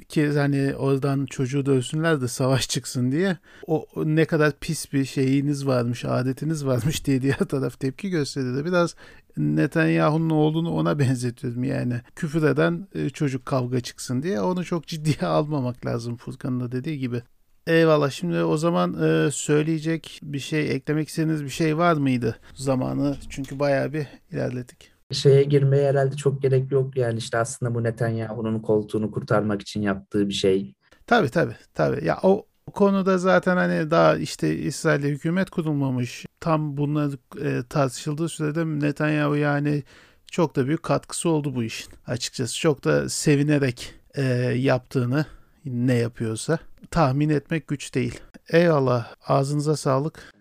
Ki 0.10 0.32
hani 0.32 0.76
oradan 0.76 1.26
çocuğu 1.26 1.66
dövsünler 1.66 2.22
de 2.22 2.28
savaş 2.28 2.70
çıksın 2.70 3.12
diye. 3.12 3.38
O 3.68 3.86
ne 3.96 4.26
kadar 4.26 4.60
pis 4.60 4.94
bir 4.94 5.06
şeyiniz 5.06 5.68
varmış 5.68 6.06
adetiniz 6.06 6.66
varmış 6.66 7.06
diye 7.06 7.22
diğer 7.22 7.38
taraf 7.38 7.80
tepki 7.80 8.10
gösterdi. 8.10 8.66
Biraz 8.66 8.96
Netanyahu'nun 9.38 10.30
oğlunu 10.30 10.72
ona 10.72 11.00
benzetiyorum 11.00 11.64
yani. 11.64 12.02
Küfür 12.16 12.44
eden 12.44 12.88
e, 12.96 13.10
çocuk 13.10 13.46
kavga 13.46 13.80
çıksın 13.80 14.24
diye. 14.24 14.42
Onu 14.42 14.66
çok 14.66 14.88
ciddiye 14.88 15.30
almamak 15.30 15.86
lazım 15.86 16.18
Furkan'ın 16.18 16.60
da 16.60 16.72
dediği 16.72 17.00
gibi. 17.00 17.22
Eyvallah. 17.68 18.12
Şimdi 18.12 18.44
o 18.44 18.58
zaman 18.58 19.04
e, 19.04 19.32
söyleyecek 19.32 20.20
bir 20.24 20.40
şey 20.40 20.72
eklemek 20.72 21.10
istediğiniz 21.10 21.44
bir 21.44 21.50
şey 21.50 21.78
var 21.78 21.94
mıydı 21.94 22.40
zamanı? 22.54 23.18
Çünkü 23.30 23.60
bayağı 23.60 23.94
bir 23.94 24.08
ilerledik 24.32 24.93
şeye 25.12 25.44
girmeye 25.44 25.90
herhalde 25.90 26.16
çok 26.16 26.42
gerek 26.42 26.72
yok. 26.72 26.98
Yani 26.98 27.18
işte 27.18 27.38
aslında 27.38 27.76
bu 27.76 27.84
Netanyahu'nun 27.84 28.60
koltuğunu 28.60 29.12
kurtarmak 29.12 29.62
için 29.62 29.82
yaptığı 29.82 30.30
bir 30.30 30.34
şey. 30.34 30.74
Tabii 31.08 31.30
tabii 31.30 31.56
tabii. 31.74 32.06
Ya 32.06 32.20
o 32.24 32.46
konuda 32.74 33.18
zaten 33.18 33.58
hani 33.58 33.92
daha 33.92 34.18
işte 34.18 34.58
İsrail'de 34.58 35.10
hükümet 35.10 35.50
kurulmamış. 35.50 36.26
Tam 36.40 36.78
bunlar 36.78 37.12
e, 37.42 37.64
tartışıldığı 37.70 38.30
sürede 38.30 38.66
Netanyahu 38.66 39.36
yani 39.36 39.84
çok 40.32 40.56
da 40.56 40.68
büyük 40.68 40.84
katkısı 40.84 41.30
oldu 41.30 41.56
bu 41.56 41.64
işin. 41.64 41.94
Açıkçası 42.08 42.60
çok 42.60 42.84
da 42.84 43.10
sevinerek 43.10 43.94
e, 44.16 44.24
yaptığını 44.58 45.26
ne 45.66 45.94
yapıyorsa 45.94 46.60
tahmin 46.92 47.30
etmek 47.30 47.68
güç 47.68 47.96
değil. 47.96 48.20
Eyvallah 48.50 49.08
ağzınıza 49.28 49.78
sağlık. 49.78 50.34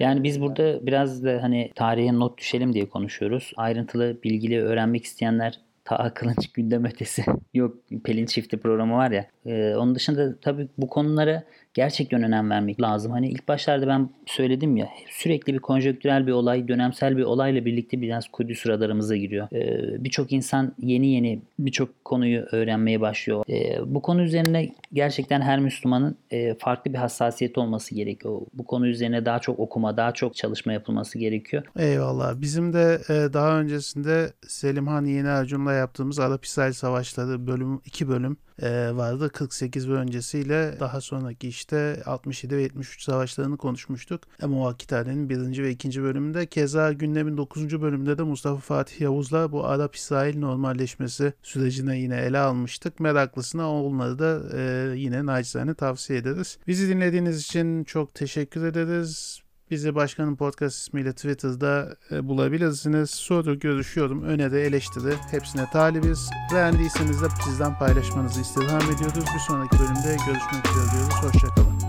Yani 0.00 0.22
biz 0.22 0.40
burada 0.40 0.86
biraz 0.86 1.24
da 1.24 1.38
hani 1.42 1.72
tarihe 1.74 2.12
not 2.12 2.38
düşelim 2.38 2.72
diye 2.72 2.88
konuşuyoruz. 2.88 3.52
Ayrıntılı 3.56 4.22
bilgili 4.22 4.62
öğrenmek 4.62 5.04
isteyenler 5.04 5.60
ta 5.84 6.14
Kılınç 6.14 6.52
gündem 6.52 6.84
ötesi 6.84 7.24
yok 7.54 7.76
Pelin 8.04 8.26
çifti 8.26 8.56
programı 8.56 8.94
var 8.94 9.10
ya. 9.10 9.26
Ee, 9.46 9.74
onun 9.76 9.94
dışında 9.94 10.40
tabii 10.40 10.68
bu 10.78 10.86
konulara 10.86 11.44
gerçekten 11.74 12.22
önem 12.22 12.50
vermek 12.50 12.80
lazım. 12.80 13.12
Hani 13.12 13.28
ilk 13.28 13.48
başlarda 13.48 13.86
ben 13.86 14.08
söyledim 14.26 14.76
ya 14.76 14.88
sürekli 15.08 15.54
bir 15.54 15.58
konjonktürel 15.58 16.26
bir 16.26 16.32
olay, 16.32 16.68
dönemsel 16.68 17.16
bir 17.16 17.22
olayla 17.22 17.64
birlikte 17.64 18.00
biraz 18.00 18.28
Kudüs 18.28 18.66
radarımıza 18.66 19.16
giriyor. 19.16 19.48
Ee, 19.52 20.04
birçok 20.04 20.32
insan 20.32 20.74
yeni 20.78 21.06
yeni 21.06 21.42
birçok 21.58 22.04
konuyu 22.04 22.40
öğrenmeye 22.52 23.00
başlıyor. 23.00 23.44
Ee, 23.48 23.94
bu 23.94 24.02
konu 24.02 24.22
üzerine 24.22 24.68
gerçekten 24.92 25.40
her 25.40 25.60
Müslümanın 25.60 26.16
e, 26.30 26.54
farklı 26.54 26.92
bir 26.92 26.98
hassasiyet 26.98 27.58
olması 27.58 27.94
gerekiyor. 27.94 28.40
Bu 28.54 28.64
konu 28.64 28.86
üzerine 28.86 29.24
daha 29.24 29.38
çok 29.38 29.58
okuma, 29.58 29.96
daha 29.96 30.12
çok 30.12 30.36
çalışma 30.36 30.72
yapılması 30.72 31.18
gerekiyor. 31.18 31.62
Eyvallah. 31.76 32.40
Bizim 32.40 32.72
de 32.72 33.00
e, 33.08 33.32
daha 33.32 33.60
öncesinde 33.60 34.32
Selimhan 34.46 35.04
Yeni 35.04 35.28
Ercun'la 35.28 35.72
yaptığımız 35.72 36.18
Arap 36.18 36.44
İsrail 36.44 36.72
Savaşları 36.72 37.46
bölüm 37.46 37.80
2 37.84 38.08
bölüm 38.08 38.36
e, 38.62 38.96
vardı. 38.96 39.28
48 39.28 39.88
ve 39.88 39.92
öncesiyle 39.92 40.80
daha 40.80 41.00
sonraki 41.00 41.48
işte 41.62 42.02
67 42.06 42.56
ve 42.56 42.62
73 42.62 43.02
savaşlarını 43.02 43.56
konuşmuştuk. 43.56 44.22
Ama 44.42 44.64
Vakitane'nin 44.64 45.28
birinci 45.28 45.62
ve 45.62 45.70
ikinci 45.70 46.02
bölümünde 46.02 46.46
keza 46.46 46.92
gündemin 46.92 47.36
9. 47.36 47.82
bölümünde 47.82 48.18
de 48.18 48.22
Mustafa 48.22 48.60
Fatih 48.60 49.00
Yavuz'la 49.00 49.52
bu 49.52 49.66
Arap-İsrail 49.66 50.38
normalleşmesi 50.38 51.32
sürecine 51.42 51.98
yine 51.98 52.16
ele 52.16 52.38
almıştık. 52.38 53.00
Meraklısına 53.00 53.72
onları 53.72 54.18
da 54.18 54.40
e, 54.58 54.92
yine 54.98 55.26
nacizane 55.26 55.74
tavsiye 55.74 56.18
ederiz. 56.18 56.58
Bizi 56.66 56.88
dinlediğiniz 56.88 57.40
için 57.40 57.84
çok 57.84 58.14
teşekkür 58.14 58.64
ederiz. 58.64 59.42
Bizi 59.72 59.94
Başkanın 59.94 60.36
Podcast 60.36 60.78
ismiyle 60.78 61.12
Twitter'da 61.12 61.96
e, 62.10 62.28
bulabilirsiniz. 62.28 63.10
Soru, 63.10 63.58
görüş, 63.58 63.96
yorum, 63.96 64.22
öneri, 64.22 64.58
eleştiri 64.58 65.14
hepsine 65.30 65.70
talibiz. 65.72 66.30
Beğendiyseniz 66.54 67.22
de 67.22 67.26
sizden 67.44 67.78
paylaşmanızı 67.78 68.40
istirham 68.40 68.82
ediyoruz. 68.82 69.24
Bir 69.34 69.40
sonraki 69.40 69.78
bölümde 69.78 70.16
görüşmek 70.26 70.66
üzere 70.66 70.92
diyoruz. 70.92 71.14
Hoşçakalın. 71.22 71.80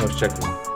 Hoşçakalın. 0.00 0.67